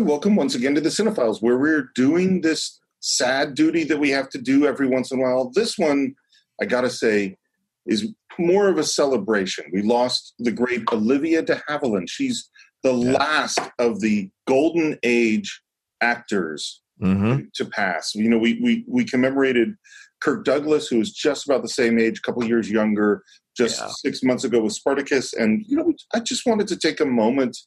[0.00, 4.08] and welcome once again to the Cine-Files, where we're doing this sad duty that we
[4.08, 5.50] have to do every once in a while.
[5.54, 6.14] This one,
[6.58, 7.36] I gotta say,
[7.84, 9.66] is more of a celebration.
[9.74, 12.08] We lost the great Olivia de Havilland.
[12.08, 12.48] She's
[12.82, 13.12] the yeah.
[13.12, 15.60] last of the golden age
[16.00, 17.42] actors mm-hmm.
[17.56, 18.14] to pass.
[18.14, 19.74] You know, we we we commemorated
[20.22, 23.22] Kirk Douglas, who was just about the same age, a couple years younger,
[23.54, 23.88] just yeah.
[23.98, 25.34] six months ago with Spartacus.
[25.34, 27.58] And you know, I just wanted to take a moment,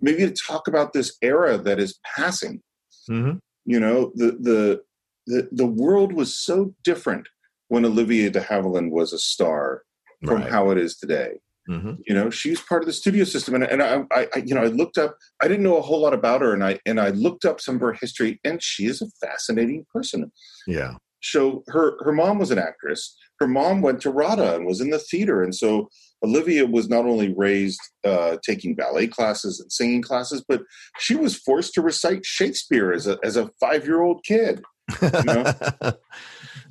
[0.00, 2.62] maybe to talk about this era that is passing.
[3.08, 3.38] Mm-hmm.
[3.64, 4.82] You know, the the
[5.26, 7.28] the the world was so different
[7.68, 9.82] when Olivia de Havilland was a star
[10.24, 10.50] from right.
[10.50, 11.40] how it is today.
[11.68, 11.94] Mm-hmm.
[12.06, 14.66] You know, she's part of the studio system, and, and I, I, you know, I
[14.66, 15.16] looked up.
[15.40, 17.76] I didn't know a whole lot about her, and I and I looked up some
[17.76, 20.32] of her history, and she is a fascinating person.
[20.66, 20.94] Yeah.
[21.22, 23.16] So her her mom was an actress.
[23.38, 25.88] Her mom went to RADA and was in the theater, and so
[26.22, 30.62] Olivia was not only raised uh, taking ballet classes and singing classes, but
[30.98, 34.62] she was forced to recite Shakespeare as a as a five year old kid.
[35.02, 35.52] You know?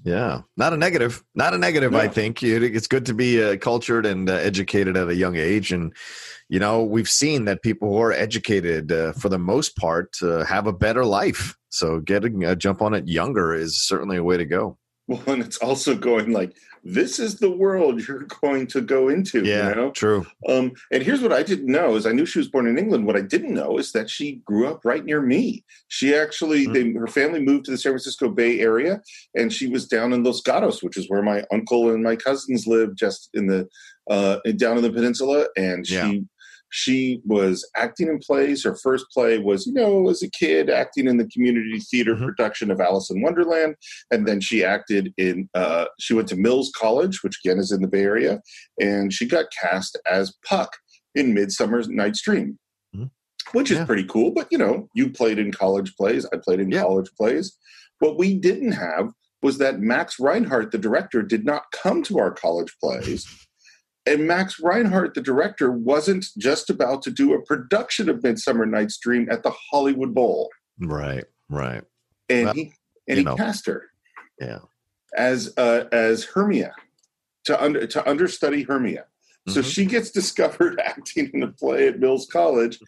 [0.03, 1.23] Yeah, not a negative.
[1.35, 1.91] Not a negative.
[1.91, 1.99] No.
[1.99, 5.71] I think it's good to be uh, cultured and uh, educated at a young age,
[5.71, 5.93] and
[6.47, 10.45] you know we've seen that people who are educated, uh, for the most part, uh,
[10.45, 11.55] have a better life.
[11.69, 14.77] So getting a jump on it younger is certainly a way to go.
[15.17, 19.43] Well, and it's also going like this is the world you're going to go into.
[19.43, 19.91] Yeah, you know?
[19.91, 20.27] true.
[20.47, 23.07] Um, and here's what I didn't know is I knew she was born in England.
[23.07, 25.65] What I didn't know is that she grew up right near me.
[25.87, 26.93] She actually, mm-hmm.
[26.93, 29.01] they, her family moved to the San Francisco Bay Area,
[29.35, 32.67] and she was down in Los Gatos, which is where my uncle and my cousins
[32.67, 33.67] live, just in the
[34.11, 35.47] uh, down in the peninsula.
[35.57, 36.19] And she yeah
[36.71, 38.63] she was acting in plays.
[38.63, 42.25] Her first play was, you know, as a kid acting in the community theater mm-hmm.
[42.25, 43.75] production of Alice in Wonderland,
[44.11, 45.49] and then she acted in.
[45.53, 48.41] Uh, she went to Mills College, which again is in the Bay Area,
[48.79, 50.77] and she got cast as Puck
[51.15, 52.59] in Midsummer Night's Dream,
[52.95, 53.05] mm-hmm.
[53.57, 53.85] which is yeah.
[53.85, 54.31] pretty cool.
[54.31, 56.25] But you know, you played in college plays.
[56.33, 56.81] I played in yeah.
[56.81, 57.57] college plays.
[57.99, 62.31] What we didn't have was that Max Reinhardt, the director, did not come to our
[62.31, 63.27] college plays.
[64.09, 68.97] And Max Reinhardt, the director, wasn't just about to do a production of Midsummer Night's
[68.97, 70.49] Dream at the Hollywood Bowl.
[70.79, 71.83] Right, right.
[72.27, 72.73] And well, he
[73.07, 73.35] and he know.
[73.35, 73.85] cast her.
[74.41, 74.59] Yeah.
[75.15, 76.73] As uh, as Hermia
[77.45, 79.05] to under to understudy Hermia.
[79.47, 79.69] So mm-hmm.
[79.69, 82.79] she gets discovered acting in the play at Mills College.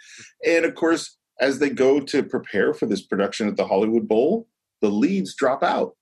[0.45, 4.47] And of course, as they go to prepare for this production at the Hollywood Bowl,
[4.81, 5.95] the leads drop out.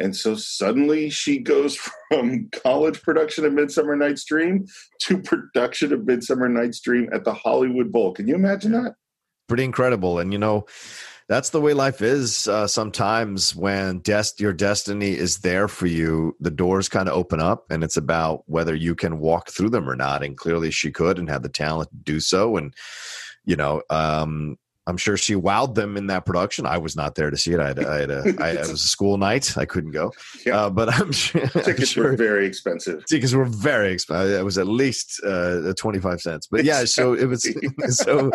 [0.00, 1.76] And so suddenly she goes
[2.10, 4.66] from college production of Midsummer Night's Dream
[5.02, 8.12] to production of Midsummer Night's Dream at the Hollywood Bowl.
[8.12, 8.94] Can you imagine that?
[9.48, 10.18] Pretty incredible.
[10.18, 10.66] And you know,
[11.28, 16.34] that's the way life is uh, sometimes when des- your destiny is there for you
[16.40, 19.88] the doors kind of open up and it's about whether you can walk through them
[19.88, 22.74] or not and clearly she could and had the talent to do so and
[23.44, 24.56] you know um,
[24.88, 26.64] I'm sure she wowed them in that production.
[26.64, 27.60] I was not there to see it.
[27.60, 29.56] I had, I had a, I, it was a school night.
[29.58, 30.12] I couldn't go.
[30.46, 30.62] Yeah.
[30.62, 33.04] Uh, but I'm sure tickets I'm sure, were very expensive.
[33.06, 34.38] Tickets were very expensive.
[34.38, 36.46] It was at least uh, 25 cents.
[36.46, 37.46] But yeah, so it was
[37.88, 38.30] so.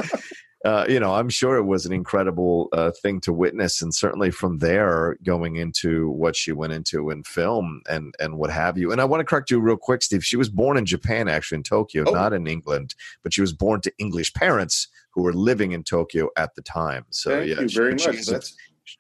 [0.65, 4.31] Uh, you know, I'm sure it was an incredible uh, thing to witness, and certainly
[4.31, 8.91] from there, going into what she went into in film and and what have you.
[8.91, 10.23] And I want to correct you real quick, Steve.
[10.23, 12.11] She was born in Japan, actually in Tokyo, oh.
[12.11, 16.29] not in England, but she was born to English parents who were living in Tokyo
[16.37, 17.05] at the time.
[17.09, 18.25] So Thank yeah, you very much.
[18.25, 18.55] That's,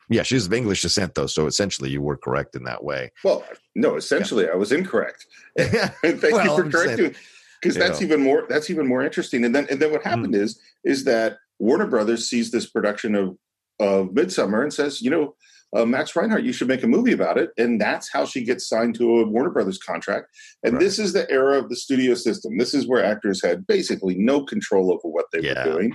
[0.09, 3.11] yeah, she's of English descent though, so essentially you were correct in that way.
[3.23, 3.43] Well,
[3.75, 4.51] no, essentially yeah.
[4.51, 5.25] I was incorrect.
[5.57, 7.15] Thank well, you for correcting
[7.61, 8.05] because that's know.
[8.05, 9.45] even more that's even more interesting.
[9.45, 10.09] And then and then what hmm.
[10.09, 10.41] happened mm.
[10.41, 13.37] is is that Warner Brothers sees this production of
[13.79, 15.35] of Midsummer and says, you know,
[15.75, 17.51] uh, Max Reinhardt, you should make a movie about it.
[17.57, 20.27] And that's how she gets signed to a Warner Brothers contract.
[20.63, 20.79] And right.
[20.79, 22.57] this is the era of the studio system.
[22.57, 25.65] This is where actors had basically no control over what they yeah.
[25.65, 25.93] were doing.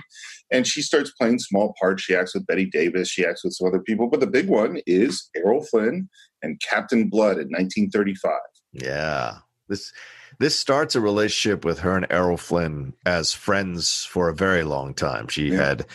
[0.51, 2.03] And she starts playing small parts.
[2.03, 4.09] She acts with Bette Davis, she acts with some other people.
[4.09, 6.09] But the big one is Errol Flynn
[6.41, 8.33] and Captain Blood in 1935.
[8.73, 9.37] Yeah.
[9.67, 9.91] This
[10.39, 14.93] this starts a relationship with her and Errol Flynn as friends for a very long
[14.93, 15.27] time.
[15.27, 15.65] She yeah.
[15.65, 15.85] had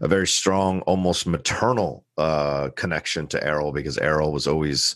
[0.00, 4.94] a very strong, almost maternal uh, connection to Errol because Errol was always,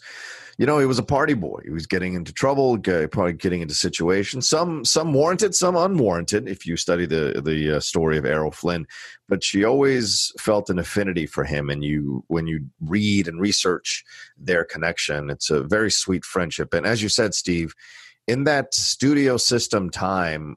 [0.59, 1.61] you know, he was a party boy.
[1.65, 6.47] He was getting into trouble, probably getting into situations, some some warranted, some unwarranted.
[6.47, 8.87] If you study the the uh, story of Errol Flynn,
[9.27, 11.71] but she always felt an affinity for him.
[11.71, 14.05] And you, when you read and research
[14.37, 16.75] their connection, it's a very sweet friendship.
[16.75, 17.75] And as you said, Steve
[18.29, 20.57] in that studio system time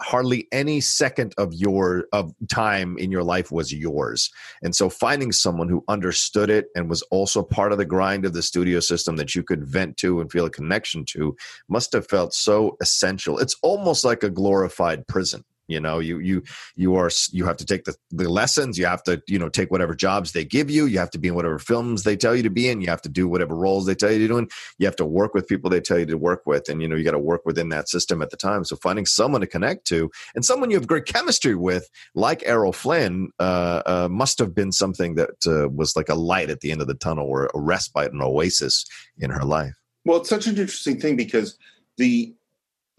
[0.00, 4.30] hardly any second of your of time in your life was yours.
[4.62, 8.32] And so finding someone who understood it and was also part of the grind of
[8.32, 11.36] the studio system that you could vent to and feel a connection to
[11.68, 13.38] must have felt so essential.
[13.38, 16.42] It's almost like a glorified prison You know, you you
[16.76, 18.78] you are you have to take the the lessons.
[18.78, 20.86] You have to you know take whatever jobs they give you.
[20.86, 22.80] You have to be in whatever films they tell you to be in.
[22.80, 24.38] You have to do whatever roles they tell you to do.
[24.38, 24.48] In.
[24.78, 26.96] You have to work with people they tell you to work with, and you know
[26.96, 28.64] you got to work within that system at the time.
[28.64, 32.72] So finding someone to connect to and someone you have great chemistry with, like Errol
[32.72, 36.72] Flynn, uh, uh, must have been something that uh, was like a light at the
[36.72, 38.84] end of the tunnel, or a respite, an oasis
[39.18, 39.74] in her life.
[40.04, 41.56] Well, it's such an interesting thing because
[41.98, 42.34] the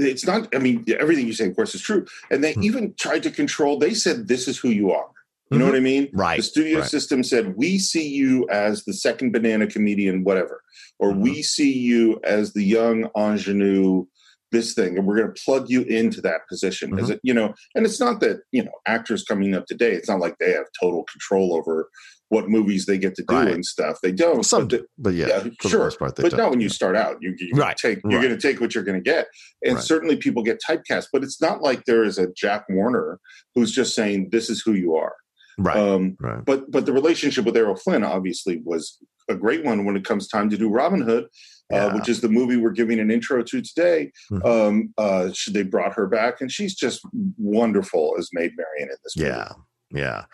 [0.01, 0.53] it's not.
[0.55, 2.05] I mean, everything you say, of course, is true.
[2.29, 2.63] And they mm-hmm.
[2.63, 3.77] even tried to control.
[3.77, 5.09] They said, "This is who you are."
[5.49, 5.71] You know mm-hmm.
[5.73, 6.09] what I mean?
[6.13, 6.37] Right.
[6.37, 6.89] The studio right.
[6.89, 10.61] system said, "We see you as the second banana comedian, whatever,"
[10.99, 11.21] or mm-hmm.
[11.21, 14.05] "We see you as the young ingenue."
[14.51, 17.09] this thing and we're going to plug you into that position mm-hmm.
[17.09, 20.19] it you know and it's not that you know actors coming up today it's not
[20.19, 21.89] like they have total control over
[22.31, 23.49] what movies they get to do right.
[23.49, 23.97] and stuff.
[24.01, 24.45] They don't.
[24.45, 25.91] Some, but, but yeah, yeah sure.
[25.91, 27.17] Part, but not when you start out.
[27.19, 27.75] You, you right.
[27.75, 28.27] take you're right.
[28.27, 29.27] going to take what you're going to get,
[29.65, 29.83] and right.
[29.83, 31.07] certainly people get typecast.
[31.11, 33.19] But it's not like there is a Jack Warner
[33.53, 35.13] who's just saying this is who you are.
[35.57, 35.75] Right.
[35.75, 36.43] Um, right.
[36.45, 38.97] But but the relationship with Errol Flynn obviously was
[39.27, 41.25] a great one when it comes time to do Robin Hood.
[41.25, 41.85] Uh, yeah.
[41.85, 44.11] Uh, which is the movie we're giving an intro to today.
[44.31, 44.45] Mm-hmm.
[44.45, 47.01] Um, uh, they brought her back, and she's just
[47.37, 49.29] wonderful as Maid Marian in this movie.
[49.29, 49.51] Yeah,
[49.89, 50.25] yeah.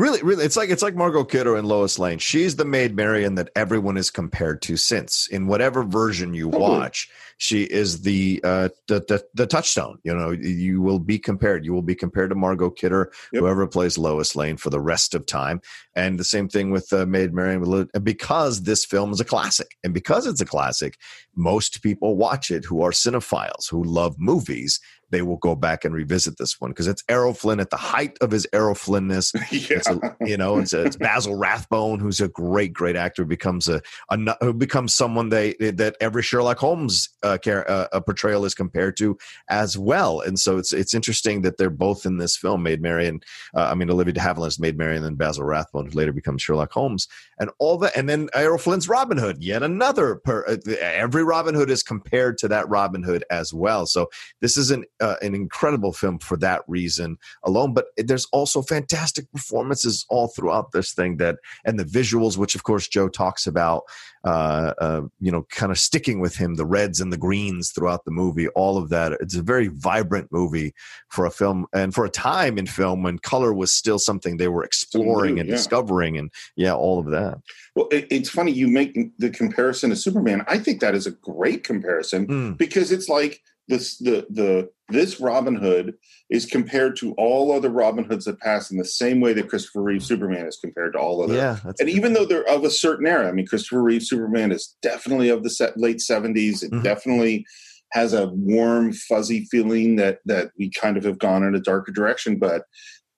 [0.00, 2.18] Really, really, it's like it's like Margot Kidder and Lois Lane.
[2.18, 5.26] She's the Maid Marian that everyone is compared to since.
[5.26, 9.98] In whatever version you watch, she is the, uh, the, the the touchstone.
[10.02, 11.66] You know, you will be compared.
[11.66, 13.42] You will be compared to Margot Kidder, yep.
[13.42, 15.60] whoever plays Lois Lane for the rest of time.
[15.94, 17.90] And the same thing with uh, Maid Marian.
[18.02, 20.96] Because this film is a classic, and because it's a classic,
[21.36, 24.80] most people watch it who are cinephiles who love movies
[25.10, 28.16] they will go back and revisit this one because it's Errol Flynn at the height
[28.20, 29.32] of his Errol Flynnness.
[29.50, 29.78] yeah.
[29.78, 33.68] It's a, you know, it's, a, it's, Basil Rathbone, who's a great, great actor, becomes
[33.68, 38.54] a, a who becomes someone they that every Sherlock Holmes uh, uh, a portrayal is
[38.54, 39.16] compared to
[39.48, 40.20] as well.
[40.20, 42.62] And so it's it's interesting that they're both in this film.
[42.62, 43.20] Maid Marian,
[43.54, 46.42] uh, I mean Olivia de Havilland Maid Marian, and then Basil Rathbone, who later becomes
[46.42, 47.08] Sherlock Holmes,
[47.38, 47.96] and all that.
[47.96, 50.16] And then Errol Flynn's Robin Hood, yet another.
[50.16, 53.86] Per, uh, every Robin Hood is compared to that Robin Hood as well.
[53.86, 54.08] So
[54.40, 57.74] this is an uh, an incredible film for that reason alone.
[57.74, 62.62] But there's also fantastic performances all throughout this thing that, and the visuals, which of
[62.62, 63.82] course Joe talks about,
[64.24, 68.04] uh, uh, you know, kind of sticking with him, the reds and the greens throughout
[68.04, 69.12] the movie, all of that.
[69.20, 70.74] It's a very vibrant movie
[71.08, 74.48] for a film and for a time in film when color was still something they
[74.48, 75.54] were exploring and yeah.
[75.54, 77.38] discovering, and yeah, all of that.
[77.74, 80.44] Well, it, it's funny you make the comparison to Superman.
[80.48, 82.58] I think that is a great comparison mm.
[82.58, 85.94] because it's like this the the this Robin Hood
[86.28, 89.82] is compared to all other Robin Hoods that pass in the same way that Christopher
[89.82, 91.34] Reeve Superman is compared to all other.
[91.34, 94.76] Yeah, and even though they're of a certain era, I mean, Christopher Reeve Superman is
[94.82, 96.62] definitely of the set, late seventies.
[96.62, 96.82] It mm-hmm.
[96.82, 97.46] definitely
[97.92, 101.92] has a warm, fuzzy feeling that that we kind of have gone in a darker
[101.92, 102.38] direction.
[102.38, 102.64] But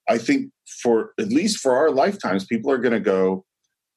[0.08, 0.52] I think
[0.82, 3.44] for at least for our lifetimes, people are going to go.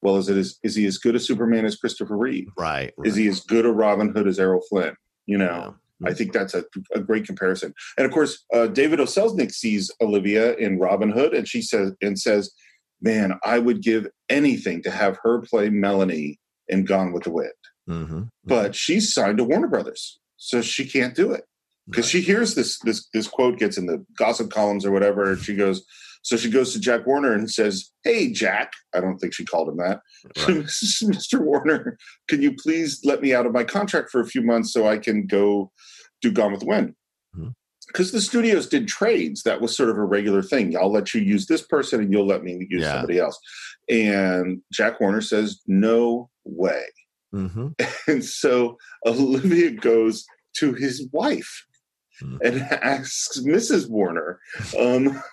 [0.02, 2.48] Well, is it is, is he as good a Superman as Christopher Reeve?
[2.56, 3.08] Right, right.
[3.08, 4.96] Is he as good a Robin Hood as Errol Flynn?
[5.26, 5.44] You know.
[5.46, 5.70] Yeah
[6.04, 6.64] I think that's a,
[6.94, 7.72] a great comparison.
[7.96, 9.04] And of course, uh, David O.
[9.04, 12.52] Selznick sees Olivia in Robin Hood, and she says and says,
[13.00, 16.38] "Man, I would give anything to have her play Melanie
[16.68, 17.52] in Gone with the Wind."
[17.88, 18.22] Mm-hmm.
[18.44, 21.44] But she's signed to Warner Brothers, so she can't do it
[21.88, 22.10] because right.
[22.10, 25.54] she hears this this this quote gets in the gossip columns or whatever, and she
[25.54, 25.84] goes,
[26.26, 29.68] so she goes to Jack Warner and says, Hey, Jack, I don't think she called
[29.68, 30.00] him that.
[30.38, 30.56] Right.
[30.66, 31.40] Mr.
[31.40, 31.96] Warner,
[32.28, 34.98] can you please let me out of my contract for a few months so I
[34.98, 35.70] can go
[36.20, 36.96] do Gone with the Wind?
[37.86, 38.16] Because mm-hmm.
[38.16, 39.44] the studios did trades.
[39.44, 40.76] That was sort of a regular thing.
[40.76, 42.94] I'll let you use this person and you'll let me use yeah.
[42.94, 43.38] somebody else.
[43.88, 46.86] And Jack Warner says, No way.
[47.32, 47.68] Mm-hmm.
[48.12, 50.24] And so Olivia goes
[50.56, 51.66] to his wife.
[52.20, 53.88] And asks Mrs.
[53.88, 54.40] Warner
[54.78, 55.22] um,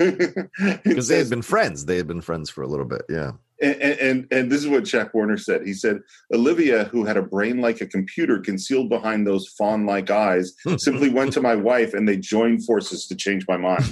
[0.84, 1.86] because they had been friends.
[1.86, 3.32] They had been friends for a little bit, yeah.
[3.62, 5.66] And, and, and this is what Jack Warner said.
[5.66, 6.02] He said,
[6.34, 11.34] "Olivia, who had a brain like a computer concealed behind those fawn-like eyes, simply went
[11.34, 13.86] to my wife, and they joined forces to change my mind,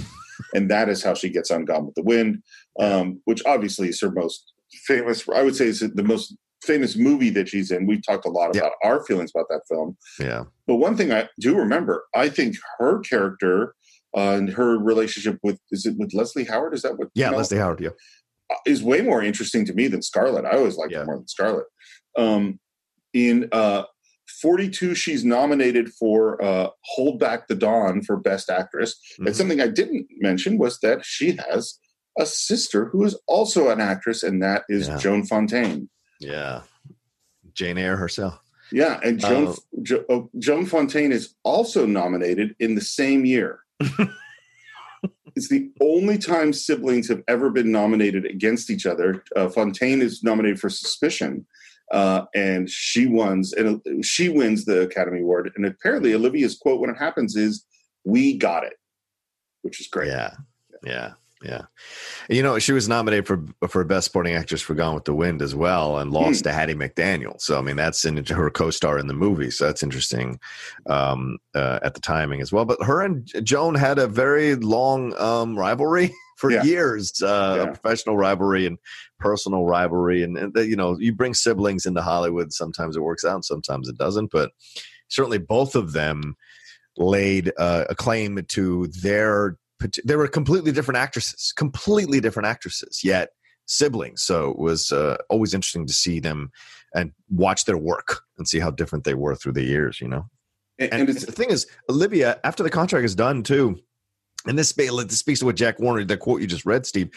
[0.52, 2.42] and that is how she gets on Gone with the Wind,
[2.78, 4.52] um, which obviously is her most
[4.84, 5.26] famous.
[5.28, 7.86] I would say is the most famous movie that she's in.
[7.86, 8.88] We've talked a lot about yeah.
[8.88, 9.96] our feelings about that film.
[10.18, 10.44] Yeah.
[10.66, 13.74] But one thing I do remember, I think her character
[14.16, 16.74] uh, and her relationship with is it with Leslie Howard?
[16.74, 17.08] Is that what?
[17.14, 17.80] Yeah, Leslie Howard.
[17.80, 17.90] Yeah,
[18.50, 20.44] uh, is way more interesting to me than Scarlett.
[20.44, 20.98] I always liked yeah.
[20.98, 21.66] her more than Scarlett.
[22.16, 22.60] Um,
[23.14, 23.84] in uh,
[24.40, 28.94] 42, she's nominated for uh, Hold Back the Dawn for Best Actress.
[29.14, 29.26] Mm-hmm.
[29.26, 31.78] And something I didn't mention was that she has
[32.18, 34.98] a sister who is also an actress, and that is yeah.
[34.98, 35.88] Joan Fontaine.
[36.22, 36.62] Yeah,
[37.54, 38.38] Jane Eyre herself.
[38.70, 43.60] Yeah, and Joan uh, jo, oh, Joan Fontaine is also nominated in the same year.
[45.36, 49.22] it's the only time siblings have ever been nominated against each other.
[49.36, 51.46] Uh, Fontaine is nominated for Suspicion,
[51.92, 55.52] uh, and she wins, and she wins the Academy Award.
[55.54, 57.66] And apparently, Olivia's quote when it happens is,
[58.04, 58.74] "We got it,"
[59.60, 60.08] which is great.
[60.08, 60.34] Yeah,
[60.84, 61.12] yeah.
[61.44, 61.62] Yeah,
[62.28, 65.42] you know she was nominated for for best supporting actress for Gone with the Wind
[65.42, 66.44] as well, and lost hmm.
[66.44, 67.40] to Hattie McDaniel.
[67.40, 69.50] So I mean that's in her co-star in the movie.
[69.50, 70.38] So that's interesting
[70.86, 72.64] um, uh, at the timing as well.
[72.64, 76.62] But her and Joan had a very long um, rivalry for yeah.
[76.62, 77.62] years, uh, yeah.
[77.62, 78.78] a professional rivalry and
[79.18, 82.52] personal rivalry, and, and you know you bring siblings into Hollywood.
[82.52, 84.30] Sometimes it works out, sometimes it doesn't.
[84.30, 84.52] But
[85.08, 86.36] certainly both of them
[86.96, 89.56] laid uh, a claim to their
[90.04, 93.30] they were completely different actresses, completely different actresses, yet
[93.66, 94.22] siblings.
[94.22, 96.50] So it was uh, always interesting to see them
[96.94, 100.00] and watch their work and see how different they were through the years.
[100.00, 100.26] You know,
[100.78, 103.78] and, and, and the thing is, Olivia, after the contract is done too,
[104.46, 107.10] and this, this speaks to what Jack Warner, the quote you just read, Steve.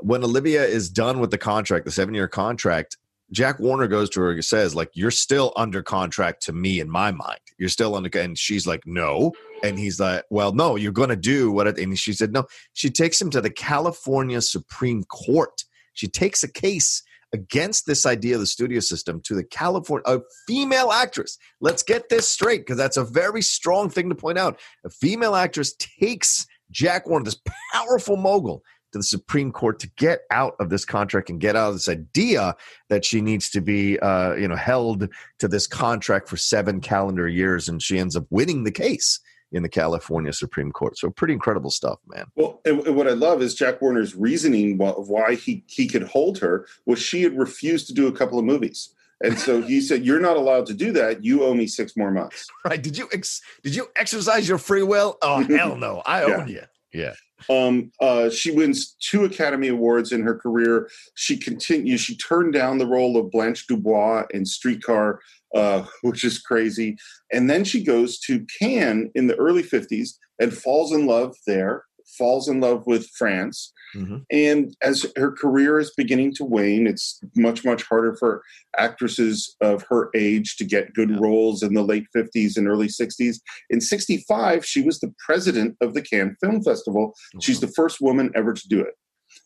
[0.00, 2.96] When Olivia is done with the contract, the seven-year contract,
[3.32, 6.88] Jack Warner goes to her and says, like, you're still under contract to me in
[6.88, 7.40] my mind.
[7.58, 9.32] You're still on the and she's like, no.
[9.62, 12.44] And he's like, well, no, you're to do what, it, and she said, no.
[12.72, 15.64] She takes him to the California Supreme Court.
[15.94, 20.20] She takes a case against this idea of the studio system to the California, a
[20.46, 21.36] female actress.
[21.60, 24.58] Let's get this straight because that's a very strong thing to point out.
[24.84, 27.40] A female actress takes Jack Warner, this
[27.72, 31.68] powerful mogul, to the Supreme Court to get out of this contract and get out
[31.68, 32.54] of this idea
[32.88, 37.28] that she needs to be, uh, you know, held to this contract for seven calendar
[37.28, 39.20] years, and she ends up winning the case
[39.52, 40.98] in the California Supreme Court.
[40.98, 42.26] So pretty incredible stuff, man.
[42.36, 46.04] Well, and, and what I love is Jack Warner's reasoning of why he he could
[46.04, 48.94] hold her was she had refused to do a couple of movies.
[49.20, 51.24] And so he said, "You're not allowed to do that.
[51.24, 52.82] You owe me six more months." Right?
[52.82, 55.18] Did you ex- did you exercise your free will?
[55.22, 56.02] Oh hell no!
[56.04, 56.54] I own yeah.
[56.54, 56.62] you.
[56.92, 57.14] Yeah.
[57.50, 60.90] Um, uh, she wins two Academy Awards in her career.
[61.14, 62.00] She continues.
[62.00, 65.20] She turned down the role of Blanche Dubois in Streetcar,
[65.54, 66.96] uh, which is crazy.
[67.32, 71.84] And then she goes to Cannes in the early '50s and falls in love there.
[72.18, 74.16] Falls in love with France, Mm-hmm.
[74.30, 78.42] And as her career is beginning to wane, it's much, much harder for
[78.76, 81.18] actresses of her age to get good yeah.
[81.20, 83.36] roles in the late 50s and early 60s.
[83.70, 87.14] In 65, she was the president of the Cannes Film Festival.
[87.34, 88.94] Oh, She's the first woman ever to do it,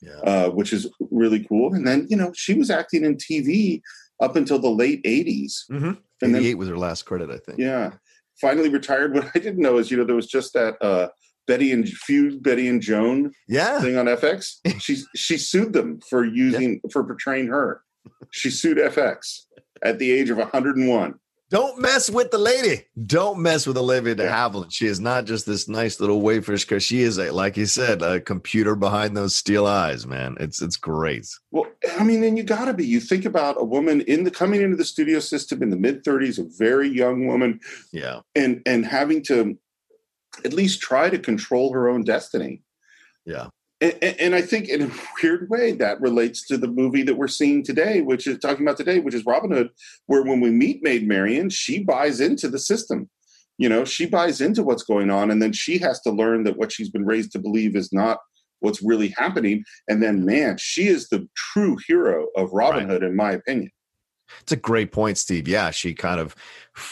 [0.01, 0.19] yeah.
[0.31, 1.75] uh, which is really cool.
[1.75, 3.81] And then, you know, she was acting in TV
[4.21, 5.53] up until the late 80s.
[5.71, 5.93] Mm-hmm.
[6.23, 7.59] And 88 then, was her last credit, I think.
[7.59, 7.93] Yeah.
[8.41, 9.15] Finally retired.
[9.15, 10.75] What I didn't know is, you know, there was just that.
[10.83, 11.09] Uh,
[11.47, 13.81] Bette and feud Bette and Joan yeah.
[13.81, 14.57] thing on FX.
[14.81, 16.91] She she sued them for using yeah.
[16.93, 17.83] for portraying her.
[18.31, 19.43] She sued FX
[19.83, 21.15] at the age of 101.
[21.53, 22.87] Don't mess with the lady.
[23.05, 24.35] Don't mess with Olivia de yeah.
[24.35, 24.73] Havilland.
[24.73, 28.01] She is not just this nice little waifish because she is a, like you said,
[28.01, 30.35] a computer behind those steel eyes, man.
[30.41, 31.27] It's it's great.
[31.51, 31.67] Well,
[31.99, 32.87] I mean, and you gotta be.
[32.87, 36.05] You think about a woman in the coming into the studio system in the mid
[36.05, 37.61] 30s, a very young woman.
[37.93, 38.21] Yeah.
[38.35, 39.59] And and having to
[40.45, 42.63] at least try to control her own destiny.
[43.25, 43.49] Yeah.
[43.81, 47.27] And, and, I think in a weird way that relates to the movie that we're
[47.27, 49.71] seeing today, which is talking about today, which is Robin Hood,
[50.07, 53.11] where when we meet Maid Marian, she buys into the system.
[53.59, 56.57] You know, she buys into what's going on, and then she has to learn that
[56.57, 58.19] what she's been raised to believe is not
[58.61, 59.65] what's really happening.
[59.89, 62.93] And then, man, she is the true hero of Robin right.
[62.93, 63.71] Hood, in my opinion.
[64.41, 65.47] It's a great point, Steve.
[65.47, 66.35] Yeah, she kind of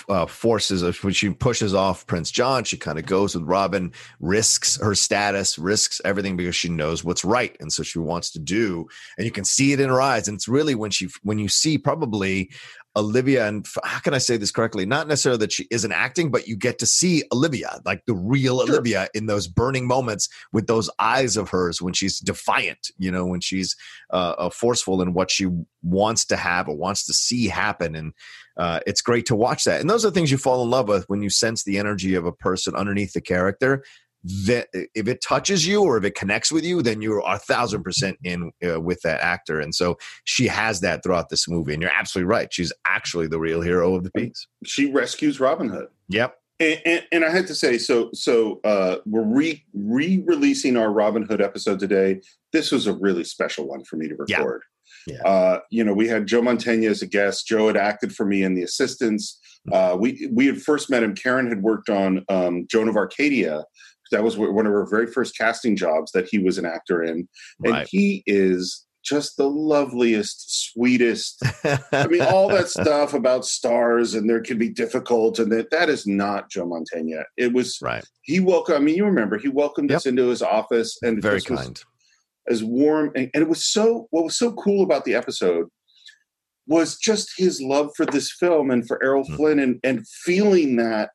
[0.09, 2.64] uh, forces when she pushes off Prince John.
[2.64, 7.25] She kind of goes with Robin, risks her status, risks everything because she knows what's
[7.25, 8.88] right, and so she wants to do.
[9.16, 10.28] And you can see it in her eyes.
[10.28, 12.50] And it's really when she when you see probably
[12.97, 14.85] Olivia, and how can I say this correctly?
[14.85, 18.59] Not necessarily that she isn't acting, but you get to see Olivia, like the real
[18.59, 18.68] sure.
[18.68, 23.25] Olivia, in those burning moments with those eyes of hers when she's defiant, you know,
[23.25, 23.76] when she's
[24.12, 25.47] uh, uh, forceful in what she
[25.82, 27.94] wants to have or wants to see happen.
[27.94, 28.12] And
[28.56, 29.80] uh, it's great to watch that.
[29.80, 32.26] And those are things you fall in love with when you sense the energy of
[32.26, 33.85] a person underneath the character
[34.23, 37.39] that if it touches you or if it connects with you, then you are a
[37.39, 39.61] thousand percent in uh, with that actor.
[39.61, 41.73] And so she has that throughout this movie.
[41.73, 42.53] And you're absolutely right.
[42.53, 44.47] She's actually the real hero of the piece.
[44.65, 45.89] She rescues Robin Hood.
[46.09, 46.37] Yep.
[46.59, 50.93] And, and, and I had to say, so so uh, we're re re releasing our
[50.93, 52.21] Robin Hood episode today.
[52.53, 54.62] This was a really special one for me to record.
[55.07, 55.15] Yeah.
[55.15, 55.23] yeah.
[55.23, 57.47] Uh, you know, we had Joe Mantegna as a guest.
[57.47, 59.41] Joe had acted for me in The Assistants.
[59.71, 59.95] Mm-hmm.
[59.95, 61.15] Uh, we we had first met him.
[61.15, 63.65] Karen had worked on um, Joan of Arcadia,
[64.11, 67.29] that was one of her very first casting jobs that he was an actor in
[67.64, 67.88] and right.
[67.90, 71.43] he is just the loveliest, sweetest.
[71.93, 75.88] I mean, all that stuff about stars and there can be difficult, and that that
[75.88, 77.25] is not Joe Mantegna.
[77.37, 78.05] It was right.
[78.23, 78.76] He welcomed.
[78.76, 79.99] I mean, you remember he welcomed yep.
[79.99, 81.83] us into his office and very kind,
[82.49, 84.07] as warm, and, and it was so.
[84.11, 85.69] What was so cool about the episode
[86.67, 89.37] was just his love for this film and for Errol mm-hmm.
[89.37, 91.11] Flynn, and and feeling that,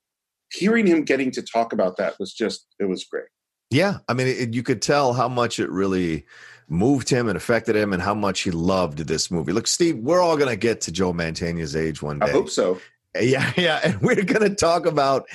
[0.52, 3.25] hearing him getting to talk about that was just it was great.
[3.72, 6.25] Yeah, I mean, it, you could tell how much it really
[6.68, 9.52] moved him and affected him and how much he loved this movie.
[9.52, 12.28] Look, Steve, we're all going to get to Joe Mantegna's age one day.
[12.28, 12.80] I hope so.
[13.18, 13.80] Yeah, yeah.
[13.82, 15.25] And we're going to talk about,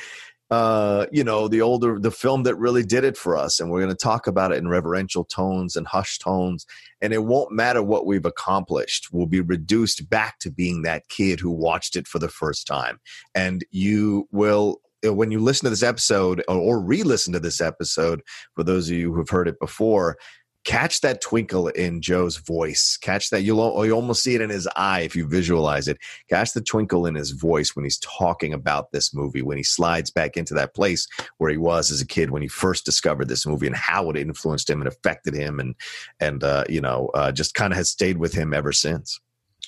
[0.51, 3.59] uh, you know, the older, the film that really did it for us.
[3.59, 6.67] And we're going to talk about it in reverential tones and hushed tones.
[7.01, 9.09] And it won't matter what we've accomplished.
[9.13, 13.01] We'll be reduced back to being that kid who watched it for the first time.
[13.35, 18.23] And you will when you listen to this episode or, or re-listen to this episode
[18.55, 20.17] for those of you who've heard it before
[20.65, 22.99] catch that twinkle in Joe's voice.
[23.01, 23.43] Catch that.
[23.43, 25.99] You'll you almost see it in his eye if you visualize it.
[26.29, 30.11] Catch the twinkle in his voice when he's talking about this movie, when he slides
[30.11, 31.07] back into that place
[31.39, 34.17] where he was as a kid when he first discovered this movie and how it
[34.17, 35.75] influenced him and affected him and
[36.21, 39.19] and uh, you know uh, just kind of has stayed with him ever since.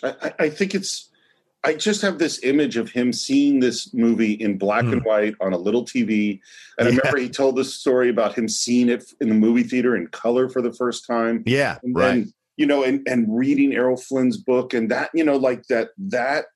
[0.03, 1.09] I, I think it's
[1.65, 4.93] I just have this image of him seeing this movie in black mm.
[4.93, 5.09] and hmm.
[5.09, 6.41] white on a little TV.
[6.79, 6.95] And yeah.
[6.95, 10.09] I remember he told this story about him seeing it in the movie theater in
[10.09, 11.43] color for the first time.
[11.47, 11.79] Yeah.
[11.83, 12.07] And right.
[12.09, 15.91] Then, you know, and, and reading Errol Flynn's book and that, you know, like that,
[15.99, 16.47] that,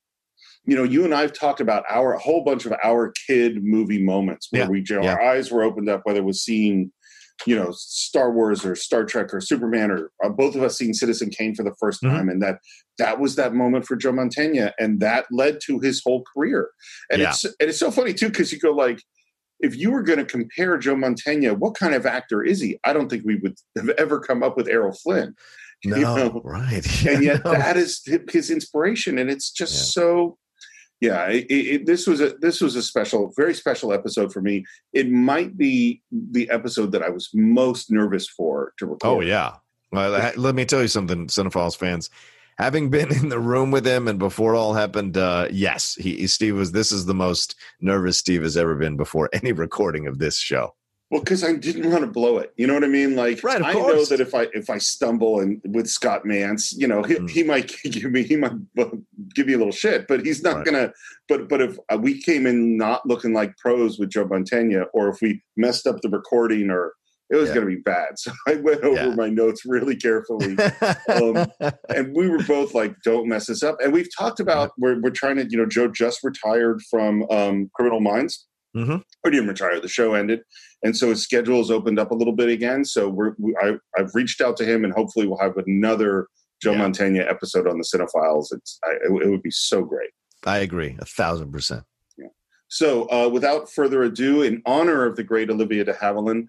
[0.65, 4.03] you know, you and I've talked about our, a whole bunch of our kid movie
[4.03, 4.69] moments where yeah.
[4.69, 5.13] we, you know, yeah.
[5.13, 6.93] our eyes were opened up, whether it was seeing
[7.45, 10.95] you know Star Wars or Star Trek or Superman or uh, both of us seeing
[10.95, 12.09] Citizen Kane for the 1st mm-hmm.
[12.09, 12.61] time, and that
[12.99, 16.71] that was that moment for Joe Mantegna, and that led to his whole career.
[17.11, 17.31] And yeah.
[17.31, 19.03] it's and it's so funny too because you go like,
[19.61, 22.79] if you were going to compare Joe Mantegna, what kind of actor is he?
[22.85, 25.35] I don't think we would have ever come up with Errol Flynn.
[25.85, 26.41] No, you know?
[26.43, 27.05] right?
[27.05, 27.53] Yeah, and yet no.
[27.53, 30.03] that is his inspiration, and it's just yeah.
[30.03, 30.39] so
[31.01, 34.65] yeah it, it, this was a this was a special very special episode for me.
[34.93, 39.09] It might be the episode that i was most nervous for to record.
[39.09, 39.57] Oh yeah.
[39.93, 42.11] Well, let me tell you something Cine-Files fans.
[42.59, 46.27] Having been in the room with him and before it all happened uh, yes he
[46.27, 50.19] steve was this is the most nervous steve has ever been before any recording of
[50.19, 50.75] this show
[51.11, 52.53] well, because I didn't want to blow it.
[52.57, 53.15] You know what I mean?
[53.15, 56.89] Like, right, I know that if I if I stumble and with Scott Mantz, you
[56.89, 57.31] know, he, mm.
[57.31, 58.53] he might give me he might
[59.35, 60.65] give you a little shit, but he's not right.
[60.65, 60.93] gonna.
[61.29, 65.09] But but if uh, we came in not looking like pros with Joe Mantegna, or
[65.09, 66.93] if we messed up the recording, or
[67.31, 67.55] it was yeah.
[67.55, 68.07] going to be bad.
[68.17, 69.15] So I went over yeah.
[69.15, 70.57] my notes really carefully,
[71.09, 71.47] um,
[71.95, 75.11] and we were both like, "Don't mess this up." And we've talked about we're we're
[75.11, 78.47] trying to, you know, Joe just retired from um, Criminal Minds.
[78.77, 78.97] Mm-hmm.
[79.25, 79.81] Or didn't retire.
[79.81, 80.41] The show ended,
[80.83, 82.85] and so his schedule has opened up a little bit again.
[82.85, 86.29] So we're we, I, have reached out to him, and hopefully we'll have another
[86.63, 86.81] Joe yeah.
[86.81, 88.53] Mantegna episode on the Cine-Files.
[88.53, 90.11] It's I, it, it, would be so great.
[90.45, 91.85] I agree, a thousand percent.
[92.19, 92.29] Yeah.
[92.69, 96.47] So uh, without further ado, in honor of the great Olivia de Havilland,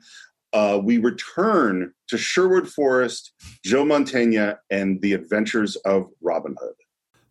[0.52, 3.32] uh, we return to Sherwood Forest,
[3.64, 6.76] Joe Mantegna, and the Adventures of Robin Hood.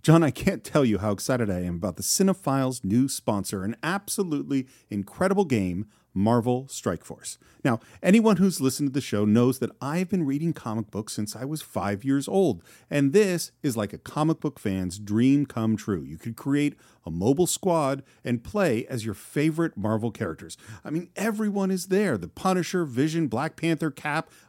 [0.07, 3.75] John, I can't tell you how excited I am about the Cine-Files' new sponsor, an
[3.83, 7.39] absolutely incredible game Marvel Strike Force.
[7.65, 11.35] Now, anyone who's listened to the show knows that I've been reading comic books since
[11.35, 15.77] I was five years old, and this is like a comic book fan's dream come
[15.77, 16.05] true.
[16.05, 20.57] You could create a mobile squad and play as your favorite Marvel characters.
[20.85, 24.31] I mean, everyone is there the Punisher, Vision, Black Panther, Cap,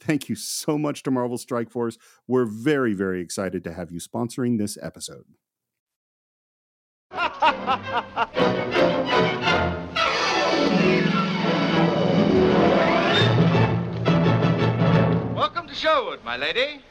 [0.00, 1.98] thank you so much to Marvel Strike Force.
[2.26, 5.24] We're very, very excited to have you sponsoring this episode.
[15.34, 16.82] Welcome to Sherwood, my lady.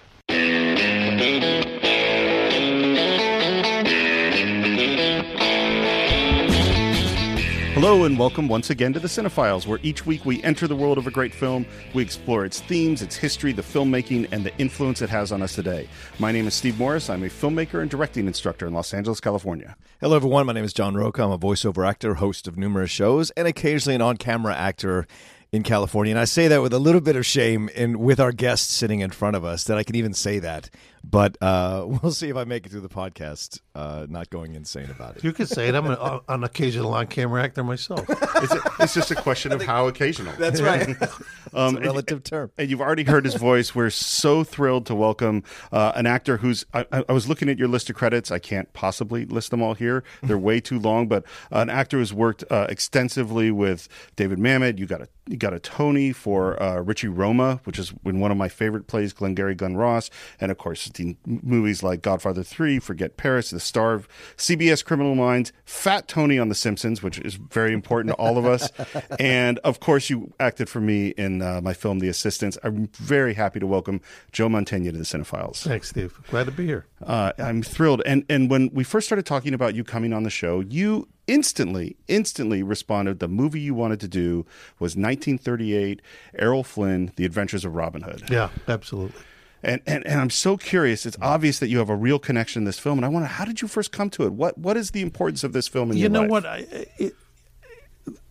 [7.86, 10.98] Hello and welcome once again to the Cine-Files, where each week we enter the world
[10.98, 15.04] of a great film, we explore its themes, its history, the filmmaking, and the influence
[15.04, 15.88] it has on us today.
[16.18, 17.12] My name is Steve Morris.
[17.12, 19.76] I'm a filmmaker and directing instructor in Los Angeles, California.
[20.02, 20.48] Hello, everyone.
[20.48, 21.26] My name is John Rocha.
[21.26, 25.06] I'm a voiceover actor, host of numerous shows, and occasionally an on camera actor
[25.52, 26.12] in California.
[26.12, 29.02] And I say that with a little bit of shame and with our guests sitting
[29.02, 30.72] in front of us that I can even say that.
[31.10, 34.90] But uh, we'll see if I make it through the podcast, uh, not going insane
[34.90, 35.24] about it.
[35.24, 35.76] You could say it.
[35.76, 38.06] I'm an, an occasional on-camera actor myself.
[38.10, 40.34] It's, a, it's just a question of how occasional.
[40.38, 40.96] That's right.
[41.54, 42.52] Um, a relative and, term.
[42.58, 43.74] And you've already heard his voice.
[43.74, 46.66] We're so thrilled to welcome uh, an actor who's.
[46.74, 48.30] I, I, was looking at your list of credits.
[48.30, 50.04] I can't possibly list them all here.
[50.22, 51.08] They're way too long.
[51.08, 53.88] But an actor who's worked uh, extensively with
[54.18, 54.80] David Mamet.
[54.80, 58.32] You got a you got a Tony for uh, Richie Roma, which is in one
[58.32, 62.80] of my favorite plays, Glengarry Glen Ross, and of course the movies like Godfather Three,
[62.80, 67.36] Forget Paris, The Star of CBS Criminal Minds, Fat Tony on The Simpsons, which is
[67.36, 68.70] very important to all of us,
[69.20, 72.58] and of course you acted for me in uh, my film The Assistants.
[72.64, 75.64] I'm very happy to welcome Joe Mantegna to the Cine-Files.
[75.64, 76.20] Thanks, Steve.
[76.30, 76.86] Glad to be here.
[77.04, 78.02] Uh, I'm thrilled.
[78.06, 81.96] And and when we first started talking about you coming on the show, you instantly,
[82.08, 83.20] instantly responded.
[83.20, 84.46] The movie you wanted to do
[84.80, 86.02] was 1938,
[86.38, 88.24] Errol Flynn, The Adventures of Robin Hood.
[88.30, 89.22] Yeah, absolutely.
[89.66, 91.08] And, and and I'm so curious.
[91.08, 93.46] It's obvious that you have a real connection to this film, and I wonder how
[93.46, 94.34] did you first come to it?
[94.34, 96.44] What what is the importance of this film in your life you your know life?
[96.44, 96.46] what?
[96.46, 97.16] I, it,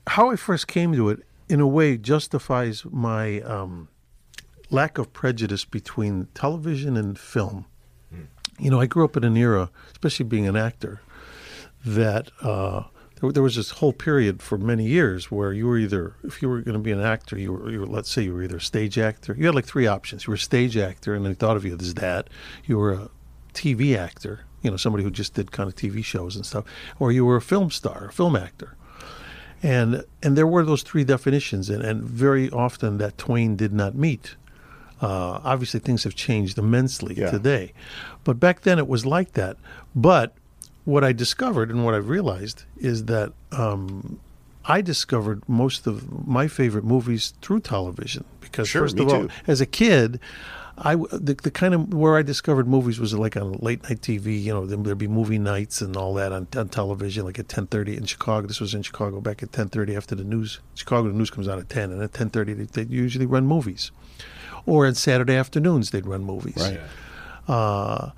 [0.07, 3.89] how I first came to it, in a way, justifies my um,
[4.71, 7.67] lack of prejudice between television and film.
[8.61, 11.01] You know, I grew up in an era, especially being an actor,
[11.85, 12.85] that uh,
[13.31, 16.61] there, was this whole period for many years where you were either, if you were
[16.61, 18.61] going to be an actor, you were, you were, let's say, you were either a
[18.61, 19.35] stage actor.
[19.39, 20.27] You had like three options.
[20.27, 22.29] You were a stage actor, and they thought of you as that.
[22.65, 23.09] You were a
[23.53, 26.65] TV actor, you know, somebody who just did kind of TV shows and stuff,
[26.99, 28.77] or you were a film star, a film actor.
[29.63, 33.95] And and there were those three definitions, and, and very often that twain did not
[33.95, 34.37] meet.
[35.01, 37.31] Uh, obviously, things have changed immensely Yeah.
[37.31, 37.73] today,
[38.25, 39.57] but back then it was like that.
[39.95, 40.35] But
[40.85, 44.21] what I discovered and what I've realized is that um,
[44.65, 49.23] I discovered most of my favorite movies through television because Sure, first me of all,
[49.23, 49.29] too.
[49.47, 50.21] as a kid,
[50.77, 54.43] I the, the kind of where I discovered movies was like on late night TV.
[54.43, 57.67] You know, there'd be movie nights and all that on, on television, like at ten
[57.69, 58.47] thirty in Chicago.
[58.49, 60.59] This was in Chicago back at ten thirty after the news.
[60.75, 63.47] Chicago the news comes out at ten, and at ten thirty they, they usually run
[63.47, 63.93] movies,
[64.67, 66.57] or on Saturday afternoons they'd run movies.
[66.57, 66.81] Right.
[67.47, 68.11] Uh,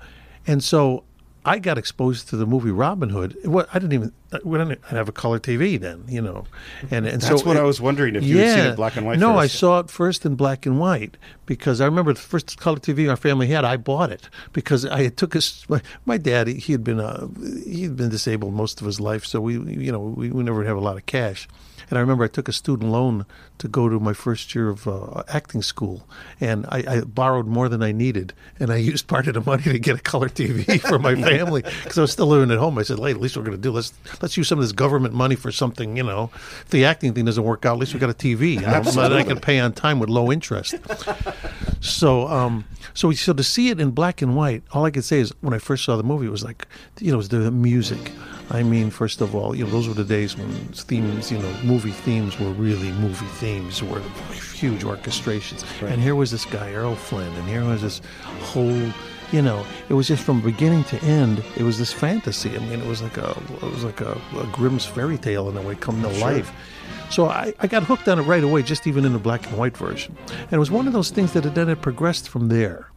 [0.47, 1.03] and so
[1.47, 3.37] I got exposed to the movie Robin Hood.
[3.45, 4.11] What I didn't even
[4.43, 6.45] we didn't have a color TV then, you know,
[6.91, 9.05] and and That's so what I was wondering if you had seen it black and
[9.05, 12.59] white No, I saw it first in black and white because I remember the first
[12.59, 13.63] color TV our family had.
[13.63, 15.67] I bought it because I took us.
[15.69, 17.27] My, my dad, he had been uh,
[17.65, 20.63] he had been disabled most of his life, so we you know we, we never
[20.65, 21.47] have a lot of cash.
[21.89, 23.25] And I remember I took a student loan
[23.59, 26.07] to go to my first year of uh, acting school,
[26.41, 29.63] and I, I borrowed more than I needed, and I used part of the money
[29.63, 32.77] to get a color TV for my family because I was still living at home.
[32.77, 34.71] I said, "Hey, at least we're going to do let's let's use some of this
[34.71, 36.29] government money for something, you know.
[36.61, 38.81] If the acting thing doesn't work out, at least we got a TV you know,
[38.81, 40.75] that I can pay on time with low interest."
[41.79, 45.19] So, um, so so to see it in black and white, all I could say
[45.19, 46.67] is when I first saw the movie, it was like,
[46.99, 48.11] you know, it was the music.
[48.49, 51.53] I mean, first of all, you know, those were the days when themes, you know,
[51.63, 54.01] movie themes were really movie themes, were
[54.31, 55.65] huge orchestrations.
[55.81, 58.01] And here was this guy, Errol Flynn, and here was this
[58.39, 58.91] whole,
[59.31, 62.55] you know, it was just from beginning to end, it was this fantasy.
[62.55, 65.57] I mean, it was like a, it was like a, a Grimm's fairy tale in
[65.57, 66.51] a way come to life.
[67.09, 69.57] So I, I got hooked on it right away, just even in the black and
[69.57, 70.15] white version.
[70.29, 72.89] And it was one of those things that it, then it progressed from there.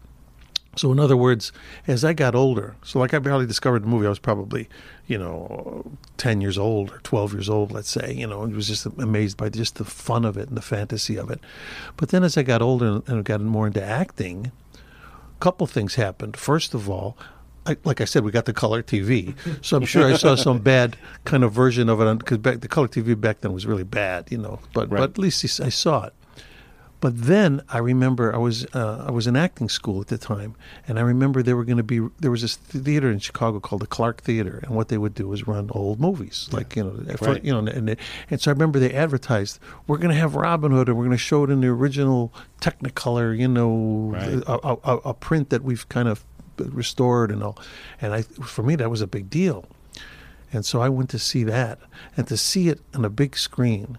[0.76, 1.50] So in other words,
[1.88, 4.68] as I got older, so like I barely discovered the movie, I was probably,
[5.08, 5.84] you know,
[6.16, 8.12] ten years old or twelve years old, let's say.
[8.12, 11.16] You know, and was just amazed by just the fun of it and the fantasy
[11.16, 11.40] of it.
[11.96, 14.52] But then as I got older and got more into acting,
[15.40, 16.36] couple things happened.
[16.36, 17.16] First of all,
[17.66, 20.58] I, like I said, we got the color TV, so I'm sure I saw some
[20.74, 24.30] bad kind of version of it because the color TV back then was really bad,
[24.32, 24.60] you know.
[24.72, 25.00] But Right.
[25.00, 26.14] but at least I saw it.
[27.00, 30.54] But then I remember I was uh, I was in acting school at the time,
[30.86, 33.80] and I remember there were going to be there was this theater in Chicago called
[33.80, 37.16] the Clark Theater, and what they would do was run old movies, like you know,
[37.16, 37.42] for- Right.
[37.44, 37.96] you know, and,
[38.30, 41.16] and so I remember they advertised we're going to have Robin Hood, and we're going
[41.16, 44.42] to show it in the original Technicolor, you know, Right.
[44.46, 46.22] a, a, a, a print that we've kind of
[46.58, 47.56] restored and all,
[48.02, 49.64] and I for me that was a big deal,
[50.52, 51.78] and so I went to see that,
[52.14, 53.96] and to see it on a big screen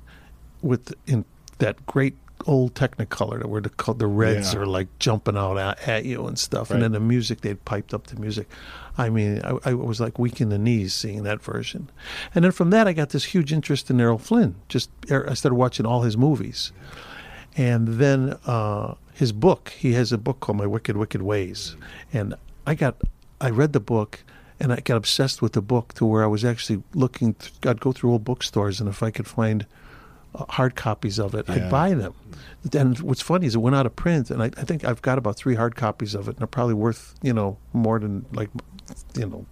[0.62, 1.26] with in
[1.58, 2.16] that great
[2.48, 4.60] old Technicolor where the the reds Yeah.
[4.62, 6.76] are like jumping out at, at you and stuff, Right.
[6.76, 8.48] and then the music they'd piped up the music.
[8.98, 11.90] I mean, I, I was like weak in the knees seeing that version,
[12.36, 14.56] and then from that I got this huge interest in Errol Flynn.
[14.70, 16.72] Just er, I started watching all his movies,
[17.56, 19.70] and then uh, his book.
[19.78, 21.76] He has a book called My Wicked Wicked Ways,
[22.14, 22.36] and
[22.68, 22.96] I got
[23.40, 24.24] I read the book.
[24.64, 27.34] And I got obsessed with the book to where I was actually looking.
[27.34, 29.66] Th- I'd go through old bookstores, and if I could find
[30.50, 31.56] hard copies of it, Yeah.
[31.56, 32.14] I'd buy them.
[32.74, 35.18] And what's funny is it went out of print, and I, I think I've got
[35.18, 38.50] about three hard copies of it, and they're probably worth you know more than like
[39.16, 39.46] you know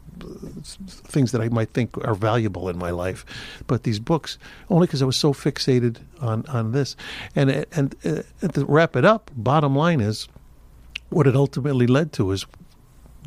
[1.07, 3.25] things that I might think are valuable in my life.
[3.67, 4.37] But these books,
[4.69, 6.95] only because I was so fixated on on this,
[7.35, 10.27] and and uh, to wrap it up, bottom line is,
[11.09, 12.45] what it ultimately led to is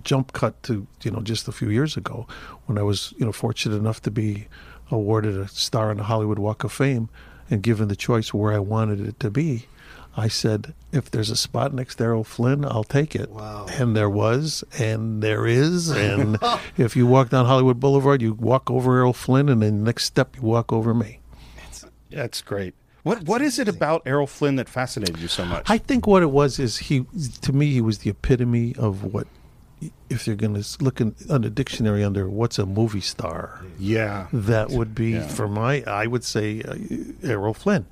[0.05, 2.27] jump cut to you know just a few years ago
[2.67, 4.47] when I was you know fortunate enough to be
[4.91, 7.09] awarded a star on the Hollywood Walk of Fame
[7.51, 9.67] and given the choice where I wanted it to be.
[10.15, 13.31] I said, if there's a spot next to Errol Flynn, I'll take it.
[13.31, 13.67] Wow.
[13.71, 15.91] And there was, and there is.
[15.97, 16.39] And
[16.77, 20.05] if you walk down Hollywood Boulevard, you walk over Errol Flynn, and then the next
[20.05, 21.21] step, you walk over me.
[22.11, 22.75] That's great.
[23.03, 25.69] What what is it about Errol Flynn that fascinated you so much?
[25.69, 27.05] I think what it was is he,
[27.41, 29.27] to me, he was the epitome of what,
[30.11, 34.27] if you're going to look in, on the dictionary under what's a movie star, yeah.
[34.33, 35.27] that would be Yeah.
[35.27, 36.77] for my I would say uh,
[37.27, 37.87] Errol Flynn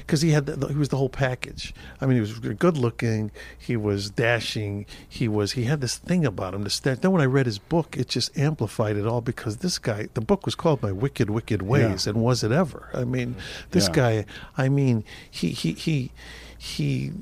[0.00, 1.72] because he had the, he was the whole package.
[2.00, 6.24] I mean, he was good looking, he was dashing, he was he had this thing
[6.26, 6.64] about him.
[6.64, 10.08] The then when I read his book, it just amplified it all because this guy,
[10.14, 12.88] the book was called My Wicked Wicked Ways, and was it ever?
[12.92, 13.36] I mean,
[13.70, 13.94] this Yeah.
[13.94, 14.24] guy.
[14.58, 16.10] I mean, he he he
[16.58, 17.12] he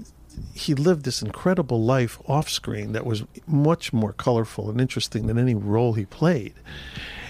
[0.54, 5.38] he lived this incredible life off screen that was much more colorful and interesting than
[5.38, 6.54] any role he played.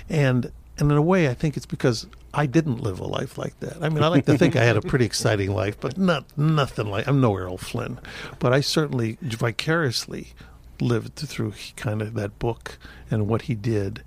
[0.09, 3.59] And and in a way I think it's because I didn't live a life like
[3.61, 3.83] that.
[3.83, 6.87] I mean, I like to think I had a pretty exciting life, but not nothing
[6.87, 7.99] like I'm no Errol Flynn,
[8.39, 10.35] but I certainly vicariously
[10.81, 12.79] lived through kind of that book
[13.11, 14.03] and what he did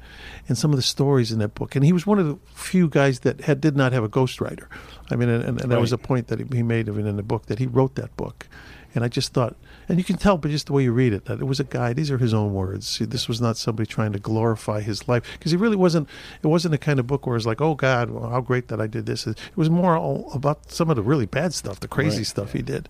[0.47, 1.75] and some of the stories in that book.
[1.75, 4.67] And he was one of the few guys that had did not have a ghostwriter.
[5.09, 7.47] I mean, and, and, that was a point that he- made it in the book
[7.47, 8.47] that he wrote that book.
[8.93, 9.55] And I just thought,
[9.87, 11.63] and you can tell by just the way you read it, that it was a
[11.63, 11.93] guy.
[11.93, 12.87] These are his own words.
[12.87, 16.09] See, this was not somebody trying to glorify his life because he really wasn't.
[16.43, 18.81] It wasn't the kind of book where it's like, oh God, well, how great that
[18.81, 19.25] I did this.
[19.27, 22.27] It was more all about some of the really bad stuff, the crazy Right.
[22.27, 22.89] stuff he did,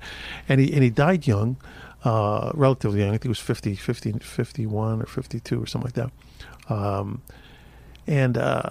[0.50, 1.58] and he and he died young,
[2.04, 3.10] uh, relatively young.
[3.10, 6.12] I think he was 50, 50, 51 or fifty two or something like
[6.68, 6.74] that.
[6.74, 7.22] Um,
[8.08, 8.70] and uh,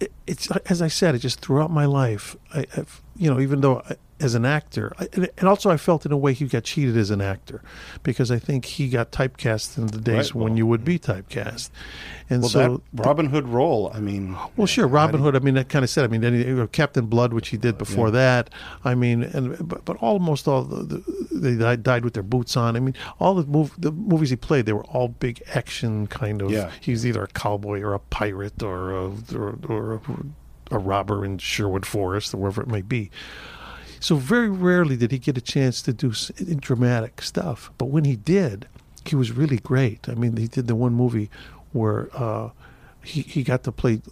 [0.00, 3.60] it, it's as I said, it just throughout my life, I, I've, you know, even
[3.62, 4.92] though I, as an actor,
[5.36, 7.60] and also I felt in a way he got cheated as an actor
[8.02, 11.70] because I think he got typecast in the days Right, when you would be typecast,
[12.30, 12.82] and Well, so.
[12.94, 13.90] Robin Hood role.
[13.92, 15.34] I mean, well, sure, Robin Hood.
[15.36, 16.04] I mean, that kind of said.
[16.04, 18.50] I mean, he, Captain Blood, which he did before that.
[18.84, 22.76] I mean, and but, but almost all the, the they died, with their boots on.
[22.76, 26.40] I mean, all the mov- the movies he played, they were all big action kind
[26.40, 26.50] of.
[26.50, 26.70] Yeah.
[26.80, 31.38] He's either a cowboy or a pirate or a, or, or a, a robber in
[31.38, 33.10] Sherwood Forest or wherever it may be.
[34.02, 36.12] So very rarely did he get a chance to do
[36.56, 37.70] dramatic stuff.
[37.78, 38.66] But when he did,
[39.06, 40.08] he was really great.
[40.08, 41.30] I mean, he did the one movie
[41.72, 42.50] where uh,
[43.04, 44.02] he he got to play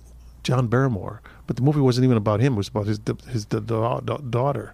[0.45, 2.53] John Barrymore, but the movie wasn't even about him.
[2.55, 4.73] It was about his his da- da- da- daughter.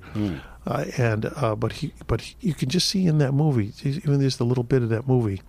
[0.66, 4.20] Uh, and uh, but he but he, you can just see in that movie, even
[4.20, 5.40] just a little bit of that movie,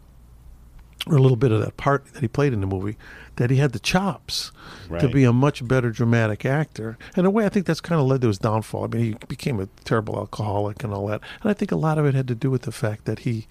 [1.09, 2.97] or a little bit of that part that he played in the movie,
[3.37, 4.51] that he had the chops
[4.99, 6.97] to be a much better dramatic actor.
[7.15, 8.85] In a way, I think that's kind of led to his downfall.
[8.85, 11.21] I mean, he became a terrible alcoholic and all that.
[11.41, 13.47] And I think a lot of it had to do with the fact that he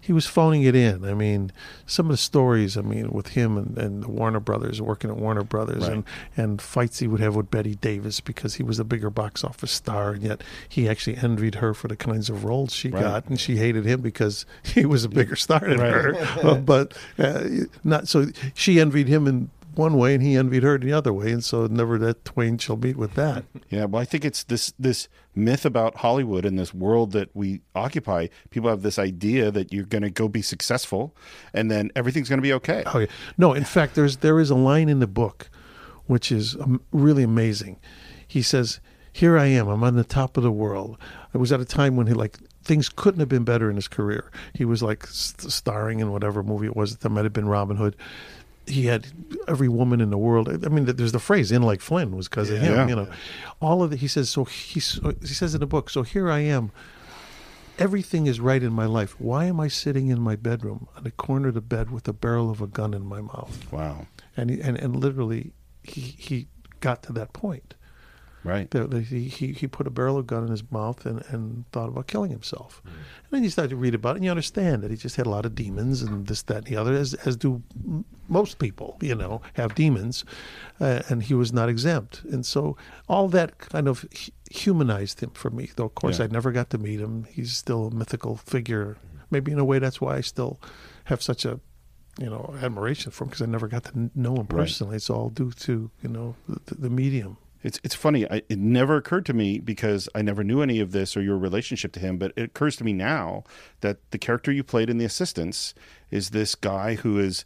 [0.00, 1.04] he was phoning it in.
[1.04, 1.52] I mean,
[1.86, 5.16] some of the stories, I mean, with him and, and the Warner Brothers, working at
[5.16, 5.92] Warner Brothers, Right.
[5.92, 6.04] and,
[6.36, 9.70] and fights he would have with Bette Davis because he was a bigger box office
[9.72, 13.02] star, and yet he actually envied her for the kinds of roles she Right.
[13.02, 15.92] got, and she hated him because he was a bigger star than Right.
[15.92, 16.14] her.
[16.42, 17.44] Uh, but uh,
[17.84, 21.30] not so she envied him in one way, and he envied her the other way,
[21.32, 23.44] and so never that twain shall meet with that.
[23.70, 27.60] Yeah, well, I think it's this this myth about Hollywood and this world that we
[27.76, 28.26] occupy.
[28.50, 31.14] People have this idea that you're going to go be successful,
[31.54, 32.82] and then everything's going to be okay.
[32.86, 33.06] Oh yeah.
[33.38, 35.50] No, in fact, there's there is a line in the book,
[36.06, 36.56] which is
[36.90, 37.78] really amazing.
[38.26, 38.80] He says,
[39.12, 39.68] "Here I am.
[39.68, 40.98] I'm on the top of the world."
[41.32, 43.88] I was at a time when he like things couldn't have been better in his
[43.88, 44.30] career.
[44.54, 46.96] He was like st- starring in whatever movie it was.
[46.96, 47.96] That might have been Robin Hood.
[48.70, 49.08] He had
[49.48, 50.48] every woman in the world.
[50.48, 52.74] I mean, there's the phrase "in like Flynn" was because of him.
[52.74, 52.88] Yeah.
[52.88, 53.08] You know,
[53.60, 53.98] all of it.
[53.98, 54.30] He says.
[54.30, 55.90] So he he says in the book.
[55.90, 56.72] So here I am
[57.80, 59.18] everything is right in my life.
[59.18, 62.12] Why am I sitting in my bedroom on the corner of the bed with the
[62.12, 63.72] barrel of a gun in my mouth?
[63.72, 64.06] Wow.
[64.36, 65.52] And he, and and literally,
[65.82, 66.46] he he
[66.80, 67.74] got to that point.
[68.42, 68.72] Right.
[68.72, 72.06] He, he, he put a barrel of gun in his mouth and, and thought about
[72.06, 72.80] killing himself.
[72.84, 72.94] And
[73.30, 75.30] then you start to read about it and you understand that he just had a
[75.30, 77.62] lot of demons and this, that, and the other, as, as do
[78.28, 80.24] most people, you know, have demons.
[80.80, 82.22] Uh, and he was not exempt.
[82.24, 84.06] And so all that kind of
[84.50, 85.70] humanized him for me.
[85.76, 86.24] Though, of course, Yeah.
[86.24, 87.24] I never got to meet him.
[87.30, 88.96] He's still a mythical figure.
[89.30, 90.60] Maybe in a way that's why I still
[91.04, 91.60] have such a
[92.18, 94.48] you know admiration for him because I never got to know him Right.
[94.62, 94.96] personally.
[94.96, 97.36] It's all due to you know the, the medium.
[97.62, 98.30] It's it's funny.
[98.30, 101.36] I, it never occurred to me because I never knew any of this or your
[101.36, 102.16] relationship to him.
[102.16, 103.44] But it occurs to me now
[103.80, 105.74] that the character you played in The Assistants
[106.10, 107.44] is this guy who is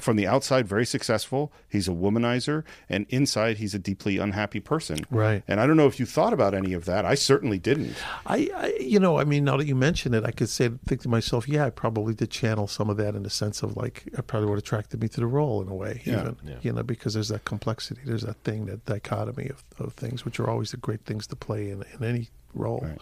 [0.00, 1.50] from the outside very successful.
[1.68, 4.98] He's a womanizer, and inside he's a deeply unhappy person.
[5.10, 5.42] Right.
[5.48, 7.06] And I don't know if you thought about any of that.
[7.06, 7.94] I certainly didn't.
[8.26, 11.00] I, I you know I mean now that you mention it, I could say think
[11.02, 14.04] to myself, yeah, I probably did channel some of that in the sense of like
[14.06, 16.20] it probably would attracted me to the role in a way, Yeah.
[16.20, 20.24] even you know because there's that complexity, there's that thing, that dichotomy of, of things,
[20.24, 22.80] which are always the great things to play in in any role.
[22.82, 22.98] Right.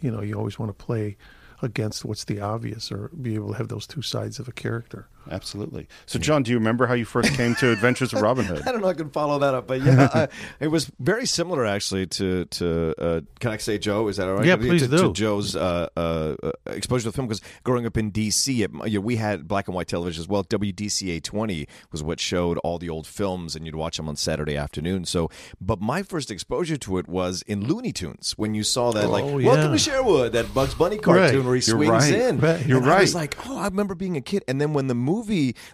[0.00, 1.18] You know, you always want to play
[1.62, 5.08] against what's the obvious or be able to have those two sides of a character.
[5.30, 5.86] Absolutely.
[6.06, 8.62] So, John, do you remember how you first came to Adventures of Robin Hood?
[8.66, 8.88] I don't know.
[8.88, 10.28] If I can follow that up, but yeah, I,
[10.60, 12.94] it was very similar actually to to.
[12.98, 14.08] Uh, can I say Joe?
[14.08, 14.44] Is that all right?
[14.46, 14.96] Yeah, To- please to, do.
[14.98, 16.34] To Joe's uh, uh,
[16.66, 19.68] exposure to the film because growing up in DC, it, you know, we had black
[19.68, 20.42] and white television as well.
[20.44, 24.56] WDCA twenty was what showed all the old films, and you'd watch them on Saturday
[24.56, 25.04] afternoon.
[25.04, 29.08] So, but my first exposure to it was in Looney Tunes when you saw that,
[29.08, 31.44] like, Oh, "Welcome to Sherwood," that Bugs Bunny cartoon Right.
[31.44, 32.14] where he You're swings right.
[32.14, 32.38] in.
[32.40, 32.66] Right.
[32.66, 34.44] You're And I was like, oh, I remember being a kid.
[34.48, 35.19] And then when the movie,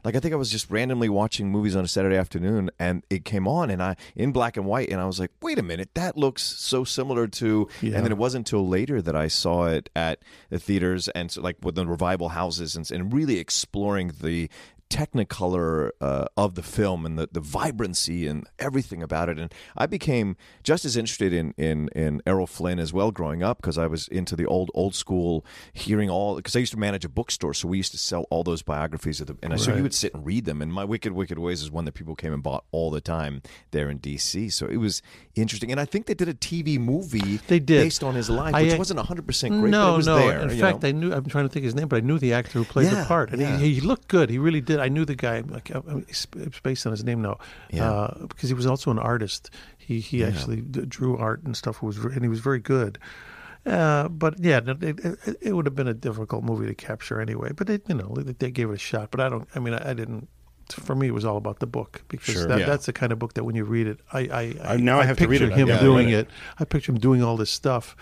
[0.05, 3.25] like, I think I was just randomly watching movies on a Saturday afternoon, and it
[3.25, 5.91] came on, and I in black and white, and I was like, wait a minute,
[5.95, 7.69] that looks so similar to.
[7.81, 7.97] Yeah.
[7.97, 11.41] And then it wasn't until later that I saw it at the theaters and so,
[11.41, 14.49] like with the revival houses and, and really exploring the
[14.91, 19.85] technicolor uh, of the film and the, the vibrancy and everything about it and i
[19.87, 23.87] became just as interested in in, in errol flynn as well growing up because i
[23.87, 27.53] was into the old old school hearing all because i used to manage a bookstore
[27.53, 30.15] so we used to sell all those biographies of the and so you would sit
[30.15, 32.65] and read them and my wicked wicked ways is one that people came and bought
[32.71, 35.03] all the time there in dc so it was
[35.35, 37.83] interesting and i think they did a tv movie They did.
[37.83, 40.19] based on his life I- which wasn't 100% great no, but it was no.
[40.19, 40.89] there In fact, know?
[40.89, 41.13] I knew.
[41.13, 43.07] I'm trying to think his name, but I knew the actor who played Yeah, the
[43.07, 43.57] part, and yeah.
[43.59, 44.31] he, he looked good.
[44.31, 44.76] He really did.
[44.81, 45.41] I knew the guy.
[45.41, 47.39] Like, uh, it's it's based on his name now,
[47.73, 47.91] Yeah.
[47.91, 49.51] uh, because he was also an artist.
[49.79, 51.83] He he actually drew art and stuff.
[51.83, 52.99] Was and he was very good.
[53.65, 57.51] Uh, but yeah, it, it, it would have been a difficult movie to capture anyway.
[57.53, 59.11] But they, you know, they, they gave it a shot.
[59.11, 59.49] But I don't.
[59.57, 60.29] I mean, I, I didn't.
[60.71, 62.47] For me, it was all about the book because Sure.
[62.49, 62.67] that, Yeah.
[62.67, 65.05] that's the kind of book that when you read it, I I, I- now I
[65.05, 65.59] have to read picture it.
[65.59, 66.31] him Yeah, doing read it it.
[66.61, 67.97] I picture him doing all this stuff,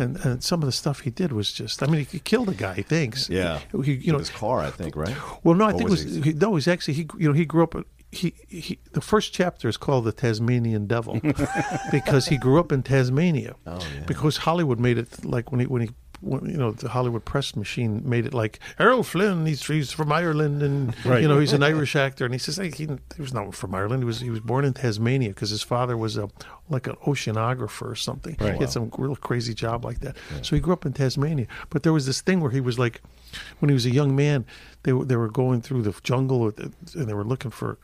[0.00, 1.82] and, and some of the stuff he did was just.
[1.82, 2.74] I mean, he killed a guy.
[2.74, 3.28] He thinks.
[3.28, 4.18] yeah He, you know.
[4.18, 6.32] his car i think right Well, no, I Or think was it was he- he,
[6.32, 6.54] no.
[6.56, 7.06] He's actually he.
[7.18, 7.74] You know, he grew up.
[8.12, 11.20] He, he the first chapter is called the Tasmanian Devil
[11.92, 13.54] because he grew up in Tasmania.
[13.66, 14.04] Oh, yeah.
[14.06, 15.90] Because Hollywood made it like when he when he.
[16.22, 19.46] You know the Hollywood press machine made it like Errol Flynn.
[19.46, 21.22] He's, he's from Ireland, and Right.
[21.22, 22.26] you know he's an Irish actor.
[22.26, 24.02] And he says hey, he, he was not from Ireland.
[24.02, 26.28] He was he was born in Tasmania because his father was a
[26.68, 28.36] like an oceanographer or something.
[28.38, 28.52] Right.
[28.54, 30.16] He had some real crazy job like that.
[30.42, 31.46] So he grew up in Tasmania.
[31.70, 33.00] But there was this thing where he was like,
[33.60, 34.44] when he was a young man,
[34.82, 36.74] they were they were going through the jungle and
[37.08, 37.78] they were looking for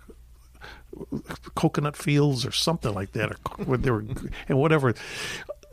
[1.00, 1.18] uh,
[1.54, 3.32] coconut fields or something like that,
[3.66, 4.04] or they were
[4.48, 4.94] and whatever.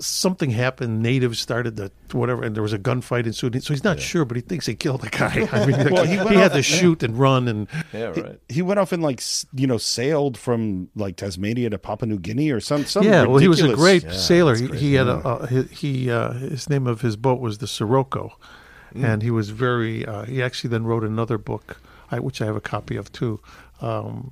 [0.06, 1.02] Something happened.
[1.02, 3.64] Natives started the whatever, and there was a gunfight ensued.
[3.64, 5.48] So he's not sure, but he thinks he killed the guy.
[5.52, 8.62] I mean, Well, he, he had off- to shoot and run, and yeah right He
[8.62, 9.22] went off and like
[9.54, 13.26] you know sailed from like Tasmania to Papua New Guinea or some some yeah.
[13.26, 14.56] Well, he was a ridiculous- great sailor.
[14.56, 17.68] He, he had a, a he, he uh, his name of his boat was the
[17.68, 18.38] Sirocco,
[18.94, 20.06] and he was very.
[20.06, 21.80] Uh, he actually then wrote another book,
[22.12, 23.40] I, which I have a copy of too.
[23.82, 24.32] Um,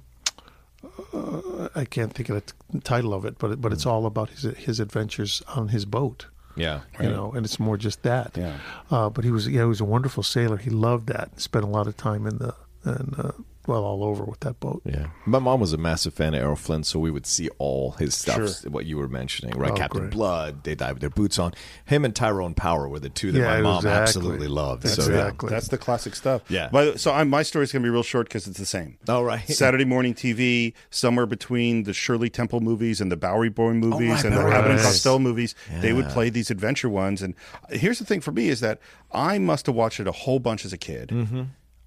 [1.13, 4.29] uh, I can't think of the t- title of it, but but it's all about
[4.29, 6.27] his his adventures on his boat.
[6.55, 8.37] yeah You know, and it's more just that.
[8.37, 8.57] Yeah.
[8.89, 10.57] Uh, but he was yeah, he was a wonderful sailor.
[10.57, 11.39] He loved that.
[11.39, 13.31] Spent a lot of time in the and uh,
[13.67, 14.81] well all over with that boat.
[14.85, 17.91] Yeah, my mom was a massive fan of Errol Flynn, so we would see all
[17.91, 18.35] his stuff.
[18.35, 18.71] Sure.
[18.71, 19.71] What you were mentioning, right?
[19.71, 20.11] Oh, Captain great.
[20.11, 21.53] Blood, they died with their boots on.
[21.85, 24.01] Him and Tyrone Power were the two that Yeah, my mom exactly.
[24.01, 24.83] absolutely loved.
[24.83, 25.49] That's, so the- yeah.
[25.49, 26.41] That's the classic stuff.
[26.49, 26.69] Yeah.
[26.71, 28.97] But so I'm, my story's gonna be real short because it's the same.
[29.07, 29.47] All right.
[29.49, 34.25] Saturday morning TV, somewhere between the Shirley Temple movies and the Bowery Boy movies right,
[34.25, 37.21] and the Bowery Abbott and Costello movies, they would play these adventure ones.
[37.21, 37.35] And
[37.69, 38.79] here's the thing for me is that
[39.11, 41.09] I must have watched it a whole bunch as a kid.
[41.09, 41.41] Mm-hmm.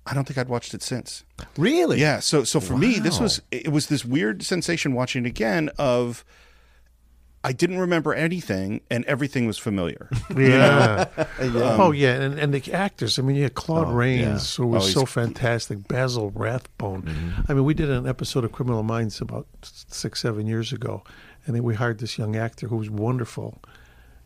[0.07, 1.25] I don't think I'd watched it since.
[1.57, 2.01] Really?
[2.01, 2.21] Yeah.
[2.21, 6.25] So so for me, this was it was this weird sensation watching it again of
[7.47, 10.09] I didn't remember anything, and everything was familiar.
[10.37, 11.07] Yeah.
[11.39, 13.19] Um, oh yeah, and and the actors.
[13.19, 15.87] I mean, you had Claude oh, Rains, who was Oh, so fantastic.
[15.89, 17.03] Basil Rathbone.
[17.03, 17.41] Mm-hmm.
[17.49, 21.03] I mean, we did an episode of Criminal Minds about six, seven years ago,
[21.45, 23.61] and then we hired this young actor who was wonderful,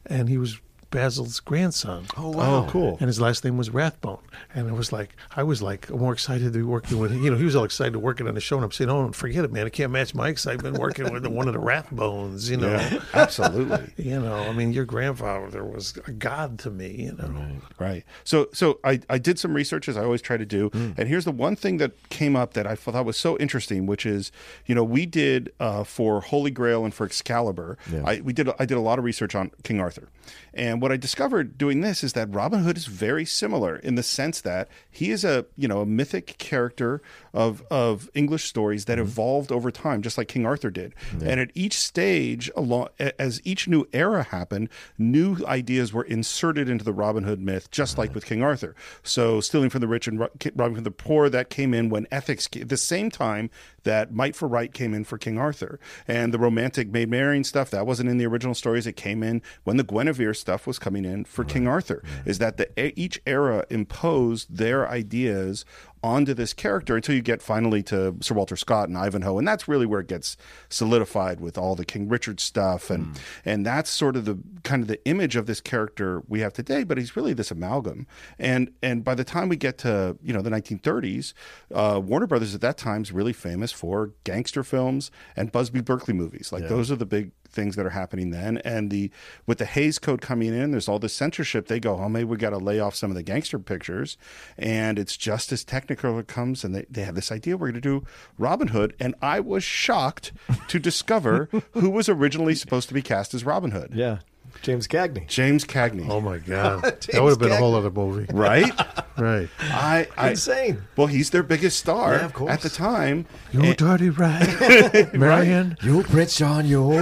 [0.06, 0.60] and he was
[0.90, 2.06] Basil's grandson.
[2.16, 2.64] Oh, wow.
[2.64, 2.96] Oh, cool.
[3.00, 4.22] And his last name was Rathbone,
[4.54, 7.12] and it was like I was like more excited to be working with.
[7.12, 9.12] You know, he was all excited to working on the show, and I'm saying, "Oh,
[9.12, 9.66] forget it, man!
[9.66, 12.68] I can't match my excitement working with one of the Rathbones." You know.
[12.70, 13.92] Yeah, absolutely.
[14.08, 17.04] You know, I mean, your grandfather was a god to me.
[17.04, 17.46] You know,
[17.78, 18.04] Right.
[18.24, 20.70] So so I, I did some research as I always try to do.
[20.72, 24.06] And here's the one thing that came up that I thought was so interesting, which
[24.06, 24.32] is,
[24.66, 28.64] you know, we did uh, for Holy Grail and for Excalibur, I we did I
[28.64, 30.08] did a lot of research on King Arthur.
[30.54, 34.02] And what I discovered doing this is that Robin Hood is very similar in the
[34.02, 37.00] sense that he is a, you know, a mythic character
[37.32, 39.08] of of English stories that mm-hmm.
[39.08, 40.94] evolved over time, just like King Arthur did.
[41.20, 46.84] And at each stage, along as each new era happened, new ideas were inserted into
[46.84, 48.74] the Robin Hood myth, just like with King Arthur.
[49.02, 52.06] So, stealing from the rich and ro- robbing from the poor that came in when
[52.10, 53.50] ethics, ca- the same time
[53.84, 57.70] that might for right came in for King Arthur, and the romantic Maid Marian stuff
[57.70, 58.86] that wasn't in the original stories.
[58.86, 62.02] It came in when the Guinevere stuff was coming in for King Arthur.
[62.24, 65.64] Is that the each era imposed their ideas
[66.02, 69.68] onto this character until you get finally to Sir Walter Scott and Ivanhoe, and that's
[69.68, 70.36] really where it gets
[70.68, 74.88] solidified with all the King Richard stuff, and and that's sort of the kind of
[74.88, 76.84] the image of this character we have today.
[76.84, 78.06] But he's really this amalgam,
[78.38, 81.32] and and by the time we get to you know the 1930s,
[81.74, 86.14] uh, Warner Brothers at that time is really famous for gangster films and Busby Berkeley
[86.14, 86.52] movies.
[86.52, 88.58] Like those are the big things that are happening then.
[88.58, 89.10] And the
[89.46, 91.66] with the Hays Code coming in, there's all this censorship.
[91.66, 94.16] They go, oh, maybe we got to lay off some of the gangster pictures,
[94.56, 96.64] and it's just as Technicolor it comes.
[96.64, 98.04] And they, they have this idea we're going to do
[98.38, 100.32] Robin Hood, and I was shocked
[100.68, 103.92] to discover who was originally supposed to be cast as Robin Hood.
[103.94, 104.18] Yeah.
[104.62, 105.26] James Cagney.
[105.28, 106.06] James Cagney.
[106.08, 108.70] oh my god, that would have been a whole other movie, Right?
[109.18, 109.48] right?
[109.60, 110.82] I, I Insane.
[110.96, 112.50] Well, he's their biggest star Yeah, of course.
[112.52, 113.26] at the time.
[113.52, 115.76] You dirty rat, Marian.
[115.82, 116.92] You Prince John, you.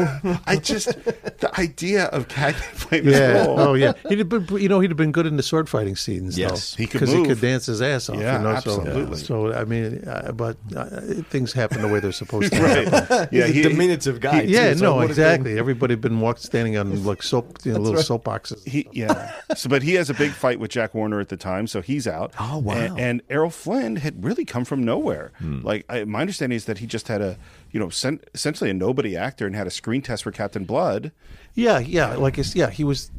[0.46, 3.44] I just the idea of Cagney playing this Yeah.
[3.44, 3.60] role.
[3.60, 3.92] Oh, yeah.
[4.08, 6.38] He'd have been, you know, he'd have been good in the sword fighting scenes.
[6.38, 6.74] Yes.
[6.74, 7.28] though, He could because he move.
[7.28, 8.16] could dance his ass off.
[8.18, 9.16] Yeah, you know, absolutely.
[9.18, 10.86] So, so I mean, uh, but uh,
[11.30, 12.62] things happen the way they're supposed to.
[12.62, 12.88] Right.
[12.88, 13.28] happen.
[13.32, 14.42] Yeah, He's he, a diminutive guy.
[14.42, 15.58] Yeah, too, so no, it would've exactly.
[15.58, 18.66] Everybody had been walk, standing on like soap, you know, little soapboxes.
[18.66, 19.32] he yeah.
[19.56, 22.06] So, but he has a big fight with Jack Warner at the time, so he's
[22.06, 22.32] out.
[22.38, 22.74] Oh, wow.
[22.74, 25.32] And, and Errol Flynn had really come from nowhere.
[25.38, 25.60] Hmm.
[25.62, 27.38] Like I, my understanding is that he just had a,
[27.70, 31.12] you know, sen- essentially a nobody actor and had a screen test for Captain Blood.
[31.56, 33.10] Yeah, yeah, like it's yeah, he was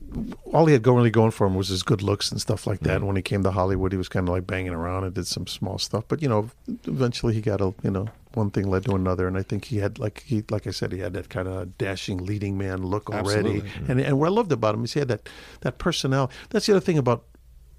[0.54, 2.82] all he had going really going for him was his good looks and stuff like
[2.82, 2.98] that.
[2.98, 5.28] And when he came to Hollywood, he was kind of like banging around and did
[5.28, 6.06] some small stuff.
[6.08, 6.50] But you know,
[6.86, 9.78] eventually he got a you know one thing led to another, and I think he
[9.78, 13.10] had like he like I said, he had that kind of dashing leading man look
[13.10, 13.58] already.
[13.58, 13.72] Absolutely.
[13.90, 15.28] And and what I loved about him is he had that
[15.62, 16.34] that personality.
[16.52, 17.26] That's the other thing about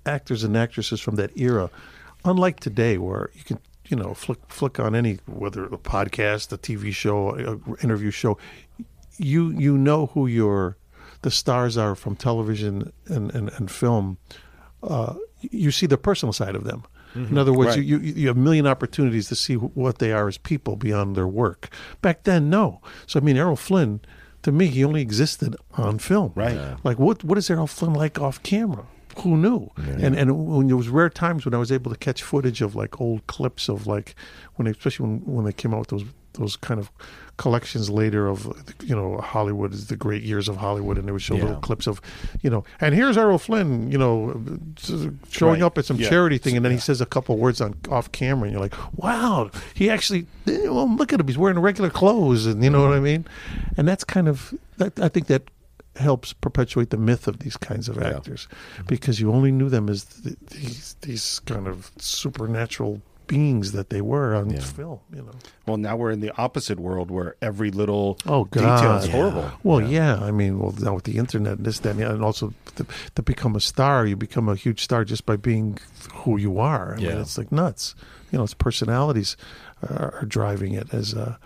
[0.04, 1.70] actors and actresses from that era,
[2.24, 6.58] unlike today, where you can you know flick flick on any whether a podcast, a
[6.58, 8.36] TV show, a interview show,
[9.18, 10.76] you you know who your
[11.22, 14.18] the stars are from television and and, and film.
[14.82, 16.84] Uh, you see the personal side of them.
[17.14, 17.84] In other words, Right.
[17.84, 21.16] you, you you have a million opportunities to see what they are as people beyond
[21.16, 21.68] their work.
[22.00, 22.80] Back then, no.
[23.06, 24.00] So I mean, Errol Flynn,
[24.42, 26.32] to me, he only existed on film.
[26.36, 26.54] Right.
[26.54, 26.76] Yeah.
[26.84, 28.86] Like what what is Errol Flynn like off camera?
[29.22, 29.70] Who knew?
[29.76, 32.76] And and when there was rare times when I was able to catch footage of
[32.76, 34.14] like old clips of like
[34.54, 36.04] when they, especially when when they came out with those
[36.38, 36.90] those kind of
[37.36, 38.46] collections later of
[38.82, 41.86] you know Hollywood is the great years of Hollywood and they would show little clips
[41.86, 42.00] of
[42.42, 44.42] you know and here's Errol Flynn you know
[45.28, 45.62] showing Right.
[45.62, 46.08] up at some Yeah.
[46.08, 48.74] charity thing and then he says a couple words on off camera and you're like
[48.98, 52.96] wow he actually well look at him he's wearing regular clothes and you know what
[52.96, 53.24] I mean
[53.76, 55.42] and that's kind of that I think that
[55.96, 58.46] helps perpetuate the myth of these kinds of actors
[58.86, 64.00] because you only knew them as th- these these kind of supernatural beings that they
[64.00, 65.32] were on film you know
[65.66, 69.50] Well, now we're in the opposite world where every little Oh detail God, is horrible.
[69.62, 70.16] Well, yeah.
[70.28, 73.22] I mean, well, now with the internet and this, that, and, and also to, to
[73.22, 75.78] become a star, you become a huge star just by being
[76.24, 76.94] who you are.
[76.94, 77.20] I mean, Yeah.
[77.20, 77.94] it's like nuts.
[78.32, 79.36] You know, it's personalities
[79.88, 81.38] are, are driving it as a.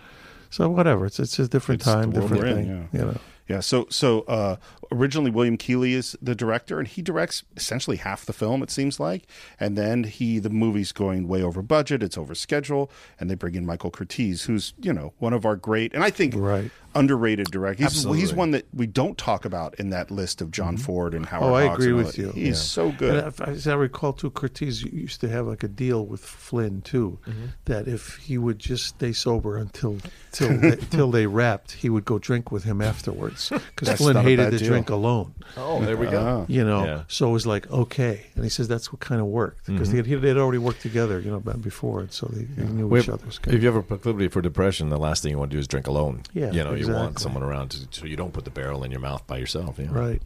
[0.50, 2.66] So whatever, it's it's a different It's time, different in, thing.
[2.92, 2.98] yeah.
[3.00, 3.18] You know.
[3.48, 4.56] Yeah, so so uh,
[4.90, 8.62] originally William Keighley is the director, and he directs essentially half the film.
[8.62, 9.26] It seems like,
[9.58, 13.54] and then he the movie's going way over budget, it's over schedule, and they bring
[13.54, 16.70] in Michael Curtiz, who's you know one of our great and I think Right.
[16.94, 17.82] Underrated director.
[17.84, 18.20] He's, Absolutely.
[18.20, 21.50] he's one that we don't talk about in that list of John Ford and Howard.
[21.50, 22.30] Oh, I Hawks agree with you.
[22.32, 22.52] He's Yeah.
[22.54, 23.16] so good.
[23.16, 26.80] And if, as I recall, too, Curtiz used to have like a deal with Flynn
[26.82, 27.44] too, Mm-hmm.
[27.66, 29.98] that if he would just stay sober until
[30.32, 34.50] till they, till they wrapped, he would go drink with him afterwards because Flynn hated
[34.50, 34.68] to deal.
[34.68, 35.34] drink alone.
[35.56, 36.46] Oh, there we go.
[36.48, 37.02] You know, Yeah.
[37.08, 40.02] so it was like okay, and he says that's what kind of worked because Mm-hmm.
[40.02, 43.02] they had, they'd already worked together, you know, before, and so they, they knew Well,
[43.02, 43.40] each other's.
[43.46, 45.68] If you have a proclivity for depression, the last thing you want to do is
[45.68, 46.22] drink alone.
[46.32, 48.90] Yeah, you know, you want someone around to, so you don't put the barrel in
[48.90, 49.78] your mouth by yourself.
[49.78, 49.88] Yeah.
[49.90, 50.22] Right.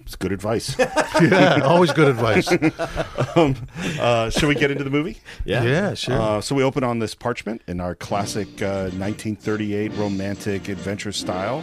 [0.00, 0.76] It's good advice.
[1.20, 1.60] Yeah.
[1.62, 2.50] Always good advice.
[3.36, 3.54] um,
[4.00, 5.18] uh, shall we get into the movie?
[5.44, 5.62] Yeah.
[5.62, 5.94] Yeah.
[5.94, 6.20] Sure.
[6.20, 11.62] Uh, so we open on this parchment in our classic uh, 1938 romantic adventure style.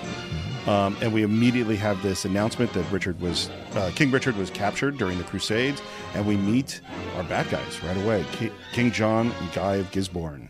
[0.68, 4.98] Um, and we immediately have this announcement that Richard was uh, King Richard was captured
[4.98, 5.82] during the Crusades,
[6.14, 6.80] and we meet
[7.18, 10.50] our bad guys right away: Ki- King John and Guy of Gisborne,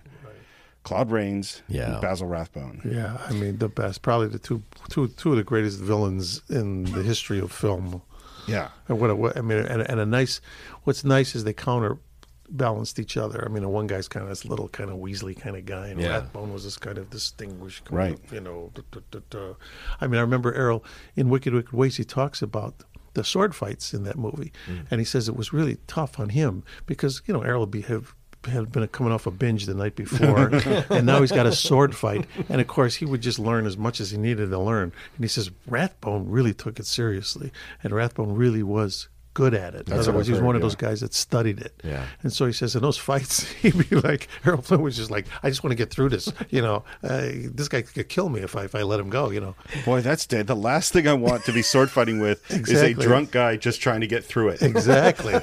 [0.84, 1.94] Claude Rains, Yeah.
[1.94, 2.82] and Basil Rathbone.
[2.84, 6.84] Yeah, I mean the best, probably the two, two, two of the greatest villains in
[6.86, 8.02] the history of film.
[8.48, 10.42] Yeah, And what, what I mean, and, and a nice.
[10.84, 13.44] What's nice is they counterbalanced each other.
[13.46, 15.88] I mean, the one guy's kind of this little kind of Weasley kind of guy,
[15.90, 16.10] and Yeah.
[16.18, 18.14] Rathbone was this kind of distinguished, kind Right.
[18.26, 18.72] of, you know.
[18.74, 19.54] duh, duh, duh, duh.
[20.02, 20.84] I mean, I remember Errol
[21.16, 21.98] in Wicked Wicked Ways.
[21.98, 24.86] He talks about the sword fights in that movie, mm.
[24.90, 27.82] and he says it was really tough on him because you know Errol would be,
[27.82, 28.16] have,
[28.46, 30.48] had been coming off a binge the night before,
[30.90, 33.78] and now he's got a sword fight, and of course he would just learn as
[33.78, 34.92] much as he needed to learn.
[35.16, 37.52] And he says Rathbone really took it seriously,
[37.84, 39.88] and Rathbone really was good at it.
[39.88, 40.66] In other words, he was one of yeah.
[40.66, 41.74] those guys that studied it.
[41.84, 42.06] Yeah.
[42.22, 45.26] And so he says in those fights, he'd be like, Errol Flynn was just like,
[45.42, 46.32] I just want to get through this.
[46.50, 49.30] You know, uh, this guy could kill me if I if I let him go.
[49.30, 49.56] You know.
[49.86, 50.48] boy, that's dead.
[50.48, 53.82] The last thing I want to be sword fighting with is a drunk guy just
[53.82, 54.62] trying to get through it.
[54.62, 55.34] Exactly.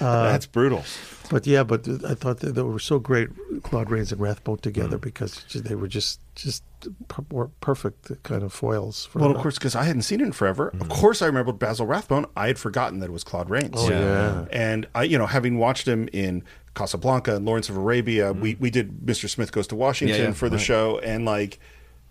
[0.00, 0.84] that's brutal.
[1.30, 3.28] But yeah, but I thought they were so great,
[3.62, 5.02] Claude Rains and Rathbone together Mm.
[5.02, 6.62] because they were just just
[7.08, 9.06] per- were perfect kind of foils.
[9.06, 10.68] For Well, of course, because I hadn't seen it in forever.
[10.80, 12.26] Of course, I remembered Basil Rathbone.
[12.36, 13.74] I had forgotten that it was Claude Rains.
[13.76, 14.44] Oh, yeah.
[14.52, 18.70] And I, you know, having watched him in Casablanca and Lawrence of Arabia, we we
[18.70, 19.28] did Mr.
[19.28, 20.64] Smith Goes to Washington Yeah, yeah, for the right.
[20.64, 21.58] show, and like,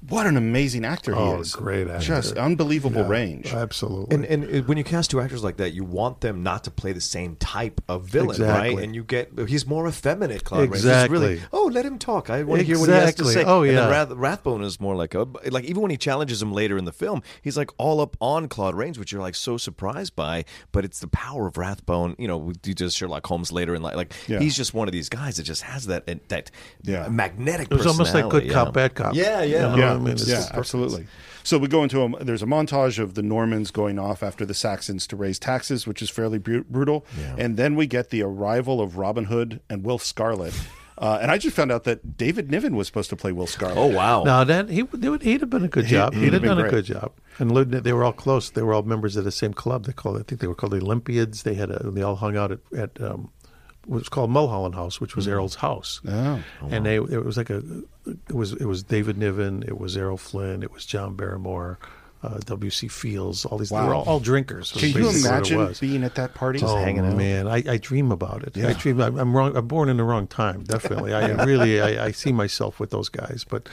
[0.09, 1.53] what an amazing actor he Oh, is!
[1.55, 2.05] great actor.
[2.05, 3.51] just unbelievable range.
[3.51, 4.15] Absolutely.
[4.15, 6.91] And, and when you cast two actors like that, you want them not to play
[6.91, 8.75] the same type of villain, Exactly.
[8.75, 8.83] right?
[8.83, 10.83] And you get he's more effeminate, Claude Rains.
[10.83, 11.49] He's really, Exactly.
[11.59, 12.29] oh, let him talk.
[12.29, 13.43] I want to hear what he has to say.
[13.43, 13.89] Oh, And then yeah.
[13.89, 16.93] Rath, Rathbone is more like a like even when he challenges him later in the
[16.93, 20.45] film, he's like all up on Claude Rains, which you're like so surprised by.
[20.71, 22.15] But it's the power of Rathbone.
[22.19, 23.95] You know, you just Sherlock Holmes later in life.
[23.95, 24.39] Like Yeah.
[24.39, 26.51] he's just one of these guys that just has that that
[26.83, 27.07] Yeah.
[27.09, 27.67] magnetic.
[27.71, 28.71] it was almost like good cop, yeah.
[28.71, 29.15] bad cop.
[29.15, 29.73] Yeah, yeah.
[29.75, 30.13] You know yeah, I mean?
[30.13, 31.07] It's yeah, absolutely.
[31.43, 34.53] So we go into a there's a montage of the Normans going off after the
[34.53, 37.05] Saxons to raise taxes, which is fairly bru- brutal,
[37.37, 40.53] and then we get the arrival of Robin Hood and Will Scarlet.
[40.99, 43.77] Uh, and I just found out that David Niven was supposed to play Will Scarlet.
[43.77, 44.23] Oh wow.
[44.23, 46.15] Now that he would, he'd have been a good job.
[46.15, 47.11] he'd He'd, have have been done a good job.
[47.37, 48.49] And Lud- they were all close.
[48.49, 49.85] They were all members of the same club.
[49.85, 50.17] They called.
[50.17, 51.43] I think they were called the Olympiads.
[51.43, 51.69] They had.
[51.69, 52.59] A, they all hung out at.
[52.75, 53.46] at um, what
[53.87, 56.01] was called Mulholland House, which was Errol's house.
[56.07, 56.41] Oh.
[56.69, 57.63] and they it was like a
[58.05, 61.79] it was it was David Niven, it was Errol Flynn, it was John Barrymore,
[62.23, 62.87] uh, W.C.
[62.87, 63.45] Fields.
[63.45, 64.71] All these they were all, all drinkers.
[64.71, 66.59] Can you basically what it imagine being at that party?
[66.63, 67.15] oh hanging out.
[67.15, 68.57] man, I, I dream about it.
[68.57, 68.69] Yeah.
[68.69, 68.99] I dream.
[68.99, 69.55] I'm, I'm wrong.
[69.55, 70.63] I'm born in the wrong time.
[70.63, 71.13] Definitely.
[71.13, 71.81] I really.
[71.81, 73.45] I, I see myself with those guys.
[73.47, 73.69] But,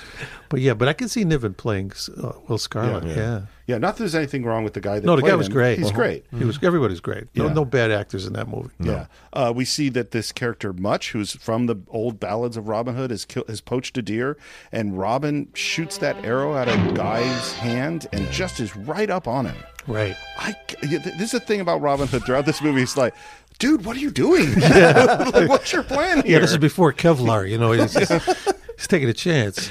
[0.48, 0.74] but yeah.
[0.74, 1.92] But I can see Niven playing
[2.22, 3.04] uh, Will Scarlet.
[3.04, 3.16] Yeah.
[3.16, 3.40] Yeah.
[3.63, 5.52] Yeah, not that there's anything wrong with the guy that No, the guy was him.
[5.54, 5.78] great.
[5.78, 5.96] He's Uh-huh.
[5.96, 6.24] great.
[6.36, 6.58] He was.
[6.62, 7.24] Everybody's great.
[7.34, 7.52] No, Yeah.
[7.54, 8.68] no bad actors in that movie.
[8.78, 12.94] Yeah, uh, we see that this character Much, who's from the old ballads of Robin
[12.94, 14.36] Hood, has kill- has poached a deer,
[14.70, 19.46] and Robin shoots that arrow out of Guy's hand and just is right up on
[19.46, 19.56] him.
[19.86, 20.16] Right.
[20.38, 22.82] I yeah, this is the thing about Robin Hood throughout this movie.
[22.82, 23.14] It's like,
[23.58, 24.54] dude, what are you doing?
[24.60, 26.32] like, what's your plan here?
[26.32, 26.38] Yeah.
[26.40, 27.48] This is before Kevlar.
[27.48, 27.72] You know.
[27.72, 27.92] He's,
[28.78, 29.70] he's taking a chance.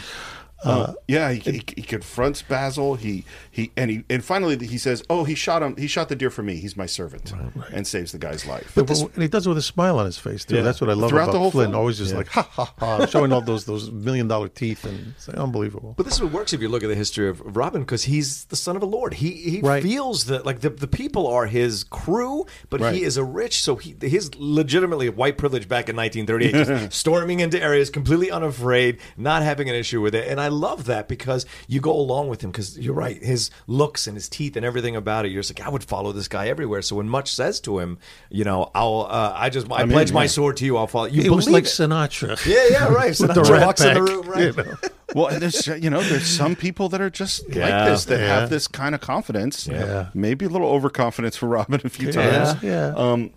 [0.63, 2.95] Uh, yeah, he, he, he confronts Basil.
[2.95, 5.77] He he and he and finally he says, "Oh, he shot him.
[5.77, 6.55] He shot the deer for me.
[6.55, 7.31] He's my servant,"
[7.71, 8.71] and saves the guy's life.
[8.75, 10.55] But and he does it with a smile on his face too.
[10.55, 10.61] Yeah.
[10.63, 11.67] That's what I love Throughout about the whole Flynn.
[11.67, 11.75] film.
[11.75, 15.27] Always just like ha ha ha, showing all those those million dollar teeth and it's
[15.27, 15.93] like, unbelievable.
[15.95, 18.45] But this is what works if you look at the history of Robin, because he's
[18.45, 19.13] the son of a lord.
[19.13, 19.83] He he Right.
[19.83, 22.95] feels that like the, the people are his crew, but Right.
[22.95, 27.39] he is a rich, so he his legitimately white privilege back in 1938, just storming
[27.39, 31.45] into areas completely unafraid, not having an issue with it, and I love that because
[31.67, 34.95] you go along with him because you're right, his looks and his teeth and everything
[34.95, 35.31] about it.
[35.31, 36.81] You're just like I would follow this guy everywhere.
[36.81, 37.97] So when Much says to him,
[38.29, 40.77] you know, I'll uh, I just I, mean, pledge my sword to you.
[40.77, 41.05] I'll follow.
[41.05, 41.67] You It was like it.
[41.67, 42.43] Sinatra.
[42.45, 43.15] Yeah, yeah, right.
[43.23, 44.43] So the Sinatra rat walks in the room, right?
[44.45, 44.75] you know.
[45.15, 48.19] Well, and there's you know there's some people that are just Yeah, like this that
[48.19, 48.39] yeah.
[48.39, 49.67] have this kind of confidence.
[49.67, 50.09] Yeah.
[50.15, 52.13] maybe a little overconfidence for Robin a few Yeah,
[52.45, 52.63] times.
[52.63, 52.93] yeah.
[52.95, 53.29] Um,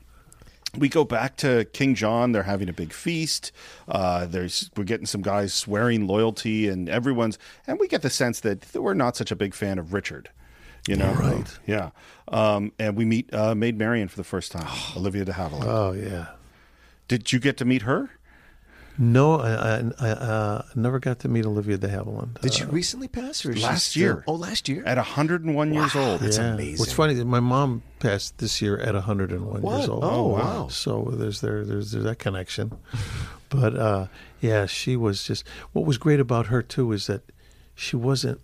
[0.76, 2.32] we go back to King John.
[2.32, 3.52] They're having a big feast.
[3.88, 8.40] Uh, there's we're getting some guys swearing loyalty, and everyone's and we get the sense
[8.40, 10.30] that we're not such a big fan of Richard.
[10.88, 11.58] You know, Right.
[11.66, 11.90] Yeah.
[12.28, 15.64] Um, and we meet uh, Maid Marian for the first time, Olivia de Havilland.
[15.66, 16.26] Oh yeah.
[17.08, 18.10] Did you get to meet her?
[18.98, 22.40] No, I, I, I uh, never got to meet Olivia de Havilland.
[22.40, 24.24] Did you Uh, recently pass or is she Last still- year.
[24.26, 24.82] Oh, last year.
[24.86, 26.20] At 101 years old.
[26.20, 26.54] That's yeah.
[26.54, 26.78] amazing.
[26.78, 27.12] What's funny?
[27.14, 29.76] is My mom passed this year at 101 What?
[29.78, 30.02] years old.
[30.04, 30.68] Oh, wow.
[30.68, 32.72] So there's there there's, there's that connection.
[33.50, 34.06] but uh,
[34.40, 35.46] yeah, she was just.
[35.72, 37.22] What was great about her too is that
[37.74, 38.40] she wasn't.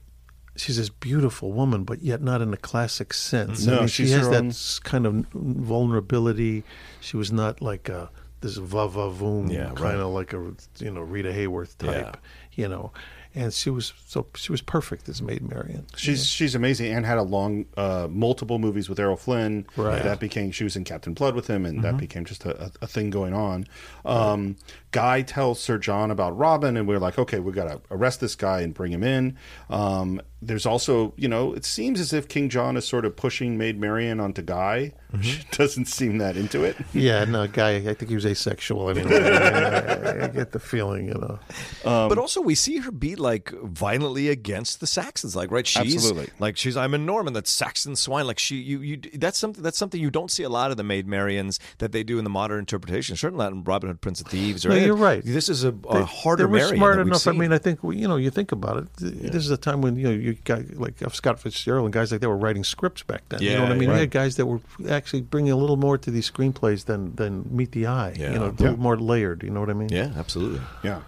[0.55, 3.65] She's this beautiful woman, but yet not in the classic sense.
[3.65, 4.53] No, I mean, she's she has her that own-
[4.85, 6.63] kind of vulnerability.
[7.01, 8.11] She was not like a,
[8.43, 9.95] this va va voom Yeah, kind right.
[9.97, 12.19] of like a you know Rita Hayworth type,
[12.53, 12.93] you know.
[13.35, 15.87] And she was so she was perfect as Maid Marian.
[15.97, 19.67] She's she's amazing and had a long uh, multiple movies with Errol Flynn.
[19.75, 20.03] Right.
[20.03, 22.71] That became she was in Captain Blood with him, and that became just a, a,
[22.83, 23.65] a thing going on.
[24.05, 24.57] Um,
[24.93, 28.35] Guy tells Sir John about Robin, and we're like, okay, we got to arrest this
[28.35, 29.37] guy and bring him in.
[29.71, 33.57] Um, there's also, you know, it seems as if King John is sort of pushing
[33.57, 34.93] Maid Marian onto Guy.
[35.21, 36.77] She doesn't seem that into it.
[36.93, 37.77] Yeah, no, guy.
[37.77, 38.91] I think he was asexual.
[38.91, 41.39] Anyway, I, I get the feeling, you know.
[41.85, 45.37] but also, we see her be like violently against the Saxons.
[45.37, 45.67] Like, right?
[45.67, 46.31] She's Absolutely.
[46.41, 47.35] like she's I'm a Norman.
[47.35, 48.27] That's Saxon swine.
[48.27, 48.97] Like she, you, you.
[49.15, 49.63] That's something.
[49.63, 52.25] That's something you don't see a lot of the Maid Marians that they do in
[52.25, 53.15] the modern interpretation.
[53.17, 54.67] Certainly not in Robin Hood, Prince of Thieves.
[54.67, 55.23] Or No, any- you're right.
[55.25, 57.27] This is a, a They- harder They were Marian smart than we've enough.
[57.27, 58.87] I mean, I think you know, you think about it.
[58.97, 62.21] This is a time when you know you got like Scott Fitzgerald and guys like
[62.21, 63.41] that were writing scripts back then.
[63.43, 63.89] Yeah, you know what I mean?
[63.89, 63.95] right.
[63.95, 67.45] We had guys that were actually bringing a little more to these screenplays than than
[67.51, 68.15] meet the eye.
[68.19, 68.33] Yeah.
[68.33, 68.55] You know, a Yeah.
[68.71, 69.43] little more layered.
[69.43, 69.89] You know what I mean?
[69.91, 70.61] yeah, absolutely.
[70.83, 71.01] Yeah.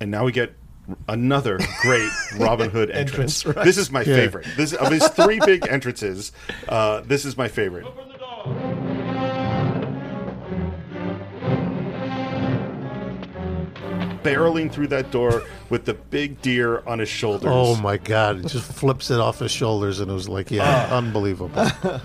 [0.00, 0.54] And now we get
[1.08, 3.44] another great Robin Hood entrance.
[3.44, 3.64] Entrance, right.
[3.64, 4.16] This is my Yeah.
[4.16, 4.46] favorite.
[4.56, 6.32] This of his three big entrances.
[6.68, 7.86] Uh, this is my favorite.
[14.22, 17.50] Barreling through that door with the big deer on his shoulders.
[17.52, 18.38] Oh my God!
[18.44, 20.96] It just flips it off his shoulders, and it was like, yeah, Ah.
[20.96, 21.50] unbelievable.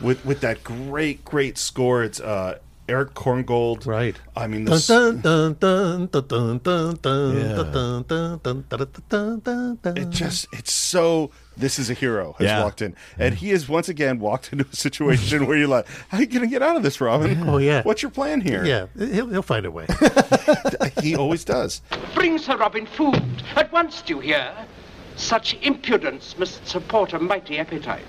[0.01, 2.03] with with that great great score.
[2.03, 2.57] It's uh,
[2.89, 3.85] Erich Korngold.
[3.85, 4.15] Right.
[4.35, 7.53] I mean, the Dun, s- dun, dun, dun, dun, dun, dun, dun, Yeah.
[7.55, 9.97] dun, dun, dun, dun, dun, dun, dun, dun.
[9.97, 12.63] it just it's so this is a hero has Yeah.
[12.63, 16.17] walked in and he has once again walked into a situation where you're like how
[16.17, 17.81] are you gonna get out of this robin Oh, yeah.
[17.83, 19.87] what's your plan here Yeah, he'll, he'll find a way.
[21.01, 21.81] he always does
[22.13, 23.21] Bring Sir Robin food.
[23.55, 24.51] At once, do you hear?
[25.15, 28.05] Such impudence must support a mighty appetite.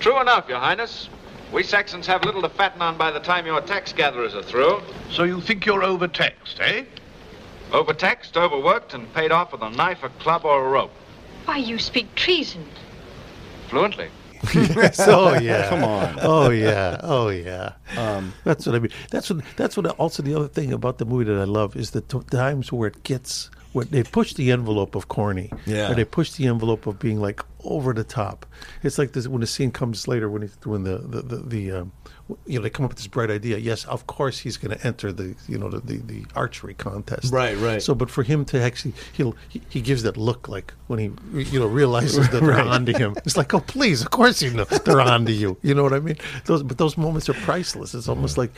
[0.00, 1.08] True enough, Your Highness.
[1.52, 4.82] We Saxons have little to fatten on by the time your tax gatherers are through.
[5.10, 6.84] So you think you're overtaxed, eh?
[7.72, 10.92] Overtaxed, overworked, and paid off with a knife, a club, or a rope.
[11.48, 12.62] Why, you speak treason.
[13.68, 14.10] Fluently.
[14.54, 16.18] oh yeah, Come on.
[16.20, 17.72] Oh yeah, oh yeah.
[17.96, 18.92] Um, that's what I mean.
[19.10, 19.42] That's what.
[19.56, 19.86] That's what.
[19.98, 22.88] Also, the other thing about the movie that I love is the t- times where
[22.88, 25.50] it gets where they push the envelope of corny.
[25.64, 25.90] Yeah.
[25.90, 28.46] Or they push the envelope of being like over the top.
[28.82, 31.72] It's like this when the scene comes later when he's doing the the the, the
[31.72, 31.92] um,
[32.46, 33.58] you know they come up with this bright idea.
[33.58, 37.32] Yes, of course he's going to enter the you know the, the the archery contest.
[37.32, 37.80] Right, right.
[37.82, 41.10] So, but for him to actually, he'll he, he gives that look like when he
[41.50, 43.14] you know realizes that they're onto him.
[43.24, 45.56] It's like, oh please, of course you know they're onto you.
[45.62, 46.16] You know what I mean?
[46.46, 47.94] Those but those moments are priceless.
[47.94, 48.52] It's almost like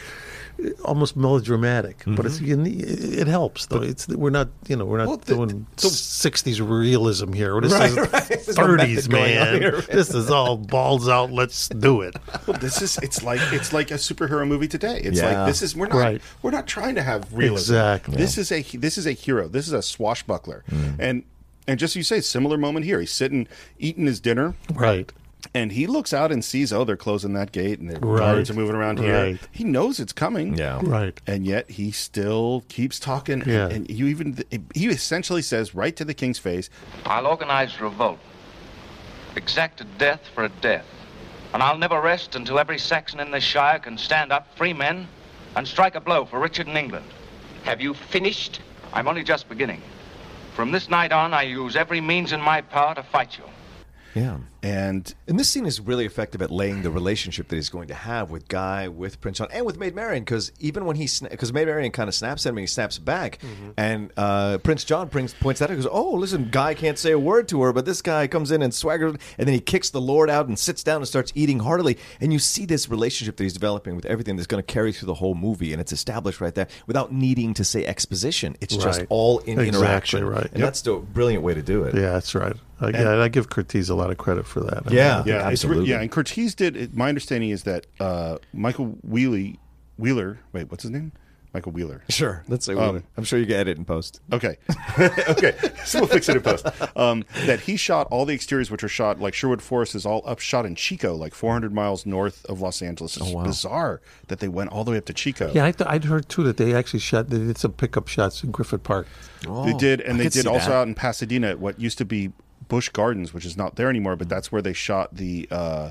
[0.85, 3.83] almost melodramatic, but it's need, it helps though.
[3.83, 7.55] It's we're not you know we're not Well, the- doing so- '60s realism here.
[7.55, 7.95] Right, is right.
[8.29, 9.63] There's 30s, method going on man.
[9.63, 9.89] here, right?
[10.01, 11.31] This is all balls out.
[11.33, 12.17] Let's do it.
[12.47, 15.39] well, this is it's like it's like a superhero movie today it's Yeah.
[15.43, 16.23] like this is we're not Right.
[16.43, 18.17] we're not trying to have realism Exactly.
[18.17, 20.97] this is a this is a hero this is a swashbuckler Mm.
[20.99, 21.23] and
[21.69, 23.47] and just as you say similar moment here he's sitting
[23.79, 25.13] eating his dinner Right.
[25.55, 28.19] and he looks out and sees oh they're closing that gate and the Right.
[28.19, 29.41] guards are moving around here Right.
[29.53, 30.81] he knows it's coming Yeah.
[30.83, 31.19] Right.
[31.27, 33.65] and yet he still keeps talking Yeah.
[33.69, 34.43] and, and you even
[34.75, 36.69] he essentially says right to the king's face
[37.07, 38.19] I'll organize a revolt.
[39.37, 40.87] Exact a death for a death.
[41.53, 45.09] And I'll never rest until every Saxon in this shire can stand up, free men,
[45.57, 47.07] and strike a blow for Richard and England.
[47.65, 48.61] Have you finished?
[48.93, 49.83] I'm only just beginning.
[50.55, 53.45] From this night on, I use every means in my power to fight you.
[54.15, 54.39] Yeah.
[54.63, 57.95] and And this scene is really effective at laying the relationship that he's going to
[57.95, 60.25] have with Guy, with Prince John, and with Maid Marian.
[60.25, 62.99] Because even when he, because Maid Marian kind of snaps at him, and he snaps
[62.99, 63.39] back,
[63.77, 65.71] and uh, Prince John brings, points that out.
[65.71, 68.51] He goes, "Oh, listen, Guy can't say a word to her, but this guy comes
[68.51, 71.33] in and swaggers, and then he kicks the Lord out and sits down and starts
[71.35, 71.97] eating heartily.
[72.21, 75.07] And you see this relationship that he's developing with everything that's going to carry through
[75.07, 78.57] the whole movie, and it's established right there without needing to say exposition.
[78.61, 80.45] It's just all in Exactly interaction, right.
[80.47, 80.67] And Yep.
[80.67, 81.95] that's the brilliant way to do it.
[81.95, 82.57] Yeah, that's right.
[82.81, 84.91] I, yeah, I give Curtiz a lot of credit for that.
[84.91, 85.23] Yeah.
[85.27, 85.91] yeah, it's re- absolutely.
[85.91, 86.01] yeah.
[86.01, 86.77] And Curtiz did.
[86.77, 89.59] It, my understanding is that uh, Michael Wheely,
[89.99, 90.39] Wheeler.
[90.53, 91.13] Wait, what's his name?
[91.53, 92.03] Michael Wheeler.
[92.09, 92.45] Sure.
[92.47, 94.21] Let's say Um, I'm sure you can edit and post.
[94.33, 94.57] Okay.
[95.29, 95.53] okay.
[95.85, 96.65] So we'll fix it in post.
[96.97, 100.23] Um, that he shot all the exteriors, which are shot like Sherwood Forest is all
[100.25, 103.17] up shot in Chico, like 400 miles north of Los Angeles.
[103.17, 105.51] It's bizarre that they went all the way up to Chico.
[105.53, 107.31] Yeah, I th- I'd heard too that they actually shot.
[107.31, 109.09] They did some pickup shots in Griffith Park.
[109.43, 110.77] They did, and I they did also that.
[110.77, 112.31] out in Pasadena what used to be
[112.71, 114.17] Busch Gardens, which is not there anymore.
[114.17, 115.47] But that's where they shot the.
[115.51, 115.91] Uh,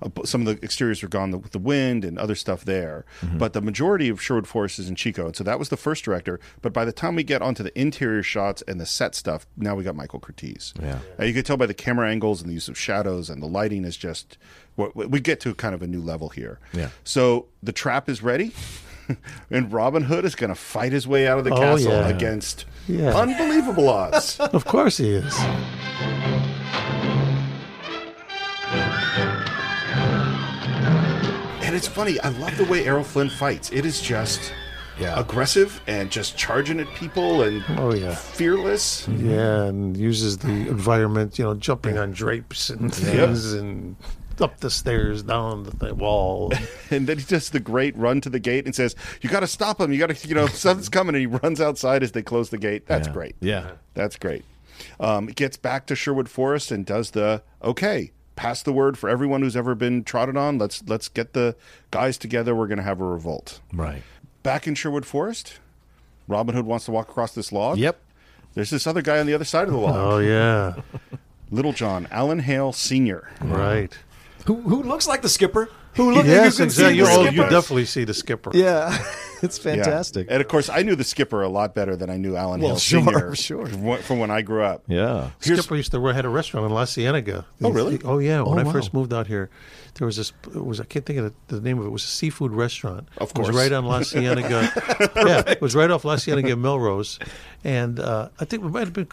[0.00, 3.38] uh, some of the exteriors were gone with the wind and other stuff there, Mm-hmm.
[3.38, 6.04] but the majority of Sherwood Forest is in Chico, and so that was the first
[6.04, 6.38] director.
[6.62, 9.74] But by the time we get onto the interior shots and the set stuff, now
[9.74, 10.72] we got Michael Curtiz.
[10.80, 11.00] Yeah.
[11.18, 13.48] Uh, you could tell by the camera angles and the use of shadows and the
[13.48, 14.38] lighting is just
[14.94, 16.60] we get to kind of a new level here.
[16.72, 16.90] Yeah.
[17.02, 18.52] So the trap is ready,
[19.50, 22.08] and Robin Hood is going to fight his way out of the Oh, castle yeah.
[22.08, 23.16] against Yeah.
[23.16, 24.38] unbelievable odds.
[24.58, 25.34] Of course he is.
[31.62, 32.18] And it's funny.
[32.20, 33.70] I love the way Errol Flynn fights.
[33.72, 34.52] It is just
[34.98, 35.18] Yeah.
[35.18, 38.14] aggressive and just charging at people and Oh yeah.
[38.14, 39.06] fearless.
[39.08, 43.96] Yeah, and uses the environment, you know, jumping on drapes and things, and
[44.40, 46.52] up the stairs, down the th- wall.
[46.90, 49.46] And then he does the great run to the gate and says, "You got to
[49.46, 49.92] stop him.
[49.92, 52.56] You got to, you know, something's coming." And he runs outside as they close the
[52.56, 52.86] gate.
[52.86, 53.12] That's Yeah.
[53.12, 53.36] great.
[53.40, 53.70] Yeah.
[53.94, 54.44] That's great.
[55.00, 58.12] Um, gets back to Sherwood Forest and does the okay.
[58.36, 60.58] Pass the word for everyone who's ever been trotted on.
[60.58, 61.56] Let's let's get the
[61.90, 62.54] guys together.
[62.54, 63.60] We're going to have a revolt.
[63.72, 64.02] Right.
[64.44, 65.58] Back in Sherwood Forest,
[66.28, 67.78] Robin Hood wants to walk across this log.
[67.78, 68.00] Yep.
[68.54, 69.94] There's this other guy on the other side of the log.
[69.96, 70.76] Oh yeah,
[71.50, 73.28] Little John, Alan Hale Sr.
[73.40, 73.96] right.
[74.46, 75.70] Who who looks like the skipper?
[75.98, 77.00] Who look yes, you can see exactly.
[77.02, 78.50] the Oh, you definitely see the skipper.
[78.54, 78.96] Yeah.
[79.42, 79.74] it's Yeah.
[79.74, 80.28] fantastic.
[80.30, 82.70] And of course, I knew the skipper a lot better than I knew Alan Well,
[82.70, 83.34] Hale sure, Sr.
[83.66, 83.66] sure.
[83.98, 84.84] From, when- I grew up.
[84.86, 85.30] Yeah.
[85.42, 87.44] Here's- Skipper used to had a restaurant in La Cienega.
[87.62, 88.00] Oh, really?
[88.04, 88.40] Oh yeah.
[88.42, 88.72] When Oh, I wow.
[88.72, 89.50] first moved out here,
[89.94, 90.32] there was this.
[90.54, 91.88] It was I can't think of the, the name of it.
[91.88, 93.08] It was a seafood restaurant.
[93.18, 93.48] Of It course.
[93.48, 94.70] was right on La Cienega.
[95.16, 97.18] yeah, it was right off La Cienega and Melrose,
[97.64, 99.08] and uh, I think it might have been.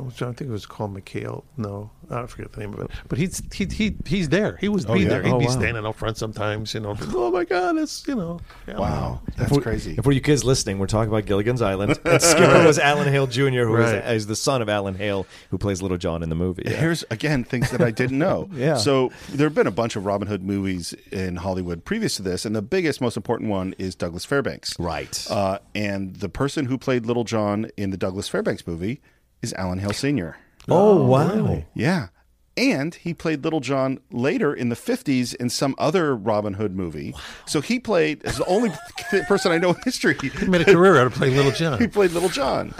[0.00, 1.44] Ca- I was trying think it was called McHale.
[1.56, 2.90] No, I forget the name of it.
[3.08, 4.56] But he's he, he he's there.
[4.60, 5.08] He was be yeah?
[5.08, 5.22] there.
[5.22, 5.50] He'd Oh, be wow.
[5.52, 6.74] standing out front sometimes.
[6.74, 6.96] You know.
[7.14, 7.76] Oh my God!
[7.78, 8.40] It's you know.
[8.66, 8.78] yeah.
[8.78, 9.94] Wow, that's If we- crazy.
[9.96, 11.98] And for you kids listening, we're talking about Gilligan's Island.
[12.04, 14.14] And Skipper was Alan Hale Jr., who is, Right.
[14.14, 16.62] is the son of Alan Hale, who plays Little John in the movie.
[16.66, 16.72] Yeah.
[16.76, 18.48] Here's again things that I didn't know.
[18.60, 18.76] Yeah.
[18.76, 22.44] So there have been a bunch of Robin Hood movies in Hollywood previous to this,
[22.44, 24.78] and the biggest, most important one is Douglas Fairbanks.
[24.78, 25.26] Right.
[25.30, 29.00] Uh, and the person who played Little John in the Douglas Fairbanks movie
[29.42, 30.36] is Alan Hale Sr.
[30.68, 31.64] Oh, oh, wow.
[31.74, 32.08] Yeah.
[32.56, 37.14] And he played Little John later in the 50s in some other Robin Hood movie.
[37.46, 38.70] So he played, as the only
[39.28, 41.78] person I know in history, He made a career out of playing Little John.
[41.78, 42.74] he played Little John.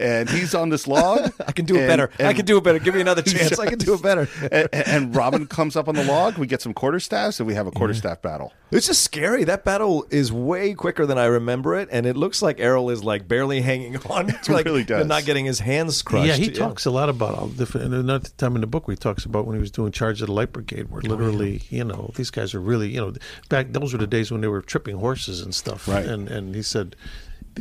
[0.00, 1.32] And he's on this log.
[1.46, 2.10] I can do it and- better.
[2.18, 2.78] I can do it better.
[2.78, 3.58] Give me another chance.
[3.58, 4.28] I can do it better.
[4.50, 6.38] and, and Robin comes up on the log.
[6.38, 8.52] We get some quarterstaffs, and we have a quarterstaff battle.
[8.70, 9.44] It's just scary.
[9.44, 13.02] That battle is way quicker than I remember it, and it looks like Errol is
[13.04, 15.00] like barely hanging on, to like, really does.
[15.00, 16.26] and not getting his hands crushed.
[16.28, 17.86] Yeah, he talks a lot about all different.
[17.86, 20.20] And another time in the book, where he talks about when he was doing charge
[20.22, 23.12] of the light brigade, Oh, where literally, you know, these guys are really, you know,
[23.48, 25.86] back those were the days when they were tripping horses and stuff.
[25.88, 26.06] Right.
[26.06, 26.96] And and he said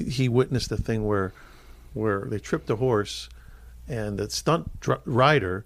[0.08, 1.34] he witnessed the thing where
[2.00, 3.30] where they tripped a horse,
[3.88, 5.66] and the stunt dr- rider,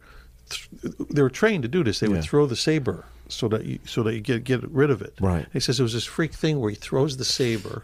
[0.50, 0.70] th-
[1.10, 2.00] they were trained to do this.
[2.00, 2.14] They Yeah.
[2.14, 5.14] would throw the saber so that you, so that you get get rid of it.
[5.22, 5.46] Right.
[5.54, 7.84] He says it was this freak thing where he throws the saber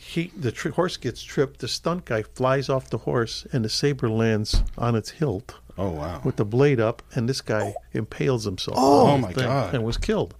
[0.00, 1.58] he the tr- horse gets tripped.
[1.60, 5.90] The stunt guy flies off the horse, and the saber lands on its hilt Oh,
[5.90, 6.20] wow.
[6.24, 8.76] with the blade up, and this guy impales himself.
[8.78, 9.74] Oh, on my thing God.
[9.74, 10.34] And was killed.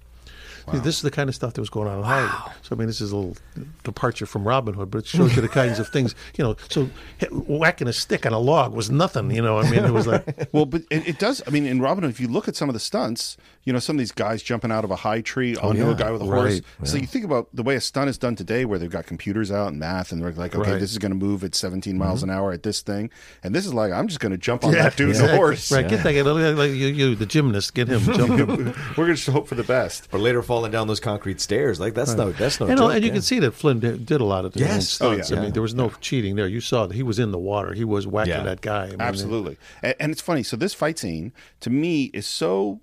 [0.73, 2.53] See, This is the kind of stuff that was going on in Hollywood.
[2.63, 3.37] So I mean, this is a little
[3.85, 6.57] departure from Robin Hood, but it shows you the kinds of things you know.
[6.69, 6.89] So
[7.31, 9.31] whacking a stick on a log was nothing.
[9.31, 11.43] You know, I mean, it was like Well, but it, it does.
[11.47, 13.37] I mean, in Robin Hood, if you look at some of the stunts,
[13.69, 15.85] you know, some of these guys jumping out of a high tree oh, oh, onto
[15.85, 15.91] yeah.
[15.91, 16.63] a guy with a horse.
[16.79, 16.89] Right.
[16.89, 19.51] So you think about the way a stunt is done today, where they've got computers
[19.51, 20.81] out and math, and they're like, okay, Right.
[20.81, 22.03] this is going to move at 17 mm-hmm.
[22.03, 23.11] miles an hour at this thing,
[23.43, 25.71] and this is like, I'm just going to jump on that dude's horse.
[25.71, 25.87] right.
[25.87, 28.75] Get that guy, like you, you, the gymnast, get him jumping.
[28.97, 30.09] We're going to hope for the best.
[30.15, 31.79] Or later falling down those concrete stairs.
[31.79, 32.69] Like that's no, that's no.
[32.69, 33.15] and, uh, joke, and you yeah.
[33.17, 35.01] can see that Flynn did, did a lot of his Yes.
[35.03, 35.31] Oh, stunts.
[35.31, 35.41] Oh, yeah.
[35.41, 36.49] I mean, there was no cheating there.
[36.49, 37.75] You saw that he was in the water.
[37.75, 38.45] He was whacking Yeah.
[38.45, 38.85] that guy.
[38.85, 39.59] I mean, Absolutely.
[39.83, 40.43] And, and it's funny.
[40.43, 42.81] So this fight scene to me is so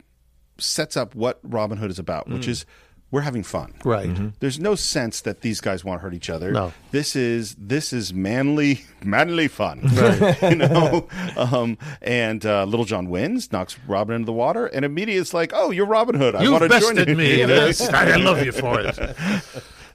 [0.57, 2.65] sets up what Robin Hood is about, which is
[3.11, 3.73] we're having fun.
[3.85, 4.09] Right.
[4.39, 6.51] There's no sense that these guys want to hurt each other.
[6.51, 6.73] No.
[6.91, 9.81] This is this is manly manly fun.
[10.41, 11.07] you know?
[11.37, 15.51] Um, and uh, Little John wins, knocks Robin into the water, and immediately it's like,
[15.53, 16.35] oh, you're Robin Hood.
[16.35, 17.15] I You want to join you.
[17.15, 17.35] me.
[17.45, 18.97] Yes, I love you for it.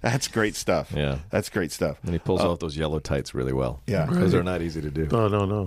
[0.01, 0.93] That's great stuff.
[0.97, 1.19] Yeah.
[1.29, 1.99] That's great stuff.
[2.05, 3.83] And he pulls off those yellow tights really well.
[3.87, 4.07] Yeah.
[4.07, 5.09] those are not easy to do.
[5.13, 5.67] Oh no, no.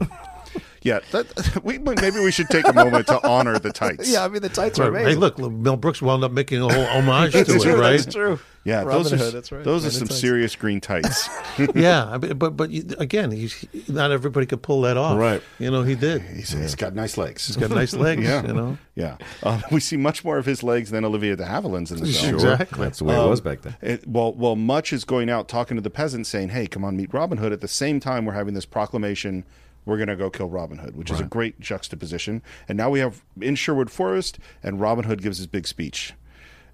[0.86, 4.12] Yeah, that, we maybe we should take a moment to honor the tights.
[4.12, 5.04] Yeah, I mean the tights are Right.
[5.04, 5.12] amazing.
[5.12, 7.92] Hey, look, Mel Brooks wound up making a whole homage to That's it, right?
[8.02, 8.38] That's true.
[8.66, 9.64] yeah, Robin those are Hood, that's right.
[9.64, 10.20] those are some tights.
[10.20, 11.30] serious green tights.
[11.74, 15.18] yeah, I mean, but but you, again, he's not everybody could pull that off.
[15.18, 15.42] Right.
[15.58, 16.22] You know, he did.
[16.22, 17.48] He's, he's got nice legs.
[17.48, 18.24] He's got nice legs.
[18.24, 18.46] Yeah.
[18.46, 18.78] You know.
[18.96, 22.08] Yeah, uh, we see much more of his legs than Olivia de Havilland's in the
[22.12, 22.34] film.
[22.36, 22.84] Exactly.
[22.84, 23.78] That's the way it was back then.
[23.82, 26.98] It, well, well, Much is going out talking to the peasants, saying, "Hey, come on,
[26.98, 29.46] meet Robin Hood." At the same time, we're having this proclamation:
[29.86, 32.42] we're going to go kill Robin Hood, which is a great juxtaposition.
[32.68, 36.14] And now we have in Sherwood Forest, and Robin Hood gives his big speech.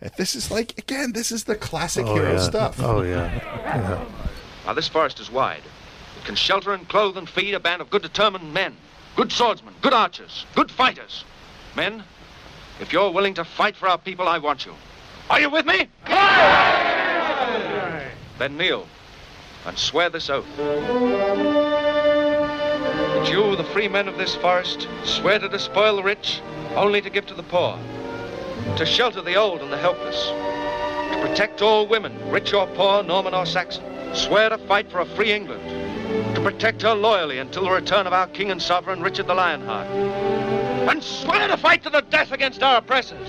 [0.02, 2.40] And this is like again, this is the classic oh, hero yeah.
[2.40, 2.80] stuff.
[2.80, 3.36] Oh yeah.
[3.66, 4.06] yeah.
[4.66, 5.64] Now, this forest is wide.
[6.18, 8.76] It can shelter and clothe and feed a band of good, determined men.
[9.16, 11.26] Good swordsmen, good archers, good fighters.
[11.76, 12.04] Men,
[12.80, 14.74] if you're willing to fight for our people, I want you.
[15.30, 15.88] Are you with me?
[18.38, 18.88] Then kneel
[19.66, 20.46] and swear this oath.
[23.20, 26.40] That you, the free men of this forest, swear to despoil the rich,
[26.78, 27.78] only to give to the poor.
[28.78, 30.28] To shelter the old and the helpless.
[30.28, 33.84] To protect all women, rich or poor, Norman or Saxon.
[34.16, 35.62] Swear to fight for a free England.
[36.34, 39.88] To protect her loyally until the return of our king and sovereign, Richard the Lionheart.
[40.90, 43.28] And swear to fight to the death against our oppressors.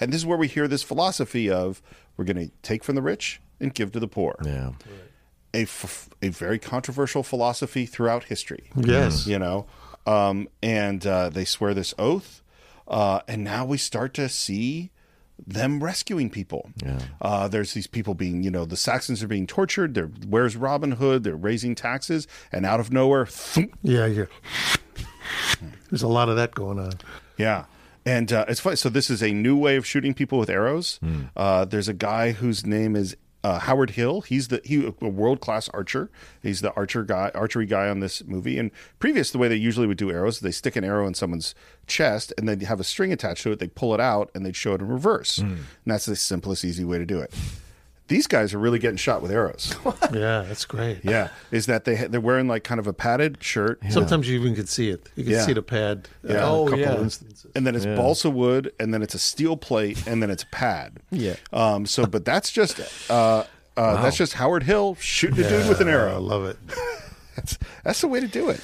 [0.00, 1.80] And this is where we hear this philosophy of
[2.16, 4.34] we're going to take from the rich and give to the poor.
[4.44, 4.72] Yeah.
[5.54, 8.70] A, f- a very controversial philosophy throughout history.
[8.76, 9.26] Yes.
[9.26, 9.66] you know
[10.06, 12.42] um, and uh, they swear this oath
[12.88, 14.90] uh, and now we start to see
[15.46, 16.98] them rescuing people Yeah.
[17.20, 20.92] uh, there's these people being you know the saxons are being tortured they're where's robin
[20.92, 24.06] hood they're raising taxes and out of nowhere thump, Yeah.
[24.06, 24.24] Yeah.
[25.90, 26.92] There's a lot of that going on.
[27.36, 27.64] yeah
[28.04, 31.00] and uh, it's funny so this is a new way of shooting people with arrows
[31.36, 33.16] uh, there's a guy whose name is
[33.46, 36.10] uh, Howard Hill, he's the he a world class archer.
[36.42, 38.58] He's the archer guy, archery guy on this movie.
[38.58, 41.54] And previous, the way they usually would do arrows, they stick an arrow in someone's
[41.86, 43.60] chest, and then have a string attached to it.
[43.60, 45.38] They pull it out, and they'd show it in reverse.
[45.38, 47.32] And that's the simplest, easy way to do it.
[48.08, 49.74] These guys are really getting shot with arrows.
[50.12, 51.00] Yeah, that's great.
[51.04, 54.54] yeah, is that they they're wearing like kind of a padded shirt, Sometimes you even
[54.54, 55.08] can see it.
[55.16, 55.44] You can Yeah.
[55.44, 56.08] see the pad.
[56.24, 56.44] uh, Yeah.
[56.44, 56.96] a Oh, couple yeah.
[57.00, 57.50] instances.
[57.56, 60.48] and then it's balsa wood, and then it's a steel plate, and then it's a
[60.48, 60.98] pad.
[61.10, 61.34] Yeah.
[61.52, 61.86] Um.
[61.86, 62.80] So, but that's just
[63.10, 63.44] uh,
[63.76, 66.14] uh that's just Howard Hill shooting a dude with an arrow.
[66.14, 66.56] I love it.
[67.36, 68.60] That's that's the way to do it.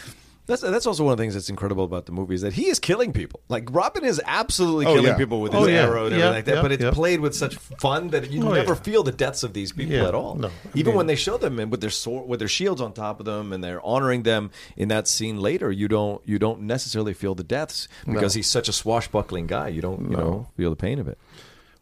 [0.47, 2.66] That's that's also one of the things that's incredible about the movie is that he
[2.68, 3.40] is killing people.
[3.49, 5.16] Like Robin is absolutely Oh, killing yeah.
[5.16, 5.82] people with Oh, his yeah.
[5.82, 6.62] arrow and Yeah, everything like that.
[6.62, 9.70] but it's played with such fun that you Oh, never feel the deaths of these
[9.70, 10.34] people at all.
[10.34, 12.80] no, I Even mean- when they show them and with their sword, with their shields
[12.80, 16.40] on top of them, and they're honoring them in that scene later, you don't you
[16.40, 19.68] don't necessarily feel the deaths because he's such a swashbuckling guy.
[19.68, 21.18] You don't you know feel the pain of it.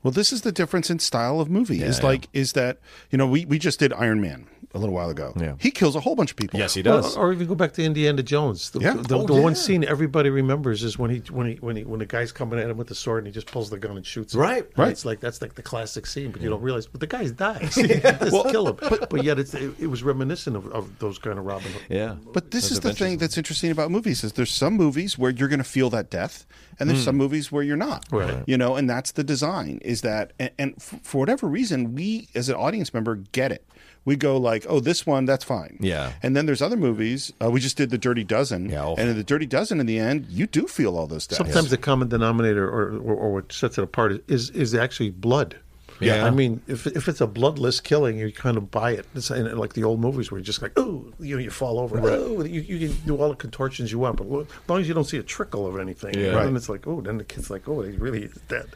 [0.02, 1.82] Well, this is the difference in style of movie.
[1.82, 2.76] is like is that
[3.10, 5.32] you know we we just did Iron Man a little while ago.
[5.36, 5.54] Yeah.
[5.58, 6.58] he kills a whole bunch of people.
[6.58, 7.16] Yes, he Or, does.
[7.16, 8.70] or even go back to Indiana Jones.
[8.70, 8.94] The, Yeah.
[8.94, 9.40] the, Oh, the yeah.
[9.40, 12.58] one scene everybody remembers is when he when he when he when the guy's coming
[12.60, 14.34] at him with the sword and he just pulls the gun and shoots.
[14.34, 14.40] him.
[14.40, 14.66] Right.
[14.76, 14.90] Right.
[14.90, 16.86] It's like that's like the classic scene, but you don't realize.
[16.86, 17.74] But the guy dies.
[17.74, 18.76] just kill him.
[18.80, 21.82] But, yet it's, it, it was reminiscent of, of those kind of Robin Hood.
[21.88, 25.18] yeah, But this Those is the thing that's interesting about movies is there's some movies
[25.18, 26.46] where you're going to feel that death,
[26.78, 27.06] and there's hmm.
[27.06, 28.06] some movies where you're not.
[28.10, 28.42] Right.
[28.46, 29.80] You know, and that's the design.
[29.82, 33.66] Is that and, and for whatever reason we as an audience member get it.
[34.04, 35.76] We go like, oh, this one, that's fine.
[35.80, 36.12] Yeah.
[36.22, 37.32] And then there's other movies.
[37.42, 38.70] Uh, we just did the Dirty Dozen.
[38.70, 38.94] Yeah, oh.
[38.96, 41.38] And in the Dirty Dozen, in the end, you do feel all those deaths.
[41.38, 45.56] Sometimes the common denominator, or, or, or what sets it apart, is is actually blood.
[46.00, 46.26] Yeah.
[46.26, 49.06] I mean, if if it's a bloodless killing, you kind of buy it.
[49.14, 51.96] It's like the old movies where you're just like, oh, you know, you fall over.
[51.96, 52.12] Right.
[52.12, 54.94] Oh, you, you can do all the contortions you want, but as long as you
[54.94, 56.30] don't see a trickle of anything, yeah.
[56.30, 56.44] right.
[56.44, 58.68] then it's like, oh, then the kid's like, oh, he really is dead.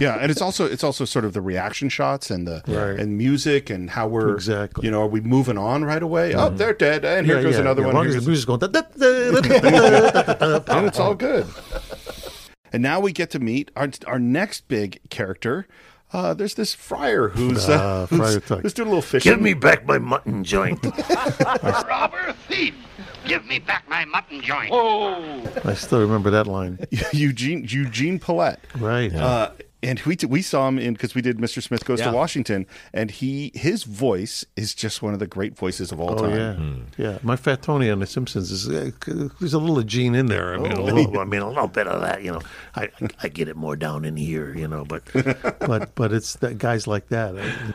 [0.00, 2.98] yeah, and it's also it's also sort of the reaction shots and the right.
[2.98, 4.84] and music and how we're exactly.
[4.84, 6.32] You know, are we moving on right away?
[6.32, 6.40] Mm-hmm.
[6.40, 7.90] Oh, they're dead, and here yeah, goes another one.
[7.90, 8.62] As long as the music's going,
[10.68, 11.46] and it's all good.
[12.72, 15.66] And now we get to meet our, our next big character,
[16.12, 19.32] uh, there's this friar who's, uh, who's, Friar who's doing a little fishing.
[19.32, 20.82] Give me back my mutton joint.
[21.62, 22.74] Robber, thief,
[23.26, 24.70] give me back my mutton joint.
[24.72, 26.78] oh, I still remember that line.
[27.12, 28.58] Eugene Eugene Pallette.
[28.78, 29.14] Right.
[29.14, 29.50] Uh,
[29.82, 31.62] and we we saw him in because we did Mr.
[31.62, 32.10] Smith Goes Yeah.
[32.10, 36.12] to Washington, and he his voice is just one of the great voices of all
[36.18, 36.86] Oh time.
[36.96, 37.18] yeah, yeah.
[37.22, 38.90] My fat Tony on The Simpsons is uh,
[39.38, 40.54] there's a little Gene in there.
[40.54, 42.22] I mean, a little, I mean, a little bit of that.
[42.22, 42.40] You know,
[42.74, 42.88] I
[43.22, 44.54] I get it more down in here.
[44.56, 45.02] You know, but
[45.60, 47.36] but but it's that guys like that.
[47.38, 47.74] I-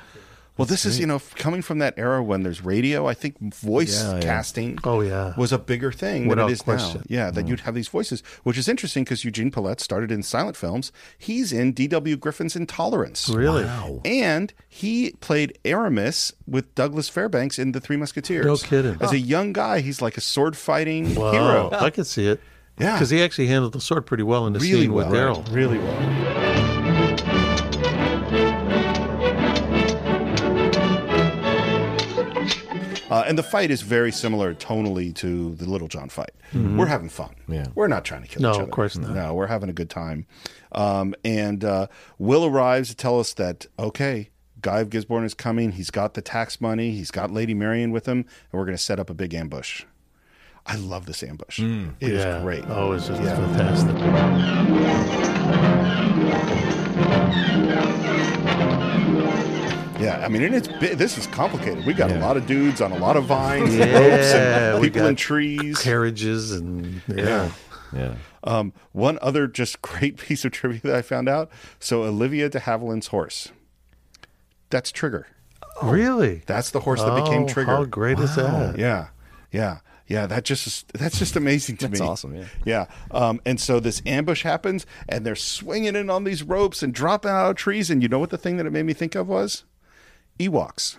[0.55, 3.07] Well, this is you know coming from that era when there's radio.
[3.07, 4.21] I think voice Yeah, yeah.
[4.21, 4.77] casting.
[4.83, 5.33] Oh, yeah.
[5.35, 6.99] was a bigger thing Without than it is question.
[6.99, 7.05] now.
[7.09, 7.49] Yeah, that mm.
[7.49, 10.91] you'd have these voices, which is interesting because Eugene Pallette started in silent films.
[11.17, 12.17] He's in D.W.
[12.17, 13.29] Griffith's Intolerance.
[13.29, 13.67] Really?
[14.05, 18.45] And he played Aramis with Douglas Fairbanks in The Three Musketeers.
[18.45, 18.97] No kidding.
[19.01, 21.31] As a young guy, he's like a sword fighting Wow.
[21.31, 21.69] hero.
[21.71, 22.39] I can see it.
[22.79, 22.93] Yeah.
[22.93, 25.09] Because he actually handled the sword pretty well in the Really scene well.
[25.09, 25.53] with Daryl.
[25.53, 26.72] Really well.
[33.13, 36.31] Uh, and the fight is very similar tonally to the Little John fight.
[36.51, 37.35] We're having fun.
[37.47, 37.67] Yeah.
[37.75, 38.63] We're not trying to kill No, each other.
[38.63, 39.11] No, of course not.
[39.11, 40.25] No, we're having a good time.
[40.71, 41.87] Um, and uh,
[42.17, 45.73] Will arrives to tell us that, okay, Guy of Gisborne is coming.
[45.73, 46.89] He's got the tax money.
[46.89, 48.17] He's got Lady Marian with him.
[48.19, 49.83] And we're going to set up a big ambush.
[50.65, 51.59] I love this ambush.
[51.59, 52.41] It is yeah.
[52.41, 52.63] great.
[52.67, 53.35] Oh, it's just Yeah.
[53.35, 55.03] fantastic.
[59.99, 61.85] Yeah, I mean, and it's this is complicated.
[61.85, 65.05] We got a lot of dudes on a lot of vines, and ropes, and people
[65.05, 65.79] in trees.
[65.79, 67.15] Carriages and yeah.
[67.15, 67.51] Yeah.
[67.95, 68.15] Yeah.
[68.43, 71.49] Um, one other just great piece of trivia that I found out.
[71.79, 73.49] So Olivia de Havilland's horse.
[74.69, 75.27] That's Trigger.
[75.83, 76.41] Really?
[76.45, 77.71] That's the horse that became Oh, Trigger.
[77.71, 78.77] How great is that?
[78.77, 79.09] Yeah,
[79.51, 80.25] yeah, yeah.
[80.25, 82.05] That just is, that's just amazing to That's me.
[82.05, 82.45] That's awesome, yeah.
[82.65, 82.85] yeah.
[83.11, 87.31] Um, and so this ambush happens, and they're swinging in on these ropes and dropping
[87.31, 87.89] out of trees.
[87.91, 89.63] And you know what the thing that it made me think of was
[90.39, 90.97] Ewoks.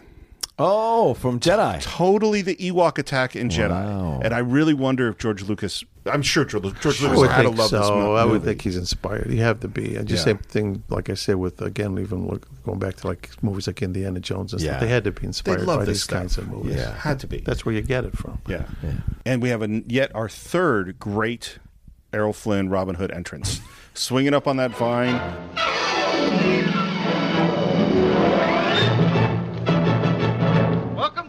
[0.57, 1.83] Oh, from Jedi.
[1.83, 3.55] Totally the Ewok attack in Wow.
[3.57, 4.25] Jedi.
[4.25, 5.83] And I really wonder if George Lucas.
[6.07, 7.81] I'm sure George, George Lucas would had to love so.
[7.81, 8.19] this movie.
[8.21, 9.33] I would think he's inspired.
[9.33, 9.97] You have to be.
[9.97, 10.35] And just Yeah.
[10.35, 13.83] same thing, like I said, with again, even look, going back to like movies like
[13.83, 14.73] Indiana Jones and Yeah.
[14.73, 14.83] stuff.
[14.83, 16.19] They had to be inspired love by this these stuff.
[16.21, 16.77] kinds of movies.
[16.77, 17.39] Yeah, had to be.
[17.41, 18.39] That's where you get it from.
[18.47, 18.63] Yeah.
[19.27, 21.59] And we have a, yet our third great
[22.13, 23.61] Errol Flynn Robin Hood entrance.
[23.95, 25.21] Swinging up on that vine.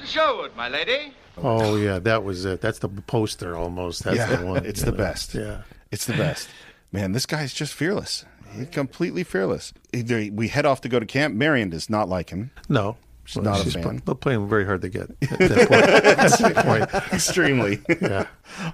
[0.05, 1.13] Sherwood, my lady.
[1.37, 2.61] Oh yeah, that was it.
[2.61, 4.03] That's the poster almost.
[4.03, 4.65] That's yeah, the one.
[4.65, 4.97] it's you the know.
[4.97, 5.33] best.
[5.33, 5.61] Yeah.
[5.91, 6.49] It's the best.
[6.91, 8.25] Man, this guy's just fearless.
[8.51, 9.73] He's completely fearless.
[9.91, 11.35] Either we head off to go to camp.
[11.35, 12.51] Marian does not like him.
[12.69, 12.95] No.
[13.25, 13.99] She's not a she's fan.
[14.01, 16.89] pl- playing very hard to get at that point.
[16.89, 17.13] Point.
[17.13, 17.81] Extremely.
[18.01, 18.27] Yeah.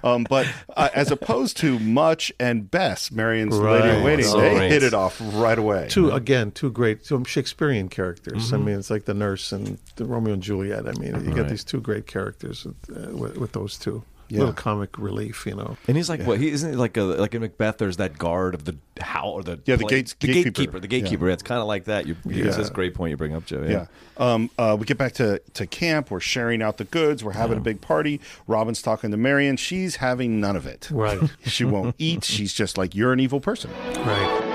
[0.04, 0.46] Um, but
[0.76, 4.72] uh, as opposed to Much and Bess, Marian's lady in waiting, So they great.
[4.72, 5.88] hit it off right away.
[5.90, 8.48] Two again, two great two Shakespearean characters.
[8.48, 8.56] Mm-hmm.
[8.56, 10.88] I mean, it's like the nurse and the Romeo and Juliet.
[10.88, 11.50] I mean, you got Right.
[11.50, 12.76] these two great characters with,
[13.08, 14.04] uh, with, with those two.
[14.32, 14.40] Yeah.
[14.40, 15.76] Little comic relief, you know.
[15.88, 16.40] And he's like, what?
[16.40, 17.78] He isn't he like a like in Macbeth.
[17.78, 20.50] There's that guard of the how or the Yeah, the pla- gates- the gatekeeper.
[20.52, 21.30] gatekeeper, the gatekeeper.
[21.30, 22.08] It's kind of like that.
[22.08, 22.52] You, you Yeah.
[22.52, 23.64] That's a great point you bring up, Joe.
[23.68, 23.88] Yeah.
[24.18, 26.12] Um, uh, we get back to, to camp.
[26.12, 27.24] We're sharing out the goods.
[27.24, 28.22] We're having a big party.
[28.48, 29.58] Robin's talking to Marian.
[29.58, 30.90] She's having none of it.
[30.92, 31.20] Right.
[31.46, 32.24] She won't eat.
[32.24, 33.72] She's just like, you're an evil person.
[34.06, 34.48] Right.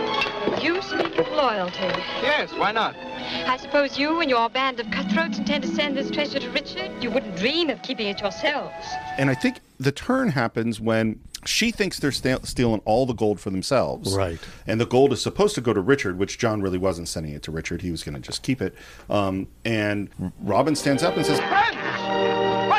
[1.57, 2.02] You speak of loyalty.
[2.22, 2.96] Yes, why not?
[2.96, 6.90] I suppose you and your band of cutthroats intend to send this treasure to Richard?
[7.02, 8.86] You wouldn't dream of keeping it yourselves.
[9.18, 13.40] And I think the turn happens when she thinks they're sta- stealing all the gold
[13.40, 14.14] for themselves.
[14.14, 14.38] Right.
[14.66, 17.42] And the gold is supposed to go to Richard, which John really wasn't sending it
[17.44, 17.82] to Richard.
[17.82, 18.74] He was going to just keep it.
[19.09, 20.09] Um, and
[20.40, 21.76] Robin stands up and says, Friends,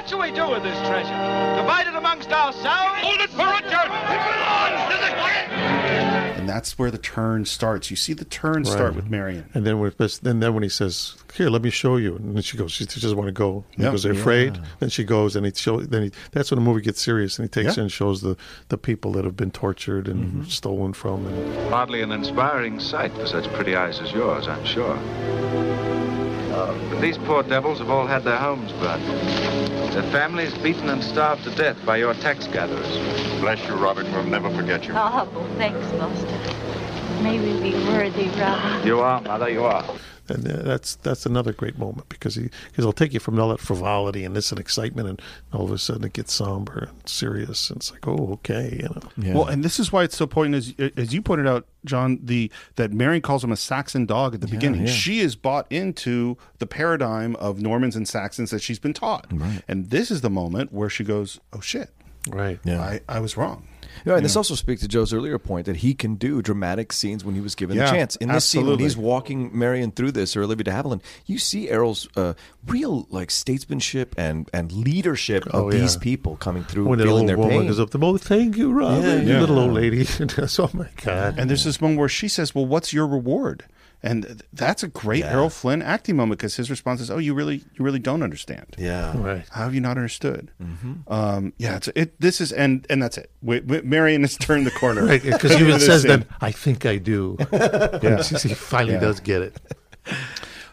[0.08, 1.10] what shall we do with this treasure?
[1.58, 2.66] Divide it amongst ourselves?
[3.02, 3.92] Hold it for Richard!
[3.92, 6.38] It belongs to the king!
[6.38, 7.90] and that's where the turn starts.
[7.90, 9.50] You see the turn start with Marian.
[9.54, 9.92] And then when
[10.22, 12.86] then then when he says, "Here, let me show you," and then she goes, "She
[12.86, 13.86] doesn't want to go." And Yeah.
[13.88, 15.82] He goes, "They're afraid." Then she goes, and he show.
[15.82, 17.82] Then he, that's when the movie gets serious, and he takes Yeah.
[17.82, 18.38] in and shows the
[18.70, 20.44] the people that have been tortured and Mm-hmm.
[20.44, 21.26] stolen from.
[21.28, 24.98] And Hardly an inspiring sight for such pretty eyes as yours, I'm sure.
[26.58, 29.04] But these poor devils have all had their homes burned.
[29.94, 32.88] Their families beaten and starved to death by your tax gatherers.
[33.40, 34.12] Bless you, Robin.
[34.12, 34.94] We'll never forget you.
[34.96, 35.28] Oh,
[35.58, 37.22] thanks, Master.
[37.22, 38.88] May we be worthy, Robin.
[38.88, 39.84] You are, Mother, you are.
[40.30, 43.50] And uh, that's that's another great moment because he because he'll take you from all
[43.50, 45.22] that frivolity and this and excitement, and
[45.54, 48.90] all of a sudden it gets somber and serious, and it's like, oh, okay, you
[48.90, 49.02] know.
[49.18, 49.34] Yeah.
[49.36, 52.52] Well, and this is why it's so important, as as you pointed out, John, the
[52.76, 54.82] that Marian calls him a Saxon dog at the beginning.
[54.88, 54.92] yeah.
[54.94, 59.62] She is bought into the paradigm of Normans and Saxons that she's been taught, Right.
[59.68, 61.90] and this is the moment where she goes, "Oh shit,
[62.30, 62.60] Right.
[62.66, 62.82] Yeah.
[62.82, 63.68] I, I was wrong."
[64.06, 67.24] Yeah, and this also speaks to Joe's earlier point that he can do dramatic scenes
[67.26, 68.16] when he was given Yeah, the chance.
[68.18, 71.70] In this scene, when he's walking Marian through this, or Olivia de Havilland, you see
[71.70, 72.34] Errol's uh,
[72.66, 77.22] real like statesmanship and and leadership Oh, of these people coming through, When the feeling
[77.22, 77.68] old their woman pain.
[77.68, 80.06] goes up to oh, thank you, Robin, Yeah, you little old lady.
[80.60, 81.38] oh my God.
[81.38, 83.66] And there's this moment where she says, "Well, what's your reward?"
[84.04, 85.32] And that's a great Yeah.
[85.34, 88.76] Errol Flynn acting moment because his response is, "Oh, you really, you really don't understand.
[88.78, 89.44] yeah, Right.
[89.50, 91.12] How have you not understood?" Mm-hmm.
[91.12, 92.20] Um, yeah, it's it.
[92.22, 93.32] This is and and that's it.
[93.42, 95.04] We, we, Marian has turned the corner.
[95.06, 96.10] Right, because he even says scene.
[96.10, 98.22] then, "I think I do." yeah.
[98.22, 99.00] he finally Yeah.
[99.00, 99.58] does get it.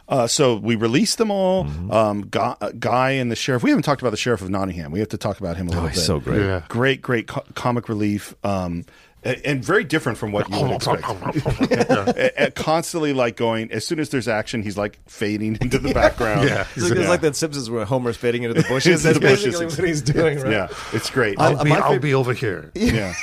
[0.07, 1.65] Uh, so we release them all.
[1.65, 1.91] Mm-hmm.
[1.91, 3.63] Um, Guy, uh, Guy and the sheriff.
[3.63, 4.93] We haven't talked about the sheriff of Nottingham.
[4.93, 5.97] We have to talk about him a little Oh, bit.
[5.97, 6.41] so great.
[6.43, 6.63] Yeah.
[6.69, 8.35] Great, great co- comic relief.
[8.45, 11.03] Um, a- and very different from what you would expect.
[12.17, 13.73] A- a- Constantly like going.
[13.73, 16.49] As soon as there's action, he's like fading into the background.
[16.49, 16.67] Yeah.
[16.77, 19.05] It's like, it's like that Simpsons where Homer's fading into the bushes.
[19.05, 19.59] Into That's the bushes.
[19.61, 20.53] basically what he's doing, right?
[20.53, 21.39] Yeah, it's great.
[21.41, 22.71] I'll, be, I'll fav- be over here.
[22.75, 23.15] yeah.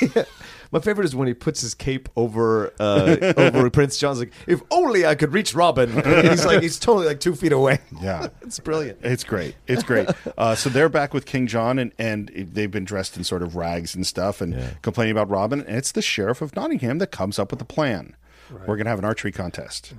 [0.72, 4.20] My favorite is when he puts his cape over uh, over Prince John's.
[4.20, 5.92] Like, if only I could reach Robin.
[6.06, 7.80] And he's like, he's totally like two feet away.
[8.02, 8.28] Yeah.
[8.42, 9.00] It's brilliant.
[9.04, 9.56] It's great.
[9.68, 10.10] It's great.
[10.38, 13.56] Uh, so they're back with King John, and, and they've been dressed in sort of
[13.56, 15.62] rags and stuff and complaining about Robin.
[15.62, 18.16] And it's the sheriff of Nottingham that comes up with the plan.
[18.50, 19.94] We're going to have an archery contest.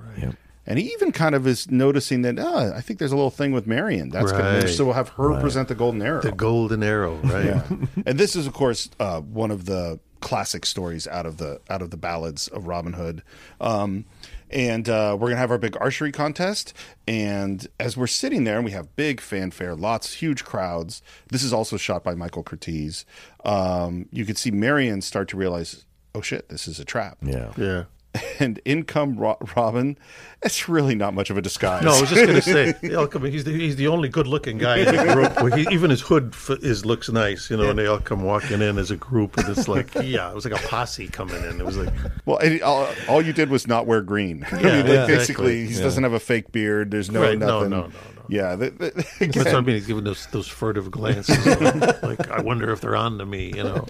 [0.67, 3.53] And he even kind of is noticing that, oh, I think there's a little thing
[3.53, 4.11] with Marian.
[4.11, 4.61] That's going Right.
[4.61, 6.21] to So we'll have her present the golden arrow.
[6.23, 7.47] The golden arrow, right?
[7.47, 7.63] Yeah.
[8.07, 11.83] and this is, of course, uh, one of the classic stories out of the out
[11.83, 13.23] of the ballads of Robin Hood.
[13.61, 14.07] Um,
[14.51, 16.73] and uh, we're gonna have our big archery contest.
[17.07, 21.03] And as we're sitting there, and we have big fanfare, lots, huge crowds.
[21.29, 23.05] This is also shot by Michael Curtiz.
[23.45, 27.19] Um, you can see Marian start to realize, oh shit, this is a trap.
[27.23, 27.53] Yeah.
[27.57, 27.85] Yeah.
[28.41, 29.97] And income Ro- Robin.
[30.43, 31.85] It's really not much of a disguise.
[31.85, 33.25] No, I was just going to say, they all come.
[33.25, 35.55] He's the, he's the only good-looking guy in the group.
[35.55, 37.71] He, even his hood f- is looks nice, you know.
[37.71, 40.45] And they all come walking in as a group, and it's like, yeah, it was
[40.45, 41.61] like a posse coming in.
[41.61, 41.93] It was like,
[42.27, 44.45] Well, and all, all you did was not wear green.
[44.51, 45.67] I mean, like, yeah, basically, exactly.
[45.67, 45.83] he Yeah.
[45.83, 46.91] doesn't have a fake beard.
[46.91, 47.71] There's no Right, nothing.
[47.71, 47.93] no, no, no.
[48.29, 49.75] Yeah, the, the, that's what I again, mean.
[49.77, 53.53] He's giving those those furtive glances, like, like, I wonder if they're on to me,
[53.55, 53.87] you know.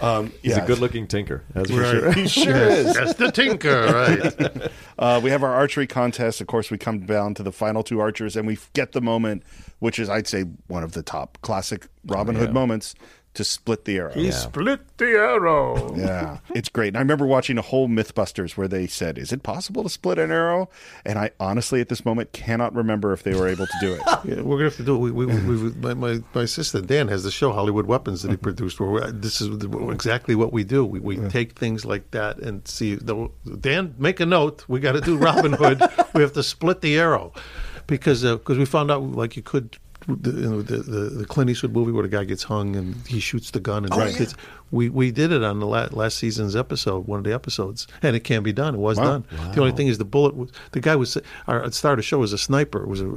[0.00, 1.44] um, He's yeah, a good looking tinker.
[1.54, 1.90] That's for Right.
[1.90, 2.12] sure.
[2.12, 2.94] He sure Yes, is.
[2.94, 4.70] That's the tinker, right?
[4.98, 6.40] Uh, we have our archery contest.
[6.40, 9.42] Of course, we come down to the final two archers, and we get the moment,
[9.78, 12.94] which is, I'd say, one of the top classic Robin Hood moments
[13.36, 14.12] to split the arrow.
[14.12, 15.94] He split the arrow.
[15.94, 16.88] Yeah, it's great.
[16.88, 20.18] And I remember watching a whole MythBusters where they said, "Is it possible to split
[20.18, 20.70] an arrow?"
[21.04, 24.02] And I honestly, at this moment, cannot remember if they were able to do it.
[24.24, 24.98] Yeah, we're gonna have to do it.
[24.98, 28.28] We, we, we, we, my, my my assistant Dan has the show Hollywood Weapons that
[28.28, 28.42] he mm-hmm.
[28.42, 28.80] produced.
[28.80, 30.84] Where this is exactly what we do.
[30.84, 32.96] We, we take things like that and see.
[32.96, 33.30] The,
[33.60, 34.64] Dan, make a note.
[34.68, 35.80] We got to do Robin Hood.
[36.14, 37.32] we have to split the arrow
[37.86, 39.76] because uh, because we found out like you could.
[40.08, 42.94] The, you know, the, the the Clint Eastwood movie where the guy gets hung and
[43.08, 44.36] he shoots the gun and oh, it's,
[44.70, 48.14] we we did it on the la- last season's episode, one of the episodes, and
[48.14, 48.74] it can be done.
[48.76, 49.24] It was done.
[49.54, 50.36] The only thing is the bullet.
[50.36, 52.82] Was, the guy was our star of the show was a sniper.
[52.84, 53.08] It was a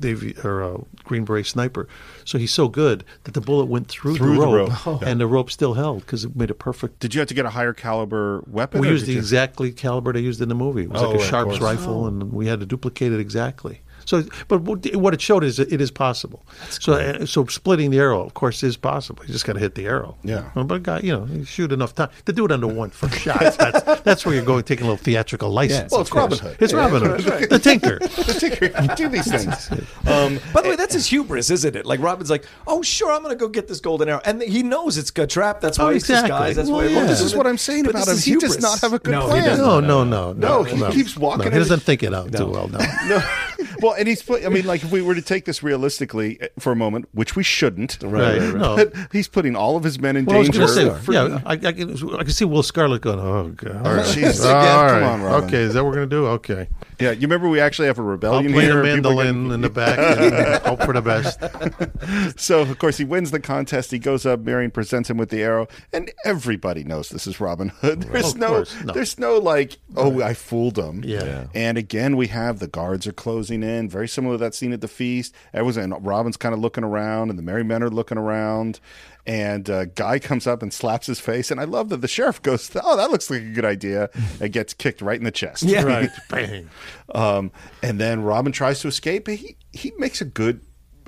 [0.00, 1.86] Davy or a Green Beret sniper.
[2.24, 5.02] So he's so good that the bullet went through, Through the the rope, rope.
[5.02, 6.98] and the rope still held because it made a perfect.
[7.00, 8.80] Did you have to get a higher caliber weapon?
[8.80, 10.84] We used the you- exactly caliber they used in the movie.
[10.84, 12.08] It was Oh, like a Sharps rifle, oh.
[12.08, 13.82] and we had to duplicate it exactly.
[14.08, 16.40] So, but what what it showed is that it is possible.
[16.70, 19.22] so, uh, so splitting the arrow, of course, is possible.
[19.26, 20.16] You just got to hit the arrow.
[20.24, 20.50] Yeah.
[20.54, 23.38] But guy, you know, you shoot enough time to do it under one first shot.
[23.58, 25.92] That's, that's where you're going, taking a little theatrical license.
[25.92, 26.38] Well, it's Robin.
[26.38, 26.56] Hood.
[26.58, 27.98] It's Robin Hood, the Tinker.
[28.00, 29.70] the tinker do these things.
[30.06, 31.84] Um, By the way, that's his hubris, isn't it?
[31.84, 34.62] Like Robin's like, "Oh, sure, I'm going to go get this golden arrow," and he
[34.62, 35.60] knows it's a trap.
[35.60, 36.28] That's why Oh, he's exactly.
[36.30, 36.58] disguised.
[36.58, 36.86] That's Well, why.
[36.86, 37.04] yeah.
[37.04, 38.38] this is what I'm saying But about this him.
[38.38, 39.44] is He does not have a good No, plan.
[39.44, 39.64] doesn't.
[39.64, 42.46] No, no, no, No, he keeps walking No, in he doesn't think it out too
[42.46, 42.68] well.
[42.68, 42.78] No.
[43.80, 44.44] Well, and he's put.
[44.44, 47.36] I mean, like if we were to take this realistically eh, for a moment, which
[47.36, 48.94] we shouldn't, Right, right, right.
[48.94, 49.06] No.
[49.12, 50.60] He's putting all of his men in Well, I was danger.
[50.66, 53.86] to say, for- yeah, I, I, can, I can see Will Scarlet going, oh, God.
[53.86, 55.00] All right, Jesus, All again, right.
[55.00, 55.48] come on, Robin.
[55.48, 56.26] Okay, is that what we're going to do?
[56.26, 56.68] Okay.
[57.00, 57.12] Yeah.
[57.12, 58.82] You remember we actually have a I'll rebellion play here.
[58.82, 61.38] the and people are mandolin getting- in the back and hope for the best.
[62.38, 63.90] So of course he wins the contest.
[63.90, 64.40] He goes up.
[64.40, 68.02] Marian presents him with the arrow, and everybody knows this is Robin Hood.
[68.04, 68.92] There's Of no, course, no.
[68.94, 71.02] there's no like, oh, I fooled him.
[71.04, 71.24] Yeah.
[71.24, 71.46] Yeah.
[71.54, 74.80] And again, we have the guards are closing in, very similar to that scene at
[74.80, 75.34] the feast.
[75.52, 78.80] Everyone's and Robin's kind of looking around, and the merry men are looking around.
[79.26, 82.40] And a guy comes up and slaps his face, and I love that the sheriff
[82.40, 84.08] goes, "Oh, that looks like a good idea,"
[84.40, 85.64] and gets kicked right in the chest.
[85.64, 85.82] Yeah.
[85.84, 86.10] Right.
[86.30, 86.70] Bang.
[87.14, 87.50] Um,
[87.82, 89.26] and then Robin tries to escape.
[89.26, 90.62] But he he makes a good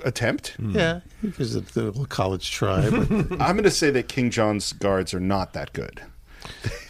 [0.05, 0.55] attempt.
[0.59, 2.93] Yeah, because of the little college tribe.
[3.39, 6.01] I'm going to say that King John's guards are not that good.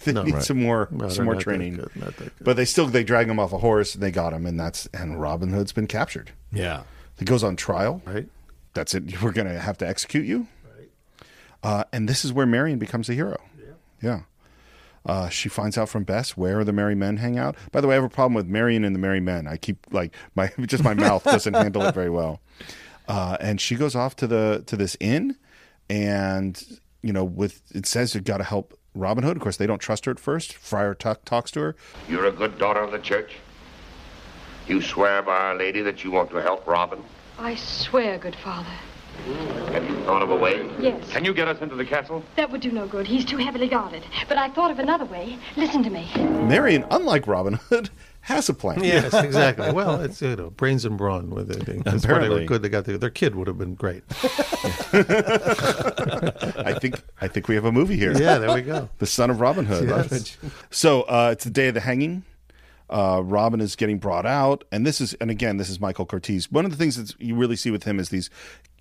[0.04, 0.44] they No, need right.
[0.44, 1.76] some more No, some more not that training.
[1.76, 2.46] good, not that good.
[2.46, 4.86] But they still they drag him off a horse and they got him and that's
[4.94, 6.32] and Robin Hood's been captured.
[6.52, 6.84] Yeah.
[7.20, 8.02] He goes on trial.
[8.06, 8.28] right?
[8.74, 9.22] That's it.
[9.22, 10.48] We're going to have to execute you.
[11.64, 13.40] Uh, and this is where Marian becomes a hero.
[14.02, 14.22] Yeah.
[15.06, 17.56] Uh, she finds out from Bess where the merry men hang out.
[17.72, 19.48] By the way, I have a problem with Marian and the merry men.
[19.48, 22.40] I keep like my just my mouth doesn't handle it very well.
[23.08, 25.38] Uh, and she goes off to the to this inn,
[25.90, 29.38] and you know, with it says you've got to help Robin Hood.
[29.38, 30.54] Of course, they don't trust her at first.
[30.54, 31.76] Friar Tuck talks to her.
[32.08, 33.38] You're a good daughter of the church.
[34.68, 37.04] You swear by Our Lady that you want to help Robin.
[37.40, 38.70] I swear, good father.
[39.72, 40.68] Have you thought of a way?
[40.80, 41.10] Yes.
[41.12, 42.24] Can you get us into the castle?
[42.36, 43.06] That would do no good.
[43.08, 44.04] He's too heavily guarded.
[44.28, 45.38] But I thought of another way.
[45.56, 46.10] Listen to me.
[46.18, 47.90] Marian, unlike Robin Hood,
[48.22, 48.84] has a plan.
[48.84, 49.72] Yes, exactly.
[49.72, 51.66] Well, it's you know brains and brawn with it.
[51.84, 52.40] That's why they Apparently.
[52.42, 52.62] were good.
[52.64, 54.04] They got the, their kid would have been great.
[56.64, 58.12] I think I think we have a movie here.
[58.18, 58.90] Yeah, there we go.
[59.00, 59.88] The son of Robin Hood.
[59.88, 60.38] Yes.
[60.72, 62.24] So uh, it's the day of the hanging.
[62.92, 66.52] Uh, Robin is getting brought out, and this is, and again, this is Michael Curtiz.
[66.52, 68.30] One of the things that you really see with him is these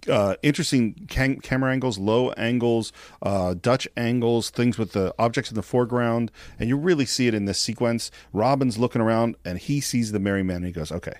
[0.08, 2.92] uh, interesting cam- camera angles, low angles,
[3.22, 7.34] uh, Dutch angles, things with the objects in the foreground, and you really see it
[7.34, 8.10] in this sequence.
[8.32, 11.14] Robin's looking around, and he sees the merry man, and he goes, "Okay,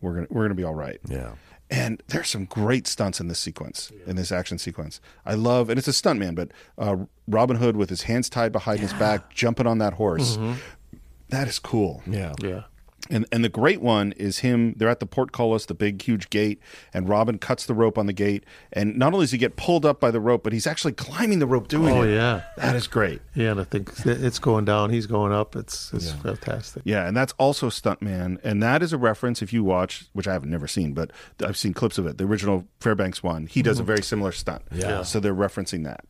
[0.00, 1.32] we're gonna we're gonna be all right." Yeah.
[1.68, 5.00] And there's some great stunts in this sequence, in this action sequence.
[5.24, 6.96] I love, and it's a stuntman, but uh,
[7.26, 10.36] Robin Hood with his hands tied behind his back, jumping on that horse.
[11.28, 12.02] That is cool.
[12.06, 12.34] Yeah.
[12.40, 12.62] Yeah.
[13.08, 14.74] And and the great one is him.
[14.76, 16.60] They're at the portcullis, the big huge gate,
[16.92, 18.44] and Robin cuts the rope on the gate.
[18.72, 21.38] And not only does he get pulled up by the rope, but he's actually climbing
[21.38, 22.14] the rope doing Oh it.
[22.14, 22.42] yeah.
[22.56, 23.20] That is great.
[23.34, 24.90] Yeah, and I think it's going down.
[24.90, 25.54] He's going up.
[25.56, 26.82] It's it's fantastic.
[26.84, 29.40] Yeah, and that's also Stuntman, and that is a reference.
[29.42, 31.10] If you watch, which I have never seen, but
[31.44, 33.86] I've seen clips of it, the original Fairbanks one, he does a mm-hmm.
[33.86, 34.62] very similar stunt.
[34.72, 35.02] Yeah.
[35.02, 36.04] so they're referencing that.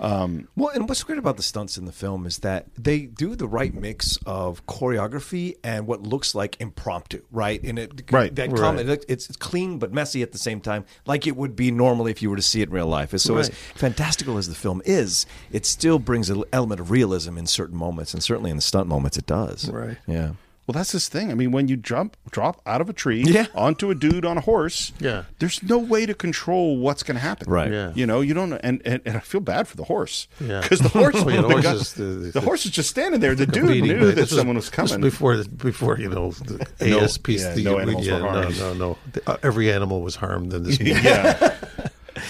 [0.00, 3.36] Um, Well, and what's great about the stunts in the film is that they do
[3.36, 7.62] the right mix of choreography and what looks like impromptu, right?
[7.62, 8.34] And it, Right.
[8.34, 8.58] that Right.
[8.60, 12.10] comment, it's, it's clean but messy at the same time, like it would be normally
[12.10, 13.14] if you were to see it in real life.
[13.18, 17.46] So, as fantastical as the film is, it still brings an element of realism in
[17.46, 19.68] certain moments, and certainly in the stunt moments, it does.
[19.68, 19.98] Right.
[20.06, 20.30] Yeah.
[20.70, 21.32] Well, that's this thing.
[21.32, 23.46] I mean, when you jump, drop out of a tree Yeah.
[23.56, 25.24] onto a dude on a horse, Yeah.
[25.40, 27.50] there's no way to control what's going to happen.
[27.50, 27.72] Right.
[27.72, 27.90] Yeah.
[27.96, 30.28] You know, you don't, and, and, and I feel bad for the horse.
[30.40, 30.60] Yeah.
[30.60, 32.70] Because the horse, Oh, yeah, the the, horse guy- is the- the- the horse is
[32.70, 33.34] just standing there.
[33.34, 35.00] The dude Beating, knew that this someone was this coming.
[35.00, 37.28] before before you know the No- ASP.
[37.30, 38.58] yeah, the- no animals were harmed.
[38.60, 38.98] No, no, no.
[39.12, 40.92] The- uh, every animal was harmed in this movie.
[41.02, 41.56] yeah.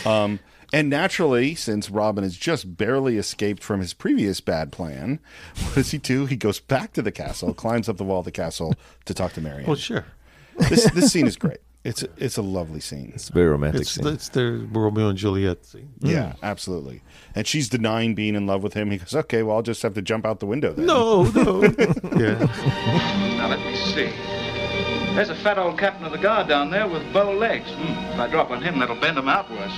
[0.07, 0.41] Um,
[0.73, 5.21] and naturally, since Robin has just barely escaped from his previous bad plan,
[5.65, 6.27] what does he do?
[6.27, 8.75] He goes back to the castle, climbs up the wall of the castle
[9.07, 9.67] to talk to Marian.
[9.67, 10.05] Well, sure.
[10.69, 11.59] this this scene is great.
[11.83, 13.13] It's a, it's a lovely scene.
[13.15, 14.07] It's a very romantic It's scene.
[14.07, 15.89] it's their Romeo and Juliet scene.
[16.01, 17.01] Yeah, absolutely.
[17.35, 18.91] And she's denying being in love with him.
[18.91, 21.63] He goes, "Okay, well, I'll just have to jump out the window then." No, no.
[22.19, 22.39] yeah.
[23.39, 24.13] Now let me see.
[25.15, 27.69] There's a fat old captain of the guard down there with bow legs.
[27.69, 28.15] Hmm.
[28.15, 29.73] If I drop on him, that'll bend him out worse.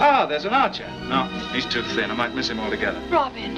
[0.00, 0.88] Ah, there's an archer.
[1.08, 2.10] No, he's too thin.
[2.10, 3.00] I might miss him altogether.
[3.10, 3.54] Robin.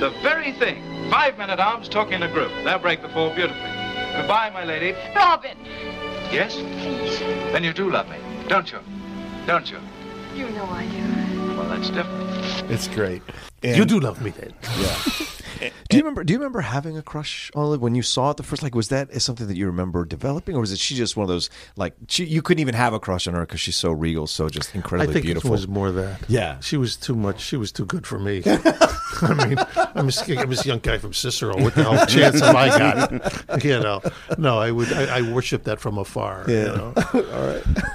[0.00, 1.10] The very thing.
[1.10, 2.52] Five men at arms talking in a group.
[2.64, 3.70] They'll break the fall beautifully.
[4.16, 4.96] Goodbye, my lady.
[5.14, 5.58] Robin.
[6.30, 6.54] Yes?
[6.54, 7.18] Please.
[7.52, 8.18] Then you do love me,
[8.48, 8.78] don't you?
[9.46, 9.78] Don't you?
[10.34, 11.56] You know I do.
[11.56, 12.30] Well, that's different.
[12.70, 13.22] It's great.
[13.62, 14.54] You do love me then.
[14.78, 14.96] Yeah.
[15.88, 16.24] do you remember?
[16.24, 18.62] Do you remember having a crush on Olive when you saw it the first?
[18.62, 21.28] Like, was that something that you remember developing, or was it she just one of
[21.28, 24.26] those like she, you couldn't even have a crush on her because she's so regal,
[24.26, 25.50] so just incredibly I think beautiful?
[25.50, 26.20] it was more that.
[26.28, 26.58] Yeah.
[26.60, 27.40] She was too much.
[27.40, 28.42] She was too good for me.
[29.22, 29.58] I mean,
[29.94, 31.60] I'm a, I'm this young guy from Cicero.
[31.60, 33.64] What the hell chance have I got?
[33.64, 34.00] You know,
[34.38, 34.92] no, I would.
[34.92, 36.44] I, I worship that from afar.
[36.48, 36.94] You know?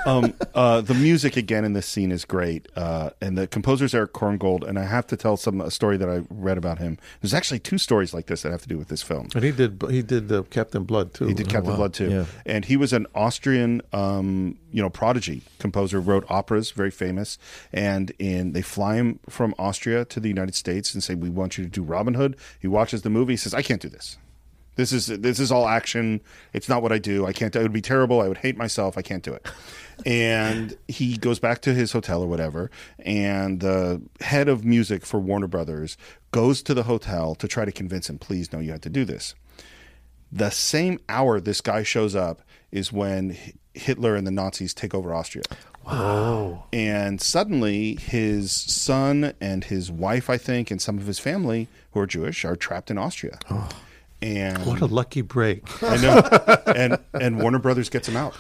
[0.06, 4.14] um, uh, the music again in this scene is great, uh, and the composer's Erich
[4.14, 4.64] Korngold.
[4.65, 6.97] And I have to tell some a story that I read about him.
[7.21, 9.29] There's actually two stories like this that have to do with this film.
[9.35, 9.81] And he did.
[9.89, 11.27] He did uh, Captain Blood too.
[11.27, 12.25] He did Captain Blood too, Yeah.
[12.45, 15.99] and he was an Austrian, um, you know, prodigy composer.
[16.01, 17.37] Wrote operas, very famous.
[17.71, 21.57] And in they fly him from Austria to the United States and say, "We want
[21.57, 23.33] you to do Robin Hood." He watches the movie.
[23.33, 24.17] He says, "I can't do this.
[24.75, 26.19] This is this is all action.
[26.51, 27.25] It's not what I do.
[27.25, 27.55] I can't.
[27.55, 28.19] It would be terrible.
[28.21, 28.97] I would hate myself.
[28.97, 29.47] I can't do it."
[30.05, 35.19] And he goes back to his hotel or whatever, and the head of music for
[35.19, 35.97] Warner Brothers
[36.31, 39.05] goes to the hotel to try to convince him, "Please, no, you have to do
[39.05, 39.35] this."
[40.31, 42.41] the same hour this guy shows up
[42.72, 43.38] is when
[43.73, 45.43] Hitler and the Nazis take over Austria.
[45.88, 51.67] Oh, And suddenly his son and his wife, I think, and some of his family
[51.91, 53.38] who are Jewish are trapped in Austria.
[53.49, 53.69] Oh.
[54.22, 55.61] And what a lucky break!
[55.84, 56.17] I know.
[56.73, 58.35] and and Warner Brothers gets him out.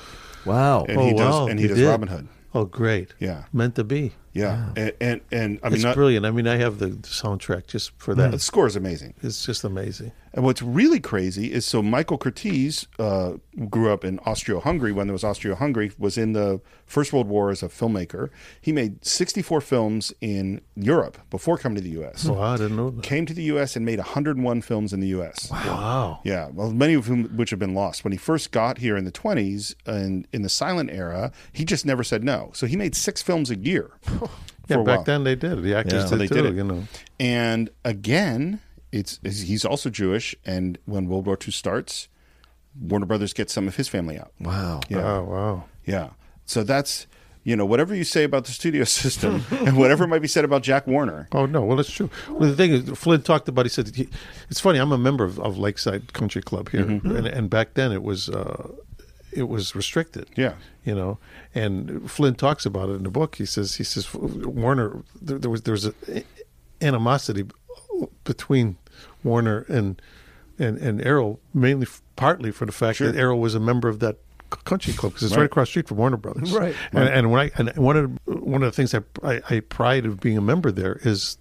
[0.45, 0.85] Wow.
[0.85, 1.87] And oh he does wow, and he, he does did.
[1.87, 2.27] Robin Hood.
[2.53, 3.13] Oh, great!
[3.19, 3.43] Yeah.
[3.51, 4.13] meant to be.
[4.31, 4.69] Yeah.
[4.75, 6.25] And, and and I mean it's not, brilliant.
[6.25, 8.17] I mean, I have the soundtrack just for mm.
[8.17, 8.31] that.
[8.31, 9.13] the score is amazing.
[9.21, 10.11] It's just amazing.
[10.35, 13.37] And what's really crazy is so Michael Curtiz uh,
[13.69, 17.63] grew up in Austria-Hungary when there was Austria-Hungary, was in the First World War as
[17.63, 18.29] a filmmaker.
[18.59, 22.25] He made 64 films in Europe before coming to the U.S.
[22.25, 23.01] Wow, I didn't know that.
[23.01, 23.77] Came to the U.S.
[23.77, 25.49] and made 101 films in the U.S.
[25.49, 26.19] Wow.
[26.25, 28.03] Yeah, well, many of whom which have been lost.
[28.03, 31.85] When he first got here in the 20s and in the silent era, he just
[31.85, 32.51] never said no.
[32.53, 33.91] So he made six films a year.
[34.67, 35.03] Yeah, back while.
[35.03, 35.61] then they did.
[35.61, 36.05] The actors Yeah.
[36.07, 36.41] So did they too.
[36.41, 36.55] did it.
[36.55, 36.87] You know.
[37.19, 38.61] And again,
[38.95, 42.07] it's he's also Jewish, and when World War II starts,
[42.79, 44.31] Warner Brothers gets some of his family out.
[44.39, 44.81] Wow.
[44.89, 45.63] Yeah, Oh wow.
[45.85, 46.09] yeah.
[46.45, 47.07] So that's
[47.43, 50.63] you know, whatever you say about the studio system and whatever might be said about
[50.63, 51.27] Jack Warner.
[51.31, 52.09] Oh no, well that's true.
[52.29, 53.65] Well, the thing is, Flynn talked about.
[53.65, 54.07] He said he,
[54.49, 54.79] it's funny.
[54.79, 57.15] I'm a member of, of Lakeside Country Club here, Mhm.
[57.17, 58.69] and, and back then it was uh,
[59.31, 60.27] it was restricted.
[60.35, 60.53] Yeah.
[60.83, 61.19] you know.
[61.53, 63.35] And Flynn talks about it in the book.
[63.35, 65.93] He says he says Warner there, there was there was a
[66.81, 67.43] animosity
[68.23, 68.77] between
[69.25, 70.01] Warner and
[70.57, 73.11] and and Errol mainly partly for the fact Sure.
[73.11, 74.17] that Errol was a member of that
[74.63, 75.39] country club because it's right.
[75.41, 75.45] Right.
[75.47, 76.53] across the street from Warner Brothers.
[76.53, 76.75] Right.
[76.93, 77.13] And, Right.
[77.13, 80.05] and when I and one of the- one of the things I, I, I pride
[80.05, 81.37] of being a member there is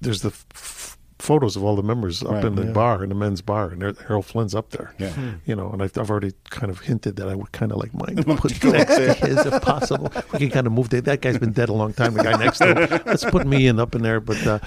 [0.00, 0.85] there's the f-
[1.18, 2.44] photos of all the members up Right.
[2.44, 2.72] in the Yeah.
[2.72, 4.92] bar in the men's bar and there, Errol Flynn's up there.
[4.98, 5.10] Yeah.
[5.10, 5.28] Hmm.
[5.46, 7.94] You know, and I've, I've already kind of hinted that I would kind of like
[7.94, 10.12] mine Want put to go next to his if possible.
[10.32, 11.06] We can kind of move that.
[11.06, 12.12] That guy's been dead a long time.
[12.14, 13.00] The guy next to him.
[13.06, 14.20] Let's put me in up in there.
[14.20, 14.58] But uh,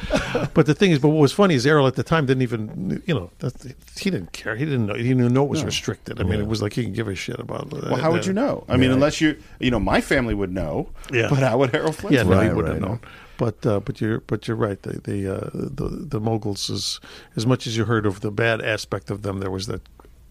[0.56, 3.04] but the thing is, but what was funny is Errol at the time didn't even
[3.06, 3.64] you know that's,
[4.00, 4.56] he didn't care.
[4.56, 4.96] He didn't know.
[4.96, 5.68] He didn't know it was No.
[5.68, 6.20] restricted.
[6.20, 6.40] I mean, Yeah.
[6.46, 7.72] it was like he can give a shit about.
[7.72, 8.64] Well, how would you know?
[8.68, 8.96] I mean, Yeah.
[8.96, 10.90] unless you, you know, my family would know.
[11.12, 11.28] Yeah.
[11.30, 12.14] But how would Errol Flynn?
[12.14, 12.42] Yeah, no, know?
[12.42, 13.00] he wouldn't have known.
[13.40, 14.80] But uh, but you're but you're right.
[14.82, 17.00] The the, uh, the the moguls is
[17.36, 19.82] as much as you heard of the bad aspect of them, there was that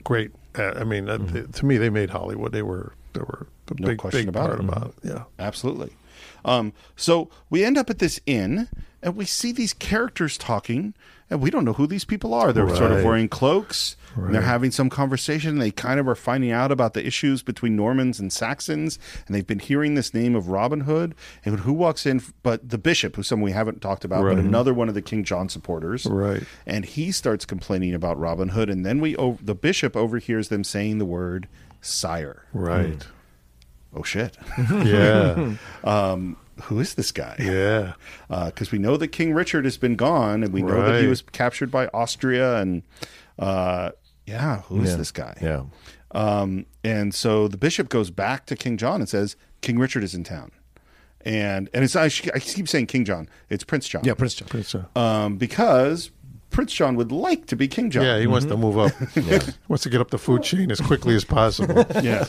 [0.05, 0.31] great.
[0.57, 2.53] Uh, I mean, uh, th- to me, they made Hollywood.
[2.53, 3.83] They were they were Mm-hmm.
[3.85, 4.65] No big question big about part it.
[4.65, 4.95] about it.
[5.09, 5.25] Yeah.
[5.39, 5.91] Absolutely.
[6.45, 8.69] Um, so we end up at this inn
[9.03, 10.95] and we see these characters talking
[11.29, 12.51] and we don't know who these people are.
[12.51, 15.59] They're sort of wearing cloaks and they're having some conversation.
[15.59, 19.47] They kind of are finding out about the issues between Normans and Saxons and they've
[19.47, 21.15] been hearing this name of Robin Hood
[21.45, 24.75] and who walks in, but the bishop, who's someone we haven't talked about, but another
[24.75, 26.07] one of the King John supporters.
[26.07, 26.43] Right.
[26.67, 30.99] And he starts complaining about Robin Hood and then we, the bishop overhears them saying
[30.99, 31.49] the word
[31.81, 32.45] sire.
[32.53, 33.07] Right.
[33.95, 34.37] Oh shit.
[34.85, 35.55] Yeah.
[35.85, 37.37] um, who is this guy?
[37.39, 37.93] Yeah.
[38.29, 41.23] Because we know that King Richard has been gone, and we know that he was
[41.23, 42.83] captured by Austria, and
[43.39, 43.91] uh,
[44.27, 44.97] yeah, who is Yeah.
[44.97, 45.37] this guy?
[45.41, 45.63] Yeah.
[46.13, 50.15] Um, and so the bishop goes back to King John and says, King Richard is
[50.15, 50.51] in town.
[51.23, 53.29] And and it's I, I keep saying King John.
[53.51, 54.03] It's Prince John.
[54.05, 54.49] Yeah, Prince John.
[54.49, 54.87] Prince John.
[54.95, 56.11] Um, because
[56.51, 58.05] Prince John would like to be King John.
[58.05, 58.93] Yeah, he wants to move up.
[59.15, 59.21] He
[59.69, 61.85] wants to get up the food chain as quickly as possible.
[62.03, 62.25] yeah.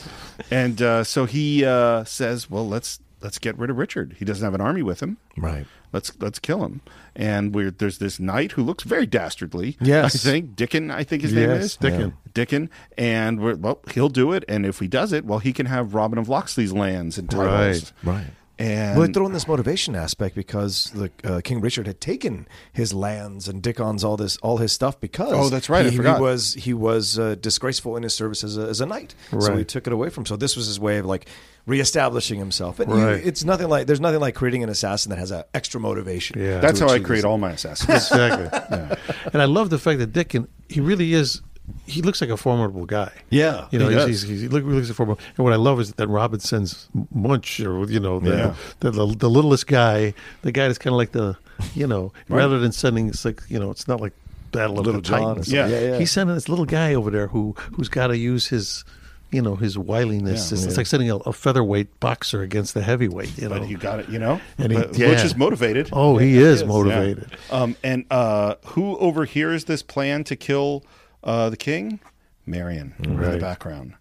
[0.50, 4.16] And uh, so he uh, says, "Well, let's let's get rid of Richard.
[4.18, 5.18] He doesn't have an army with him.
[5.36, 5.66] Right.
[5.92, 6.80] Let's let's kill him."
[7.14, 9.76] And we're, there's this knight who looks very dastardly.
[9.80, 10.14] Yes.
[10.14, 10.90] I think Dickon.
[10.90, 12.14] I think his name is Dickon.
[12.32, 12.70] Dickon.
[12.96, 14.44] And we're, well, he'll do it.
[14.48, 17.92] And if he does it, well, he can have Robin of Locksley's lands and titles.
[18.02, 18.14] Right.
[18.14, 18.26] Right.
[18.60, 22.46] And Well, they throw in this motivation aspect because the uh, King Richard had taken
[22.72, 25.96] his lands and Dickon's all this all his stuff because Oh, that's right, I He,
[25.96, 26.16] forgot.
[26.16, 29.56] he was he was uh, disgraceful in his service as a, as a knight, so
[29.56, 30.22] he took it away from.
[30.22, 30.26] him.
[30.26, 31.26] So this was his way of like
[31.66, 32.80] reestablishing himself.
[32.80, 33.24] And you- Right.
[33.24, 36.38] it's nothing like there's nothing like creating an assassin that has an extra motivation.
[36.40, 36.60] Yeah.
[36.60, 37.90] that's how I create his- all my assassins.
[38.10, 38.98] Exactly.
[39.32, 41.40] And I love the fact that Dickon, he really is.
[41.86, 43.10] He looks like a formidable guy.
[43.30, 44.08] Yeah, You know, he he's, does.
[44.22, 45.24] he's, he's, he look- looks like formidable.
[45.36, 48.54] And what I love is that Robinson's Much, or you know, the Yeah.
[48.80, 51.36] the, the, the littlest guy, the guy that's kind of like the,
[51.74, 52.38] you know, Right.
[52.38, 54.12] rather than sending, it's like you know, it's not like
[54.52, 55.52] Battle of Little the John Titans.
[55.52, 55.66] Yeah.
[55.68, 55.98] Yeah, yeah.
[55.98, 58.84] He's sending this little guy over there who who's got to use his.
[59.32, 60.50] You know his wiliness.
[60.50, 60.56] Yeah.
[60.58, 63.38] it's, it's like sending a, a featherweight boxer against the heavyweight.
[63.38, 64.40] You know, But you got it, you know.
[64.58, 65.06] And he- But yeah.
[65.14, 65.88] Butch is motivated.
[65.92, 67.30] oh, he is motivated.
[67.48, 67.56] Yeah.
[67.56, 70.82] Um, and uh, who overhears this plan to kill
[71.24, 72.00] uh, the king?
[72.46, 73.94] Marian in the background.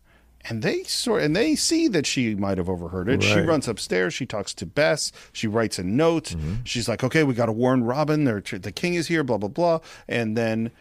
[0.50, 3.22] And they sort and they see that she might have overheard it.
[3.22, 4.14] She runs upstairs.
[4.14, 5.12] She talks to Bess.
[5.34, 6.34] She writes a note.
[6.64, 8.24] She's like, "Okay, we got to warn Robin.
[8.24, 9.80] They're, the king is here." Blah blah blah.
[10.08, 10.72] And then,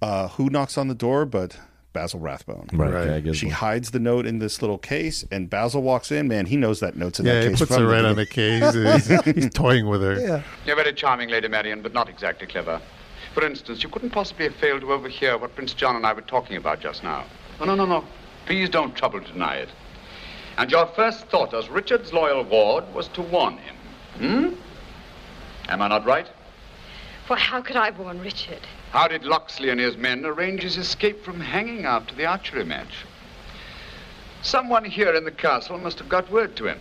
[0.00, 1.26] uh, who knocks on the door?
[1.26, 1.58] But
[1.92, 2.68] Basil Rathbone.
[2.72, 2.92] Right.
[2.92, 3.00] Right.
[3.08, 6.12] Okay, I guess She we'll- hides the note in this little case, and Basil walks
[6.12, 6.28] in.
[6.28, 7.58] Man, he knows that note's in Yeah, that he case.
[7.58, 8.72] puts from her the right on the case.
[8.72, 10.18] He's, he's toying with her.
[10.18, 10.42] Yeah.
[10.64, 12.80] You're very charming, Lady Marian, but not exactly clever.
[13.34, 16.20] For instance, you couldn't possibly have failed to overhear what Prince John and I were
[16.22, 17.24] talking about just now.
[17.60, 18.04] No, no, no, no.
[18.46, 19.68] Please don't trouble to deny it.
[20.56, 23.76] And your first thought as Richard's loyal ward was to warn him.
[24.18, 24.48] Hmm?
[25.68, 26.26] Am I not right?
[27.28, 28.60] Well, how could I warn Richard?
[28.90, 33.04] How did Locksley and his men arrange his escape from hanging after the archery match?
[34.42, 36.80] Someone here in the castle must have got word to him.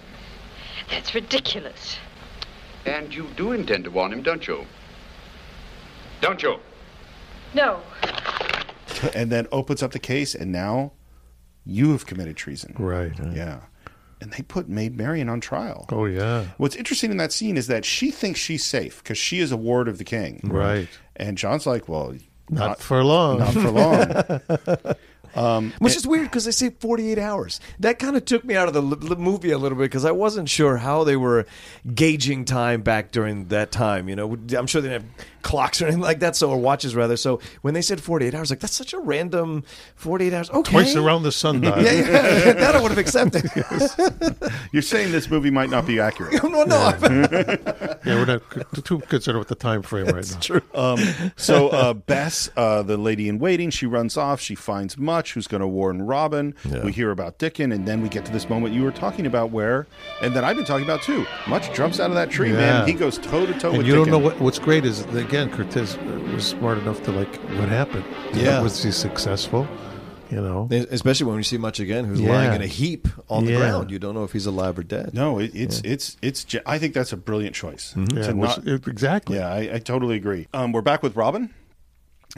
[0.90, 1.98] That's ridiculous.
[2.86, 4.66] And you do intend to warn him, don't you?
[6.22, 6.60] Don't you?
[7.54, 7.82] No.
[9.14, 10.92] and then opens up the case, and now
[11.66, 12.76] you have committed treason.
[12.78, 13.12] Right.
[13.34, 13.62] Yeah.
[14.22, 15.86] And they put Maid Marian on trial.
[15.92, 16.46] Oh yeah.
[16.58, 19.58] What's interesting in that scene is that she thinks she's safe because she is a
[19.58, 20.42] ward of the king.
[20.44, 20.90] Right.
[21.16, 22.14] And John's like, well,
[22.50, 23.40] Not, for long.
[23.40, 24.96] not for long.
[25.36, 27.62] um, Which is weird because they say 48 hours.
[27.80, 30.04] That kind of took me out of the l- l- movie a little bit because
[30.04, 31.46] I wasn't sure how they were
[31.96, 34.10] gauging time back during that time.
[34.10, 36.36] You know, I'm sure they didn't have clocks or anything like that.
[36.36, 37.18] So or watches rather.
[37.18, 39.64] So when they said 48 hours, like that's such a random
[39.96, 40.50] 48 hours.
[40.50, 41.84] Okay, Twice around the sun dial.
[41.84, 43.50] yeah, yeah, that I would have accepted.
[44.72, 46.42] You're saying this movie might not be accurate.
[46.44, 46.94] no, no.
[48.06, 48.42] Yeah, we're not
[48.86, 50.40] too concerned with the time frame right now.
[50.40, 50.62] True.
[50.74, 51.00] Um,
[51.36, 54.40] so uh, Bess, uh, the lady in waiting, she runs off.
[54.40, 56.56] She finds Much, who's going to warn Robin.
[56.66, 56.84] Yeah.
[56.84, 59.52] We hear about Dickon, and then we get to this moment you were talking about,
[59.52, 59.88] where,
[60.22, 61.26] and that I've been talking about too.
[61.48, 62.58] Much jumps out of that tree, Yeah.
[62.58, 62.88] man.
[62.88, 64.12] He goes toe to toe with you don't Dickon.
[64.20, 65.96] know what, what's great is that, again Curtiz
[66.34, 68.04] was smart enough to like what happened.
[68.34, 68.62] Yeah.
[68.62, 69.68] was he successful?
[70.32, 72.30] You know, Especially when we see Much again, who's Yeah.
[72.32, 73.58] lying in a heap on the Yeah.
[73.60, 73.90] ground.
[73.92, 75.12] You don't know if he's alive or dead.
[75.14, 76.44] No, it, it's it's it's.
[76.44, 77.94] ge- I think that's a brilliant choice.
[77.98, 79.38] Yeah, To it was- it- exactly.
[79.38, 80.48] Yeah, I, I totally agree.
[80.54, 81.50] Um, we're back with Robin,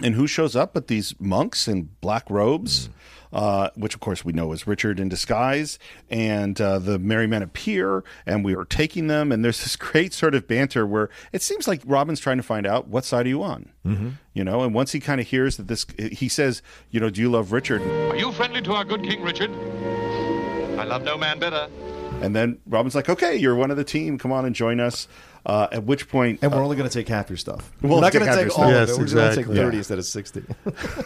[0.02, 2.90] and who shows up but these monks in black robes,
[3.34, 5.80] uh, which of course we know is Richard in disguise,
[6.10, 10.14] and uh, the merry men appear, and we are taking them, and there's this great
[10.14, 13.30] sort of banter where it seems like Robin's trying to find out what side are
[13.30, 14.10] you on, mm-hmm.
[14.34, 17.22] you know, and once he kind of hears that this, he says, you know, do
[17.22, 17.82] you love Richard?
[17.82, 19.52] Are you friendly to our good King Richard?
[20.80, 21.68] I love no man better.
[22.22, 25.08] And then Robin's like, okay, you're one of the team, come on and join us.
[25.44, 27.72] Uh, at which point, And we're only going to take half your stuff.
[27.82, 28.70] We'll we're not take going to take all stuff.
[28.70, 28.92] of Yes, it.
[28.92, 29.56] We're going to take exactly.
[29.56, 29.78] 30 Yeah.
[29.80, 30.44] instead of 60.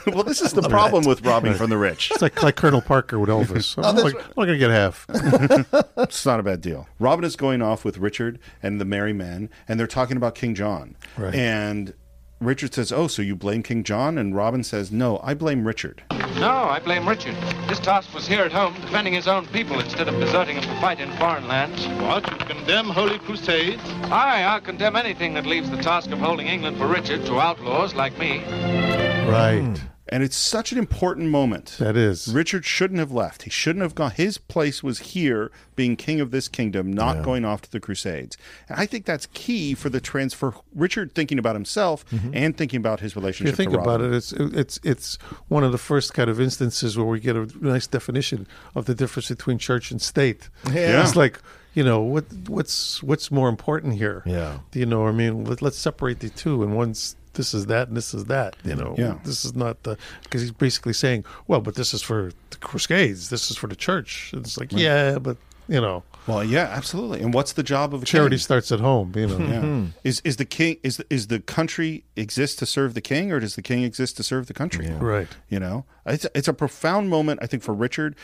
[0.11, 2.11] well, this is the problem with robbing from the rich.
[2.11, 3.77] it's like like Colonel Parker with Elvis.
[3.81, 5.05] I'm, like, I'm gonna get half.
[5.97, 6.89] It's not a bad deal.
[6.99, 10.53] Robin is going off with Richard and the merry men, and they're talking about King
[10.53, 10.97] John.
[11.17, 11.33] Right.
[11.33, 11.93] And
[12.41, 16.03] Richard says, "Oh, so you blame King John?" And Robin says, "No, I blame Richard."
[16.37, 17.33] No, I blame Richard.
[17.69, 20.81] His task was here at home, defending his own people instead of deserting them to
[20.81, 21.87] fight in foreign lands.
[22.01, 22.29] What?
[22.29, 23.81] You condemn holy crusades?
[24.11, 27.95] Aye, I'll condemn anything that leaves the task of holding England for Richard to outlaws
[27.95, 28.43] like me.
[29.27, 29.61] Right.
[29.61, 29.94] Hmm.
[30.07, 31.77] And it's such an important moment.
[31.79, 32.31] That is.
[32.31, 33.43] Richard shouldn't have left.
[33.43, 34.11] He shouldn't have gone.
[34.11, 38.37] His place was here, being king of this kingdom, not going off to the Crusades.
[38.69, 40.53] And I think that's key for the transfer.
[40.75, 42.31] Richard thinking about himself mm-hmm.
[42.33, 43.53] and thinking about his relationship.
[43.53, 45.15] If you think to about it, it's it's it's
[45.47, 48.93] one of the first kind of instances where we get a nice definition of the
[48.93, 50.49] difference between church and state.
[50.71, 51.01] Yeah.
[51.01, 51.39] It's like
[51.73, 54.23] you know what what's what's more important here.
[54.25, 54.59] Yeah.
[54.73, 57.95] you know, I mean, let, let's separate the two, and one's this is that, and
[57.95, 58.55] this is that.
[58.63, 59.15] You know, Yeah.
[59.23, 63.29] this is not the because he's basically saying, well, but this is for the Crusades,
[63.29, 64.31] this is for the church.
[64.33, 65.37] And it's like, yeah, but
[65.67, 67.21] you know, Well, yeah, absolutely.
[67.21, 68.41] And what's the job of a charity king?
[68.41, 69.11] starts at home.
[69.15, 69.61] You know, Yeah.
[69.61, 69.85] Hmm.
[70.03, 73.55] Is is the king is is the country exist to serve the king, or does
[73.55, 74.87] the king exist to serve the country?
[74.89, 75.27] right.
[75.49, 78.15] You know, it's it's a profound moment I think for Richard,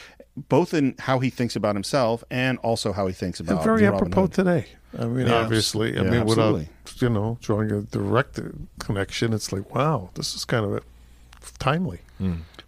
[0.49, 3.85] both in how he thinks about himself and also how he thinks about and very
[3.87, 4.65] apropos today.
[4.99, 6.59] I mean, Yeah, obviously, I yeah, mean, absolutely.
[6.61, 8.39] without you know drawing a direct
[8.79, 10.81] connection, it's like, wow, this is kind of a,
[11.59, 11.99] timely.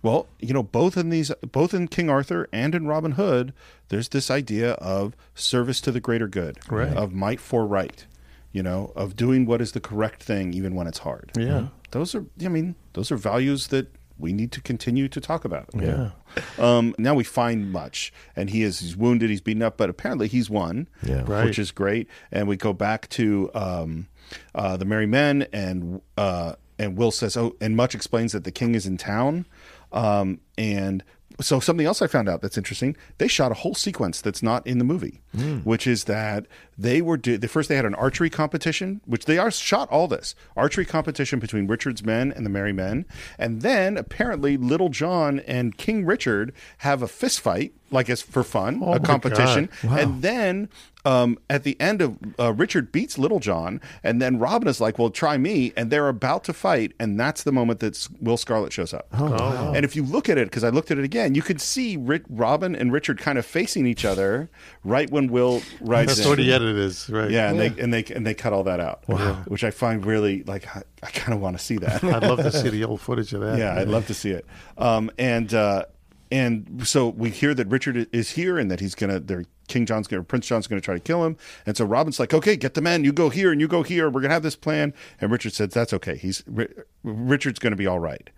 [0.01, 3.53] Well, you know, both in these, both in King Arthur and in Robin Hood,
[3.89, 6.91] there's this idea of service to the greater good, Right.
[6.91, 8.05] of might for right,
[8.51, 11.31] you know, of doing what is the correct thing even when it's hard.
[11.38, 11.68] Yeah.
[11.91, 15.69] Those are, I mean, those are values that we need to continue to talk about.
[15.76, 16.11] Yeah.
[16.57, 20.27] Um, now we find much, and he is he's wounded, he's beaten up, but apparently
[20.27, 21.23] he's won, Yeah.
[21.27, 21.45] Right.
[21.45, 22.07] which is great.
[22.31, 24.07] And we go back to um,
[24.55, 28.51] uh, the Merry Men, and uh, and Will says, "Oh," and Much explains that the
[28.51, 29.45] king is in town,
[29.91, 31.03] um, and
[31.41, 32.95] so something else I found out that's interesting.
[33.18, 35.22] They shot a whole sequence that's not in the movie,
[35.64, 36.45] which is that
[36.78, 40.08] they were do- the first they had an archery competition, which they are shot all
[40.08, 43.06] this archery competition between Richard's men and the Merry Men,
[43.38, 48.44] and then apparently Little John and King Richard have a fist fight, like as for
[48.44, 50.00] fun, Oh a competition, God.
[50.00, 50.70] and then
[51.06, 54.98] um, at the end of uh, Richard beats Little John, and then Robin is like,
[54.98, 58.72] "Well, try me," and they're about to fight, and that's the moment that Will Scarlet
[58.72, 59.08] shows up.
[59.12, 61.60] Oh, And if you look at it, because I looked at it again, you could
[61.60, 64.50] see Ri- Robin and Richard kind of facing each other
[64.86, 66.24] right when Will rides That's in.
[66.65, 67.31] What the right?
[67.31, 69.03] Yeah, and they and they and they cut all that out.
[69.07, 69.44] Wow.
[69.48, 72.03] Which I find really like I, I kind of want to see that.
[72.03, 73.57] I'd love to see the old footage of that.
[73.57, 74.45] yeah, I'd love to see it.
[74.77, 75.85] Um, and uh,
[76.31, 79.19] and so we hear that Richard is here and that he's gonna.
[79.19, 81.38] They're, King John's gonna, Prince John's gonna try to kill him.
[81.65, 83.06] And so Robin's like, okay, get the men.
[83.06, 84.10] You go here and you go here.
[84.10, 84.94] We're gonna have this plan.
[85.22, 86.18] And Richard says, that's okay.
[86.18, 86.68] He's Ri-
[87.03, 88.30] Richard's gonna be all right.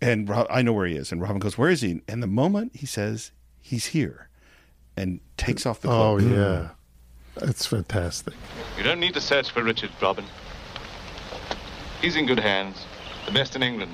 [0.00, 1.12] And I know where he is.
[1.12, 2.02] And Robin goes, where is he?
[2.08, 3.30] And the moment he says
[3.60, 4.28] he's here,
[4.96, 6.70] and takes off the Oh yeah,
[7.36, 8.34] that's fantastic.
[8.76, 10.24] You don't need to search for Richard, Robin.
[12.00, 12.84] He's in good hands.
[13.26, 13.92] The best in England.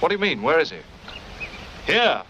[0.00, 0.42] What do you mean?
[0.42, 0.78] Where is he?
[1.86, 2.22] Here!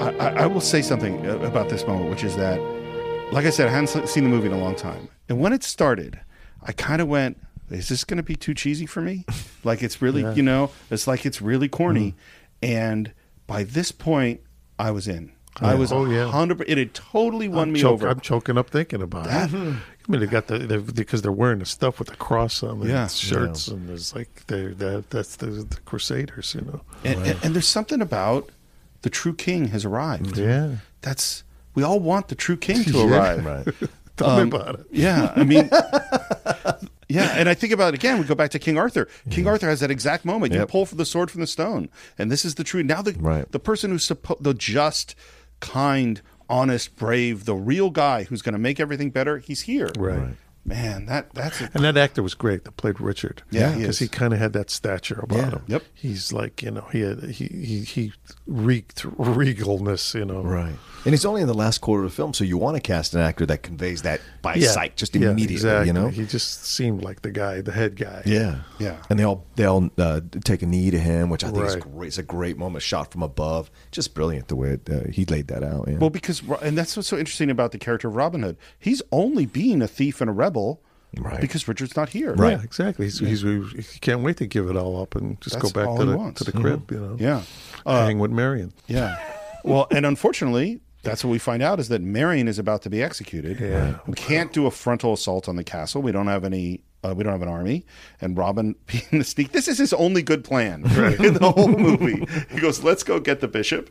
[0.00, 2.58] I, I will say something uh, about this moment, which is that,
[3.32, 5.62] like I said, I hadn't seen the movie in a long time, and when it
[5.62, 6.20] started,
[6.62, 7.38] I kind of went,
[7.70, 9.24] "Is this going to be too cheesy for me?
[9.64, 12.14] like it's really, you know, it's like it's really corny."
[12.62, 13.12] And
[13.46, 14.40] by this point,
[14.78, 15.32] I was in.
[15.60, 16.30] I was Oh, yeah.
[16.30, 16.62] hundred.
[16.66, 18.08] It had totally won I'm me choke- over.
[18.08, 19.56] I'm choking up thinking about That- it.
[19.56, 22.80] I mean, they got the they because they're wearing the stuff with the cross on
[22.80, 23.06] the Yeah.
[23.06, 26.80] shirts, and it's like they that that's the, the Crusaders, you know.
[27.04, 28.50] And, and, and there's something about
[29.02, 30.36] the true king has arrived.
[30.38, 30.76] Yeah.
[31.02, 33.44] That's we all want the true king to arrive.
[33.44, 33.90] Right.
[34.16, 34.86] Tell Um, me about it.
[34.90, 35.70] Yeah, I mean,
[37.08, 38.18] yeah, and I think about it again.
[38.18, 39.08] We go back to King Arthur.
[39.30, 40.52] King Arthur has that exact moment.
[40.52, 41.88] You pull for the sword from the stone,
[42.18, 42.82] and this is the true.
[42.82, 43.50] Now the Right.
[43.52, 45.14] the person who's supposed the just,
[45.62, 46.20] kind,
[46.50, 49.38] honest, brave, the real guy who's going to make everything better.
[49.38, 49.90] He's here.
[49.98, 50.34] Right.
[50.64, 53.42] Man, that that's a, And that actor was great that played Richard.
[53.50, 53.98] Yeah, because is.
[53.98, 55.50] he, kind of had that stature about Yeah.
[55.50, 55.62] him.
[55.66, 55.82] Yep.
[55.92, 58.12] He's like you know he had he he, he
[58.46, 60.14] reeked regalness.
[60.14, 60.42] You know.
[60.42, 60.76] Right.
[61.04, 63.12] And he's only in the last quarter of the film, so you want to cast
[63.14, 64.68] an actor that conveys that by Yeah.
[64.68, 65.54] sight, just Yeah, immediately.
[65.56, 65.86] exactly.
[65.88, 66.08] You know.
[66.08, 68.22] he just seemed like the guy, the head guy.
[68.24, 68.98] Yeah, Yeah.
[69.10, 71.76] and they all they all uh, take a knee to him, which I think is
[71.76, 72.06] great.
[72.08, 75.48] It's a great moment, shot from above, just brilliant the way it, uh, he laid
[75.48, 75.86] that out.
[75.88, 75.98] Yeah.
[75.98, 78.56] well because and that's what's so interesting about the character of Robin Hood.
[78.78, 80.82] He's only being a thief and a rebel
[81.18, 81.40] Right.
[81.42, 82.34] because Richard's not here.
[82.38, 83.04] Yeah, exactly.
[83.06, 85.98] He's, he's he can't wait to give it all up and just That's go back
[85.98, 86.90] to the to the crib.
[86.90, 87.16] You know.
[87.18, 87.42] Yeah.
[87.84, 88.72] Uh, hang with Marian.
[88.86, 89.18] Yeah.
[89.64, 93.02] Well, and unfortunately, that's what we find out is that Marian is about to be
[93.02, 93.58] executed.
[93.60, 93.98] Yeah.
[94.06, 96.00] We can't do a frontal assault on the castle.
[96.02, 96.82] We don't have any.
[97.04, 97.84] Uh, we don't have an army.
[98.20, 99.50] And Robin being the sneak.
[99.50, 100.84] This is his only good plan
[101.18, 102.24] in the whole movie.
[102.52, 103.90] He goes, "Let's go get the bishop,"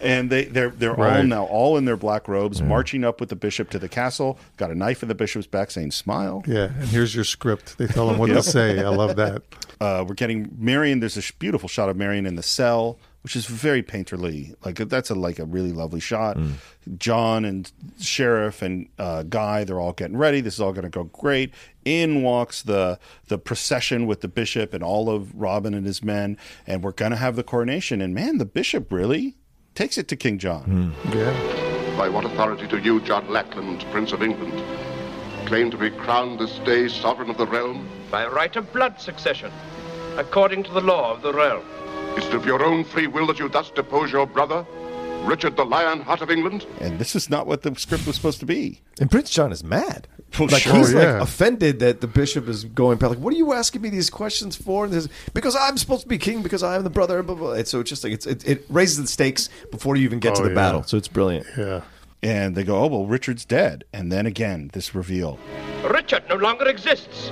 [0.00, 1.26] and they they're they're all Right.
[1.26, 4.38] now all in their black robes, marching up with the bishop to the castle.
[4.56, 7.76] Got a knife in the bishop's back, saying, "Smile." Yeah, and here's your script.
[7.76, 8.38] They tell him what Yep.
[8.38, 8.82] to say.
[8.82, 9.42] I love that.
[9.78, 11.00] Uh, we're getting Marian.
[11.00, 14.54] There's a sh- beautiful shot of Marian in the cell, which is very painterly.
[14.64, 16.38] Like that's a like a really lovely shot.
[16.96, 20.40] John and Sheriff and uh, Guy, they're all getting ready.
[20.40, 21.52] This is all going to go great.
[21.84, 26.38] In walks the the procession with the bishop and all of Robin and his men,
[26.68, 28.00] and we're going to have the coronation.
[28.00, 29.34] And man, the bishop really
[29.74, 30.94] takes it to King John.
[31.12, 31.32] Yeah.
[31.98, 34.62] By what authority do you, John Lackland, Prince of England,
[35.48, 37.88] claim to be crowned this day sovereign of the realm?
[38.08, 39.50] By right of blood succession,
[40.16, 41.64] according to the law of the realm.
[42.16, 44.64] Is it of your own free will that you thus depose your brother,
[45.24, 46.66] Richard the Lion Heart of England?
[46.80, 48.80] And this is not what the script was supposed to be.
[49.00, 50.08] and Prince John is mad.
[50.38, 51.12] Well, like sure, he's yeah.
[51.14, 53.10] like offended that the bishop is going back.
[53.10, 54.84] Like, what are you asking me these questions for?
[54.84, 57.22] And this, because I'm supposed to be king because I'm the brother.
[57.22, 57.52] Blah, blah.
[57.52, 60.34] And so it's just like it's, it, it raises the stakes before you even get
[60.36, 60.54] to Oh, the yeah.
[60.54, 60.82] battle.
[60.82, 61.46] So it's brilliant.
[61.56, 61.82] Yeah.
[62.22, 65.38] And they go, "Oh well, Richard's dead." And then again, this reveal.
[65.88, 67.28] Richard no longer exists.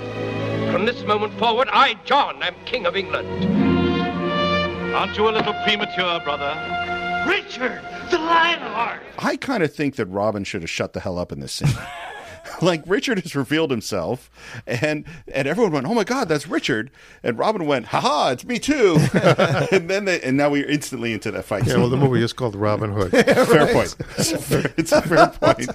[0.70, 3.73] From this moment forward, I, John, am King of England.
[4.94, 6.54] Aren't you a little premature, brother?
[7.28, 9.02] Richard, the Lionheart!
[9.18, 11.74] I kind of think that Robin should have shut the hell up in this scene.
[12.62, 14.30] like Richard has revealed himself,
[14.68, 16.92] and and everyone went, "Oh my God, that's Richard!"
[17.24, 18.98] And Robin went, "Haha, it's me too!"
[19.72, 21.66] and then they, and now we're instantly into that fight.
[21.66, 21.78] Yeah.
[21.78, 23.10] Well, the movie is called Robin Hood.
[23.12, 23.96] fair point.
[24.16, 25.70] It's a fair, it's a fair point.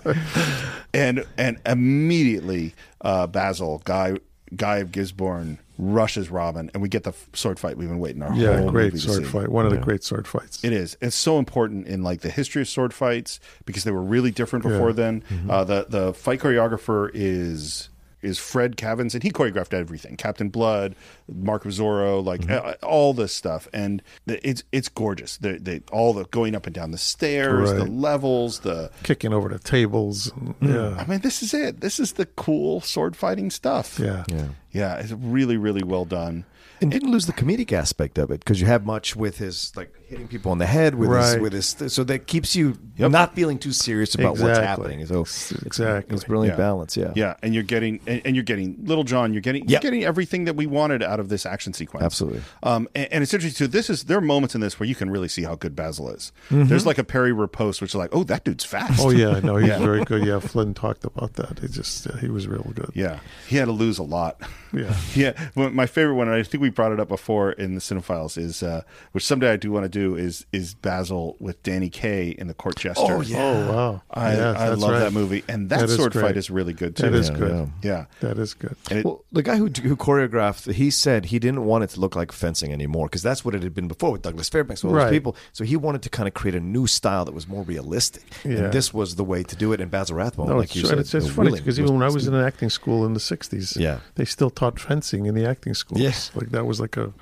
[0.94, 4.16] And and immediately, uh, Basil Guy
[4.56, 8.34] Guy of Gisborne rushes Robin, and we get the sword fight we've been waiting our
[8.34, 9.32] Yeah, whole great movie to sword see.
[9.32, 9.50] fight.
[9.50, 10.64] One of the great sword fights.
[10.64, 10.98] It is.
[11.02, 14.64] It's so important in like the history of sword fights because they were really different
[14.64, 14.94] before Yeah.
[14.96, 15.24] then.
[15.30, 15.50] Mm-hmm.
[15.52, 17.89] Uh, the the fight choreographer is
[18.22, 20.96] is Fred Cavens, and he choreographed everything: Captain Blood,
[21.28, 22.68] Mark of Zorro, like Mm-hmm.
[22.68, 23.68] uh, all this stuff.
[23.74, 25.38] And the, it's it's gorgeous.
[25.38, 29.50] The, the all the going up and down the stairs, the levels, the Kicking over
[29.50, 30.32] the tables.
[30.36, 30.56] and-
[31.00, 31.82] I mean, this is it.
[31.82, 34.00] This is the cool sword fighting stuff.
[34.00, 34.24] Yeah.
[34.30, 34.48] Yeah.
[34.72, 34.96] yeah.
[34.98, 36.46] It's really really well done.
[36.82, 39.94] And didn't lose the comedic aspect of it because you have much with his like
[40.10, 41.42] hitting people on the head with his Right.
[41.42, 45.06] with his so that keeps you not feeling too serious about what's happening.
[45.06, 45.22] So
[45.66, 46.16] Exactly.
[46.16, 46.64] it's brilliant Yeah.
[46.64, 46.98] balance.
[46.98, 47.12] Yeah.
[47.16, 49.34] Yeah, and you're getting and, and you're getting Little John.
[49.34, 52.04] You're getting you're getting everything that we wanted out of this action sequence.
[52.04, 52.42] Absolutely.
[52.64, 53.70] Um, and, and it's interesting too.
[53.72, 56.10] This is there are moments in this where you can really see how good Basil
[56.10, 56.32] is.
[56.50, 56.66] Mm-hmm.
[56.70, 59.00] There's like a parry riposte, which is like, oh, that dude's fast.
[59.04, 59.80] Oh yeah, no, he's Yeah.
[59.80, 60.26] very good.
[60.26, 61.60] Yeah, Flynn talked about that.
[61.60, 62.92] He just uh, he was real good.
[62.96, 64.42] Yeah, he had to lose a lot.
[64.74, 64.96] Yeah.
[65.16, 65.50] yeah.
[65.56, 68.62] My favorite one, and I think we brought it up before in the Cine-Files, is
[68.64, 68.82] uh,
[69.12, 72.54] which someday I do want to do is is Basil with Danny Kaye in the
[72.54, 73.02] Court Jester.
[73.04, 73.38] Oh, yeah.
[73.40, 75.00] Oh wow, I, Yeah, I love right.
[75.00, 77.04] that movie, and that, That is sword fight is really good too.
[77.04, 77.70] That is Yeah, good.
[77.84, 77.90] yeah.
[77.92, 78.76] Yeah, That is good.
[78.92, 82.16] it, Well, the guy who, who choreographed, he said he didn't want it to look
[82.16, 85.06] like fencing anymore because that's what it had been before with Douglas Fairbanks, all Right.
[85.06, 85.36] those people.
[85.54, 88.52] So he wanted to kind of create a new style that was more realistic, Yeah.
[88.66, 89.82] and this was the way to do it.
[89.82, 90.90] And Basil Rathbone, No, like it's, you true.
[90.90, 92.70] said, and it's, it's the funny willing because even when I was in an acting
[92.70, 94.00] school in the '60s, Yeah.
[94.16, 96.02] they still taught fencing in the acting schools.
[96.02, 96.32] Yes.
[96.36, 97.14] like that was like a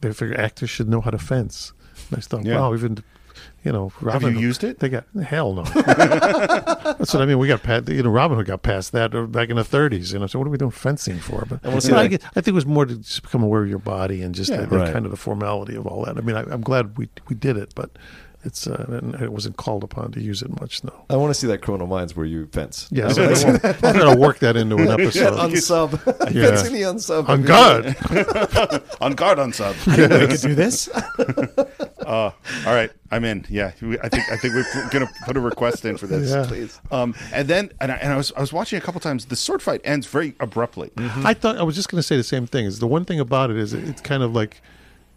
[0.00, 1.72] they figured actors should know how to fence.
[2.10, 2.60] And I thought, Yeah.
[2.60, 3.02] wow, even
[3.64, 4.78] you know, have Robin you used it?
[4.78, 5.62] They got hell no.
[5.74, 7.38] That's what I mean.
[7.38, 10.12] We got past, you know, Robin Hood got past that uh, back in the 30s.
[10.12, 11.46] You know, so what are we doing fencing for?
[11.48, 12.08] But wanna see I, that.
[12.10, 14.50] get- I think it was more to just become aware of your body and just
[14.50, 14.60] Yeah.
[14.62, 14.92] the, the Right.
[14.92, 16.16] kind of the formality of all that.
[16.18, 17.90] I mean, I, I'm glad we we did it, but
[18.44, 20.84] it's uh, and I wasn't called upon to use it much.
[20.84, 20.92] No.
[21.08, 22.86] I want to see that Criminal Minds where you fence.
[22.92, 25.38] Yeah, I'm gonna, I'm gonna work that into an episode.
[25.38, 26.30] unsub.
[26.34, 26.48] Yeah.
[26.48, 27.28] Fencing the unsub.
[27.30, 27.86] On guard.
[29.00, 29.74] on guard, unsub.
[29.90, 30.90] I didn't know we could do this.
[32.06, 32.30] Uh,
[32.66, 33.44] all right, I'm in.
[33.48, 36.44] Yeah, I think I think we're gonna put a request in for this, Yeah.
[36.46, 36.80] please.
[36.90, 39.26] Um, and then and I, and I was I was watching a couple times.
[39.26, 40.90] The sword fight ends very abruptly.
[40.96, 42.66] I thought I was just going to say the same thing.
[42.66, 44.60] Is the one thing about it is it- it's kind of like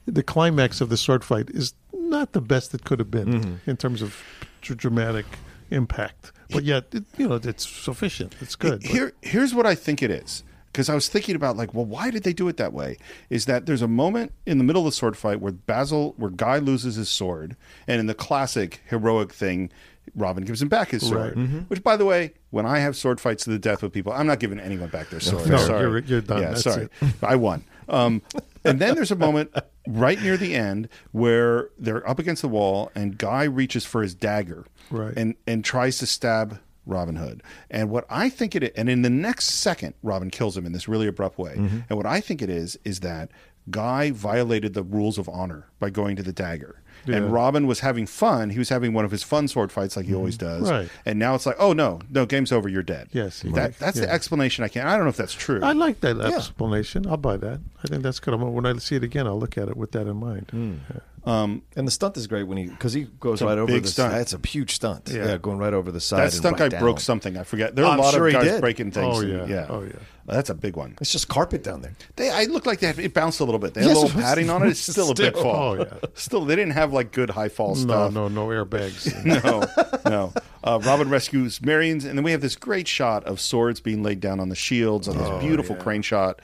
[0.05, 3.75] the climax of the sword fight is not the best it could have been in
[3.77, 4.15] terms of
[4.61, 5.25] dr- dramatic
[5.71, 8.35] impact, but yet it, you know it's sufficient.
[8.39, 8.81] It's good.
[8.81, 10.43] but- Here, here's what I think it is.
[10.77, 12.97] Because I was thinking about like, well, why did they do it that way?
[13.31, 16.29] Is that there's a moment in the middle of the sword fight where Basil, where
[16.29, 17.55] Guy loses his sword,
[17.87, 19.71] and in the classic heroic thing,
[20.13, 21.35] Robin gives him back his sword.
[21.35, 21.47] Right.
[21.49, 21.67] Mhm.
[21.67, 24.27] Which, by the way, when I have sword fights to the death with people, I'm
[24.27, 25.49] not giving anyone back their sword.
[25.49, 25.81] No, sorry.
[25.81, 26.43] you're- you're done.
[26.43, 27.13] Yeah, That's sorry, it.
[27.23, 27.63] I won.
[27.89, 28.21] Um,
[28.63, 29.55] and then there's a moment
[29.87, 34.13] right near the end where they're up against the wall, and Guy reaches for his
[34.13, 35.13] dagger, Right.
[35.17, 37.43] and and tries to stab Robin Hood.
[37.69, 40.71] And what I think it is, and in the next second, Robin kills him in
[40.71, 41.55] this really abrupt way.
[41.55, 41.79] Mm-hmm.
[41.89, 43.29] And what I think it is is that
[43.69, 46.81] Guy violated the rules of honor by going to the dagger.
[47.05, 47.17] Yeah.
[47.17, 48.49] And Robin was having fun.
[48.49, 50.63] He was having one of his fun sword fights like he always does.
[50.63, 50.71] Mm-hmm.
[50.71, 50.89] Right.
[51.05, 52.67] And now it's like, oh no, no, game's over.
[52.67, 53.09] You're dead.
[53.11, 53.79] Yes, That, right.
[53.79, 54.87] that's the explanation I can't.
[54.87, 55.59] I don't know if that's true.
[55.61, 57.05] I like that explanation.
[57.07, 57.59] I'll buy that.
[57.83, 58.33] I think that's good.
[58.33, 60.49] I'm, when I see it again, I'll look at it with that in mind.
[60.53, 60.99] Yeah.
[61.27, 63.89] Um, and the stunt is great when he because he goes right over big the
[63.89, 64.13] stunt.
[64.13, 64.21] side.
[64.21, 65.09] It's a huge stunt.
[65.11, 65.25] Yeah.
[65.25, 66.19] Yeah, going right over the side.
[66.19, 67.35] that and stunt right guy broke something.
[67.37, 67.75] I forget.
[67.75, 68.61] There are I'm a lot sure of he guys did.
[68.61, 69.17] breaking things.
[69.17, 69.65] Oh, and- yeah.
[69.69, 69.91] Oh, yeah.
[70.25, 70.97] That's a big one.
[70.99, 71.93] It's just carpet down there.
[72.17, 73.73] They, I looked like they had, it bounced a little bit.
[73.73, 74.69] They had Yes, a little padding on it.
[74.71, 75.55] It's still a big fall.
[75.55, 75.93] Oh, yeah.
[76.15, 78.13] Still, they didn't have like good high fall No, stuff.
[78.13, 79.13] no, no no airbags.
[80.05, 80.33] no, no.
[80.63, 84.19] Uh, Robin rescues Marian's, and then we have this great shot of swords being laid
[84.19, 86.41] down on the shields on this Oh, beautiful crane shot.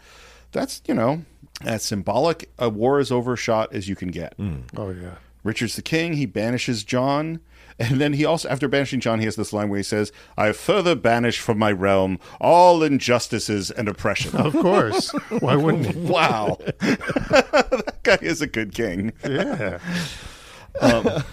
[0.54, 1.26] That's you know
[1.62, 4.36] as symbolic a war is over shot as you can get.
[4.78, 5.16] Oh yeah.
[5.44, 6.14] Richard's the king.
[6.14, 7.40] He banishes John.
[7.80, 10.46] And then he also, after banishing John, he has this line where he says, I
[10.46, 14.36] have further banished from my realm all injustices and oppression.
[14.38, 15.12] Of course.
[15.40, 16.00] Why wouldn't he?
[16.00, 16.58] wow.
[16.80, 19.14] that guy is a good king.
[19.28, 19.80] Yeah.
[20.82, 21.24] Um,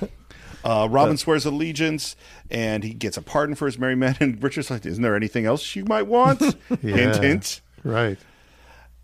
[0.63, 2.15] uh, Robin swears allegiance
[2.51, 4.19] and he gets a pardon for his merry men.
[4.21, 6.41] And Richard's like, Isn't there anything else you might want?
[6.83, 7.63] hint, hint.
[7.83, 8.19] Right.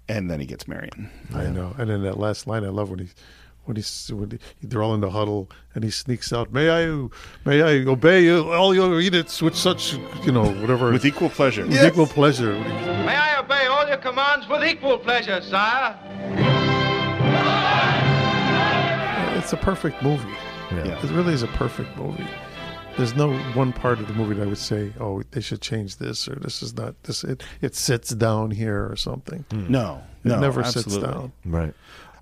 [0.09, 1.11] And then he gets Marian.
[1.35, 1.75] I know.
[1.79, 3.09] And then that last line, I love when he,
[3.65, 6.53] when he's when he, they're all in the huddle and he sneaks out.
[6.53, 7.09] May I,
[7.45, 11.67] may I obey you, all your edicts with such, you know, whatever, With equal pleasure.
[11.67, 12.53] with equal pleasure.
[12.53, 15.99] May I obey all your commands with equal pleasure, sire?
[19.39, 20.29] It's a perfect movie.
[20.73, 20.99] Yeah.
[21.03, 22.27] It really is a perfect movie.
[22.97, 25.97] There's no one part of the movie that I would say, "Oh, they should change
[25.97, 29.45] this," or "This is not this." It it sits down here or something.
[29.53, 30.93] No, it no, never absolutely.
[30.95, 31.33] sits down.
[31.45, 31.75] Right.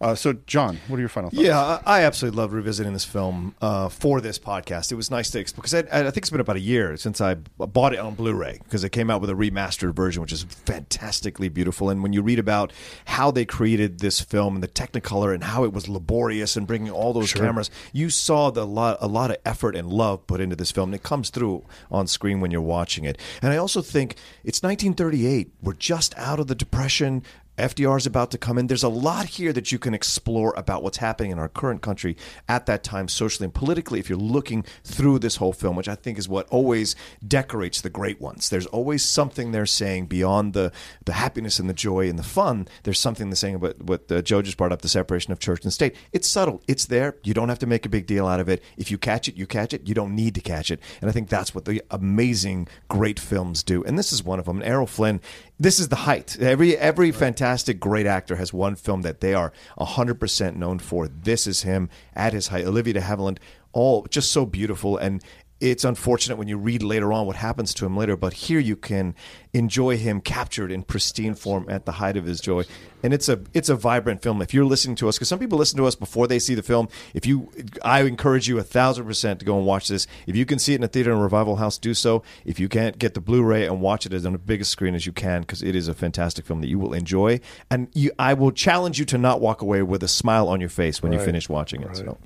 [0.05, 1.43] Uh, so, John, what are your final thoughts?
[1.43, 4.93] Yeah, I I absolutely loved revisiting this film uh, for this podcast.
[4.93, 7.37] It was nice to because I, I think it's been about a year since I
[7.37, 11.49] bought it on Blu-ray because it came out with a remastered version, which is fantastically
[11.49, 11.89] beautiful.
[11.89, 12.71] And when you read about
[13.07, 16.91] how they created this film and the Technicolor and how it was laborious and bringing
[16.91, 20.55] all those cameras, you saw the lot a lot of effort and love put into
[20.55, 23.17] this film, and it comes through on screen when you're watching it.
[23.41, 25.51] And I also think it's 1938.
[25.63, 27.23] We're just out of the Depression.
[27.59, 28.67] FDR is about to come in.
[28.67, 32.17] There's a lot here that you can explore about what's happening in our current country
[32.49, 35.95] at that time, socially and politically, if you're looking through this whole film, which I
[35.95, 38.49] think is what always decorates the great ones.
[38.49, 40.73] There's always something they're saying beyond the,
[41.05, 42.67] the happiness and the joy and the fun.
[42.83, 45.63] There's something they're saying about what uh, Joe just brought up the separation of church
[45.63, 45.95] and state.
[46.13, 47.17] It's subtle, it's there.
[47.23, 48.63] You don't have to make a big deal out of it.
[48.77, 49.87] If you catch it, you catch it.
[49.87, 50.81] You don't need to catch it.
[51.01, 53.85] And I think that's what the amazing, great films do.
[53.85, 54.57] And this is one of them.
[54.57, 55.21] And Errol Flynn,
[55.59, 56.39] this is the height.
[56.41, 61.09] Every every fantastic great actor has one film that they are 100% known for.
[61.09, 62.67] This is him at his height.
[62.67, 63.39] Olivia de Havilland,
[63.73, 65.23] all just so beautiful and
[65.65, 68.77] it's unfortunate when you read later on what happens to him later, but here you
[68.77, 69.15] can
[69.55, 72.65] enjoy him captured in pristine form at the height of his joy.
[73.03, 74.43] And it's a it's a vibrant film.
[74.43, 76.63] If you're listening to us, because some people listen to us before they see the
[76.63, 77.51] film, if you
[77.83, 80.07] I encourage you a thousand percent to go and watch this.
[80.27, 82.23] If you can see it in a theater in a revival house, do so.
[82.45, 85.07] If you can't get the Blu-ray and watch it as on the biggest screen as
[85.07, 87.41] you can, because it is a fantastic film that you will enjoy.
[87.71, 90.71] And you I will challenge you to not walk away with a smile on your
[90.71, 91.97] face when you finish watching it.
[91.97, 92.19] So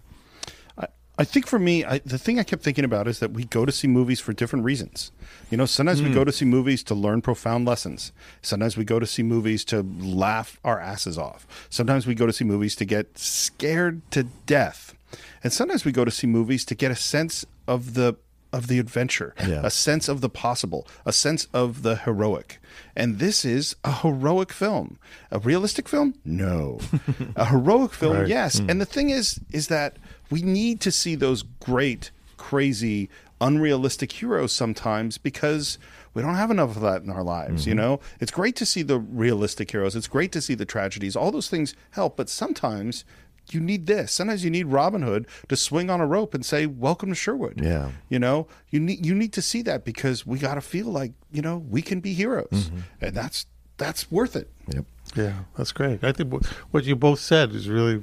[1.20, 3.66] I think for me, I, the thing I kept thinking about is that we go
[3.66, 5.10] to see movies for different reasons.
[5.50, 6.14] You know, sometimes we Mm.
[6.14, 8.12] go to see movies to learn profound lessons.
[8.40, 11.46] Sometimes we go to see movies to laugh our asses off.
[11.70, 14.94] Sometimes we go to see movies to get scared to death.
[15.42, 18.16] And sometimes we go to see movies to get a sense of the
[18.50, 19.60] of the adventure, Yeah.
[19.62, 22.58] a sense of the possible, a sense of the heroic.
[22.96, 24.98] And this is a heroic film.
[25.30, 26.14] A realistic film?
[26.24, 26.78] No.
[27.36, 28.16] a heroic film?
[28.20, 28.26] Right.
[28.28, 28.58] Yes.
[28.58, 28.70] Mm.
[28.70, 29.98] And the thing is is that
[30.30, 33.08] we need to see those great, crazy,
[33.40, 35.78] unrealistic heroes sometimes because
[36.14, 37.76] we don't have enough of that in our lives, you Mhm.
[37.76, 38.00] know?
[38.20, 39.94] It's great to see the realistic heroes.
[39.94, 41.14] It's great to see the tragedies.
[41.14, 43.04] All those things help, but sometimes
[43.50, 44.12] you need this.
[44.12, 47.60] Sometimes you need Robin Hood to swing on a rope and say, "Welcome to Sherwood."
[47.62, 47.92] Yeah.
[48.10, 51.12] You know, you need you need to see that because we got to feel like,
[51.32, 52.48] you know, we can be heroes.
[52.52, 52.82] Mhm.
[53.00, 53.46] And that's
[53.78, 54.50] that's worth it.
[54.74, 54.84] Yep.
[55.14, 56.04] Yeah, that's great.
[56.04, 56.32] I think
[56.70, 58.02] what- you both said is really,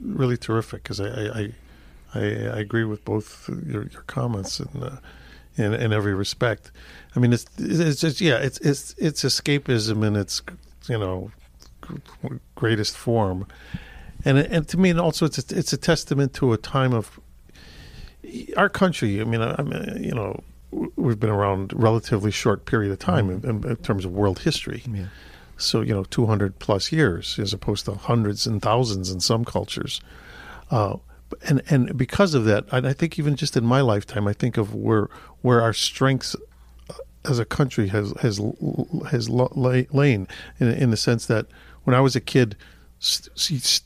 [0.00, 1.52] really terrific because I, I,
[2.14, 4.98] I, I, agree with both your, your comments in, uh,
[5.56, 6.70] in in every respect.
[7.14, 10.42] I mean, it's it's just yeah, it's it's it's escapism in its
[10.88, 11.30] you know
[12.54, 13.46] greatest form,
[14.24, 17.20] and and to me, and also it's a, it's a testament to a time of
[18.56, 19.20] our country.
[19.20, 20.42] I mean, I, I mean, you know,
[20.96, 24.40] we've been around a relatively short period of time in, in, in terms of world
[24.40, 24.82] history.
[24.86, 25.06] Yeah.
[25.62, 29.44] So you know, two hundred plus years as opposed to hundreds and thousands in some
[29.44, 30.00] cultures.
[30.70, 30.96] Uh,
[31.48, 34.74] and and because of that, I think even just in my lifetime, I think of
[34.74, 35.08] where
[35.40, 36.36] where our strengths
[36.90, 36.94] uh,
[37.24, 38.40] as a country has has
[39.10, 40.28] has lain
[40.60, 41.46] in in the sense that
[41.84, 42.56] when I was a kid,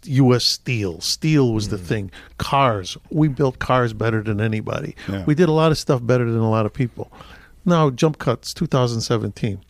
[0.05, 0.45] U.S.
[0.45, 2.11] Steel, steel was the thing.
[2.39, 4.95] Cars, we built cars better than anybody.
[5.09, 5.25] Yeah.
[5.25, 7.11] We did a lot of stuff better than a lot of people.
[7.65, 9.61] Now, jump cuts, 2017.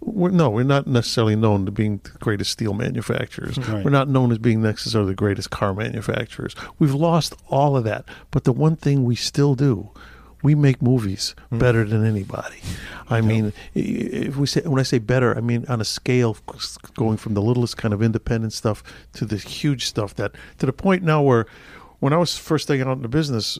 [0.00, 3.58] We're, no, we're not necessarily known to being the greatest steel manufacturers.
[3.70, 3.84] Right.
[3.84, 6.56] We're not known as being necessarily the greatest car manufacturers.
[6.80, 8.04] We've lost all of that.
[8.32, 9.90] But the one thing we still do,
[10.42, 11.58] we make movies hmm.
[11.58, 12.58] better than anybody.
[13.08, 16.36] I mean, if we say when I say better, I mean on a scale
[16.94, 18.82] going from the littlest kind of independent stuff
[19.14, 21.46] to the huge stuff that to the point now where
[22.00, 23.58] when I was first starting out in the business,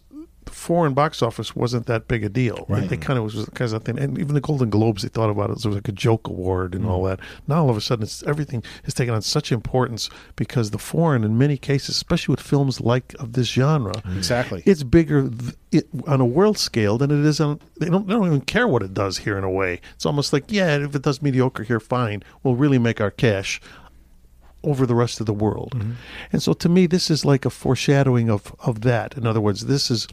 [0.50, 2.66] foreign box office wasn't that big a deal.
[2.68, 2.88] Right.
[2.88, 5.50] They kind of was kind of thing, and even the Golden Globes, they thought about
[5.50, 7.08] it as like a joke award and all mm.
[7.08, 7.20] that.
[7.46, 11.24] Now all of a sudden, it's everything has taken on such importance because the foreign,
[11.24, 14.16] in many cases, especially with films like of this genre, mm.
[14.16, 14.62] Exactly.
[14.66, 17.60] it's bigger th- it, on a world scale than it is on.
[17.78, 18.06] They don't.
[18.06, 19.38] They don't even care what it does here.
[19.38, 22.22] In a way, it's almost like yeah, if it does mediocre here, fine.
[22.42, 23.60] We'll really make our cash
[24.62, 25.72] over the rest of the world.
[25.76, 25.92] Mm-hmm.
[26.32, 29.16] And so to me, this is like a foreshadowing of of that.
[29.16, 30.08] In other words, this is.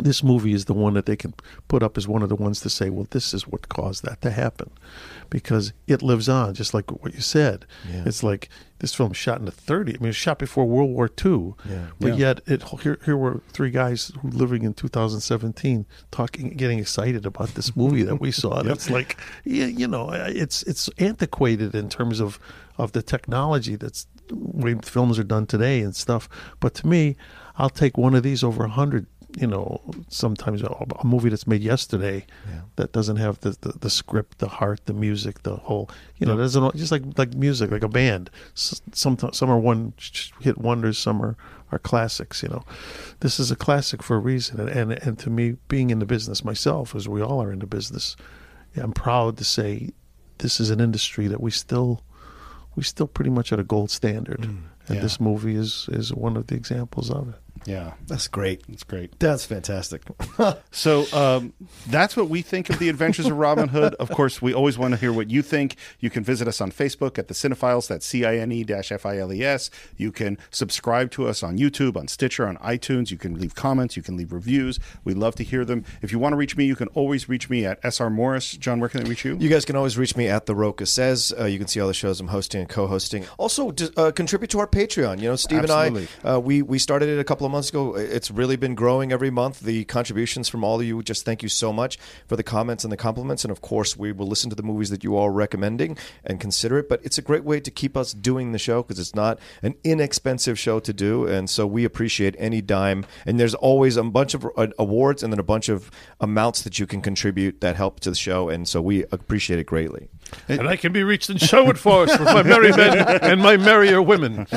[0.00, 1.34] This movie is the one that they can
[1.66, 4.20] put up as one of the ones to say, well, this is what caused that
[4.22, 4.70] to happen,
[5.28, 7.66] because it lives on, just like what you said.
[7.90, 8.04] Yeah.
[8.06, 8.48] It's like
[8.78, 9.88] this film shot in the 30s.
[9.88, 11.86] I mean, it was shot before World War II, Yeah.
[11.98, 12.14] but Yeah.
[12.14, 17.54] yet it here, here were three guys who living in 2017 talking getting excited about
[17.54, 22.20] this movie that we saw that's like yeah you know it's it's antiquated in terms
[22.20, 22.38] of
[22.76, 26.28] of the technology that's way films are done today and stuff
[26.60, 27.16] but to me
[27.56, 29.06] I'll take one of these over a hundred
[29.40, 30.66] you know sometimes a,
[31.02, 32.60] a movie that's made yesterday Yeah.
[32.76, 35.88] that doesn't have the, the the script the heart the music the whole
[36.18, 38.30] you know doesn't just like like music like a band.
[38.56, 39.92] S- some some are one
[40.40, 41.36] hit wonders some are
[41.72, 42.64] are classics you know.
[43.20, 46.06] This is a classic for a reason and and, and to me being in the
[46.06, 48.16] business myself as we all are in the business
[48.76, 49.90] i'm proud to say
[50.38, 52.02] this is an industry that we still
[52.76, 54.40] we still pretty much at a gold standard.
[54.42, 55.02] Mm, and yeah.
[55.02, 57.34] this movie is is one of the examples of it
[57.68, 57.92] Yeah.
[58.06, 58.66] That's great.
[58.66, 59.18] That's great.
[59.18, 60.02] That's fantastic.
[60.70, 61.52] So um,
[61.88, 63.94] that's what we think of the Adventures of Robin Hood.
[63.96, 65.76] Of course, we always want to hear what you think.
[65.98, 67.88] You can visit us on Facebook at the Cine-Files.
[67.88, 69.70] That's C I N E dash F I L E S.
[69.96, 73.10] You can subscribe to us on YouTube, on Stitcher, on iTunes.
[73.10, 73.96] You can leave comments.
[73.96, 74.78] You can leave reviews.
[75.04, 75.84] We love to hear them.
[76.00, 78.52] If you want to reach me, you can always reach me at SR Morris.
[78.52, 79.36] John, where can they reach you?
[79.38, 81.34] You guys can always reach me at the Rocha Says.
[81.38, 83.24] Uh, you can see all the shows I'm hosting and co-hosting.
[83.36, 85.20] Also, uh, contribute to our Patreon.
[85.20, 86.08] You know, Steve Absolutely.
[86.22, 87.96] and I, uh, we we started it a couple of months ago.
[87.96, 89.60] It's really been growing every month.
[89.60, 92.92] The contributions from all of you, just thank you so much for the comments and
[92.92, 93.44] the compliments.
[93.44, 96.40] And of course, we will listen to the movies that you all are recommending and
[96.40, 96.88] consider it.
[96.88, 99.74] But it's a great way to keep us doing the show because it's not an
[99.82, 103.04] inexpensive show to do, and so we appreciate any dime.
[103.26, 105.90] And there's always a bunch of uh, awards and then a bunch of
[106.20, 109.66] amounts that you can contribute that help to the show, and so we appreciate it
[109.66, 110.08] greatly.
[110.48, 114.02] And I can be reached in Sherwood Forest with my merry men and my merrier
[114.02, 114.46] women.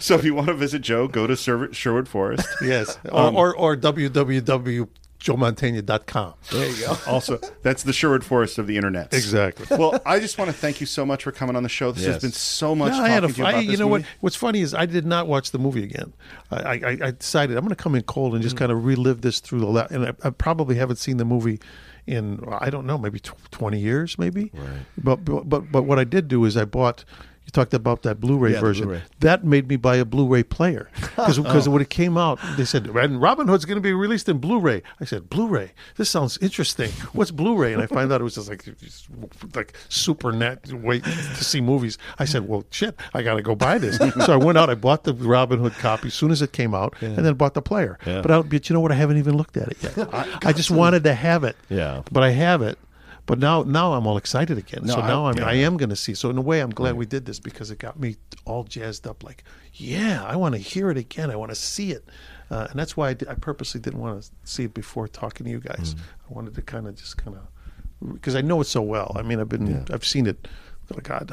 [0.00, 2.46] so if you want to visit Joe, go to Sher- Sherwood Forest.
[2.62, 6.34] Yes, or, Um, or, or www.joemantegna.com.
[6.52, 6.96] There you go.
[7.06, 9.14] Also, that's the Sherwood Forest of the internet.
[9.14, 9.66] Exactly.
[9.76, 11.92] Well, I just want to thank you so much for coming on the show.
[11.92, 14.02] This has been so much Yeah, talking I had a, you I- you know what?
[14.20, 16.12] What's funny is I did not watch the movie again.
[16.50, 19.20] I, I, I decided I'm going to come in cold and just kind of relive
[19.22, 19.66] this through the.
[19.66, 21.60] La- and I, I probably haven't seen the movie
[22.06, 24.50] in I don't know maybe tw- 20 years maybe.
[24.54, 24.68] Right.
[25.02, 27.04] But, but but but what I did do is I bought.
[27.46, 28.86] You talked about that Blu-ray Yeah, version.
[28.86, 29.02] Blu-ray.
[29.20, 31.70] That made me buy a Blu-ray player because Oh.
[31.70, 34.82] when it came out, they said and Robin Hood's going to be released in Blu-ray.
[35.00, 35.70] I said Blu-ray.
[35.96, 36.90] This sounds interesting.
[37.12, 37.72] What's Blu-ray?
[37.72, 38.64] And I find out it was just like
[39.54, 41.98] like super net wait to see movies.
[42.18, 43.96] I said, well, shit, I got to go buy this.
[43.96, 44.68] so I went out.
[44.68, 47.54] I bought the Robin Hood copy as soon as it came out, and then bought
[47.54, 47.96] the player.
[48.04, 48.22] Yeah.
[48.22, 48.90] But I, but you know what?
[48.90, 49.96] I haven't even looked at it yet.
[50.44, 51.56] I, just wanted to have it.
[51.68, 52.02] Yeah.
[52.10, 52.76] But I have it.
[53.26, 54.82] But now, now I'm all excited again.
[54.84, 55.46] No, so now I'm, yeah.
[55.46, 56.14] I am going to see.
[56.14, 59.06] So in a way, I'm glad we did this because it got me all jazzed
[59.06, 59.24] up.
[59.24, 59.42] Like,
[59.74, 61.30] yeah, I want to hear it again.
[61.30, 62.08] I want to see it,
[62.50, 65.44] uh, and that's why I, did, I purposely didn't want to see it before talking
[65.44, 65.96] to you guys.
[66.30, 69.12] I wanted to kind of just kind of because I know it so well.
[69.16, 70.46] I mean, I've been I've seen it.
[71.02, 71.30] God,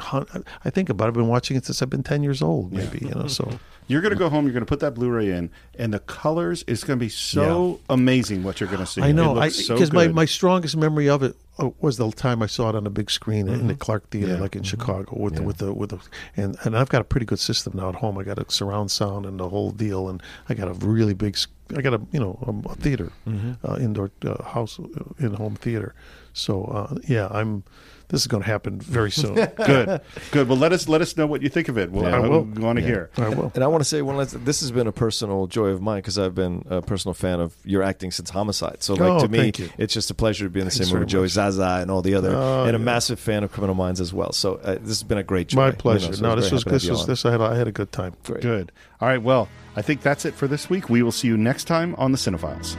[0.64, 1.08] I think about it.
[1.08, 2.98] I've been watching it since I've been ten years old, maybe.
[3.06, 4.46] You know, so You're going to go home.
[4.46, 7.80] You're going to put that Blu-ray in, and the colors is going to be so
[7.90, 8.42] amazing.
[8.42, 9.02] What you're going to see.
[9.02, 12.10] I know It looks so because my, my strongest memory of it uh, was the
[12.10, 14.36] time I saw it on a big screen in the Clark Theater, Mm-hmm.
[14.36, 14.40] Yeah.
[14.42, 15.98] like in Chicago, with the, with the with the
[16.34, 18.16] and and I've got a pretty good system now at home.
[18.16, 21.36] I got a surround sound and the whole deal, and I got a really big.
[21.76, 23.52] I got a you know a, a theater, Mm-hmm.
[23.70, 24.84] uh, indoor uh, house uh,
[25.18, 25.94] in home theater.
[26.32, 27.64] So uh, yeah, I'm.
[28.14, 29.34] This is going to happen very soon.
[29.66, 30.00] good,
[30.30, 30.48] good.
[30.48, 31.90] Well, let us let us know what you think of it.
[31.90, 32.42] We'll, I will.
[32.42, 32.88] We want to Yeah.
[32.88, 33.10] hear.
[33.18, 33.52] I will.
[33.54, 34.44] And I want to say one last.
[34.44, 37.54] This has been a personal joy of mine because I've been a personal fan of
[37.64, 38.82] your acting since Homicide.
[38.82, 40.94] So, like Oh, to me, it's just a pleasure to be in the Thanks same
[40.94, 41.32] room with Joey much.
[41.32, 42.84] Zasa and all the other, Oh, and a yeah.
[42.84, 44.32] massive fan of Criminal Minds as well.
[44.32, 45.56] So, uh, this has been a great joy.
[45.58, 46.12] My you know, pleasure.
[46.14, 47.24] so no, this was happy to have this was this.
[47.24, 48.14] I had a- I had a good time.
[48.24, 48.42] Great.
[48.42, 48.72] Good.
[49.00, 49.22] All right.
[49.22, 50.88] Well, I think that's it for this week.
[50.88, 52.76] We will see you next time on the Cine-Files.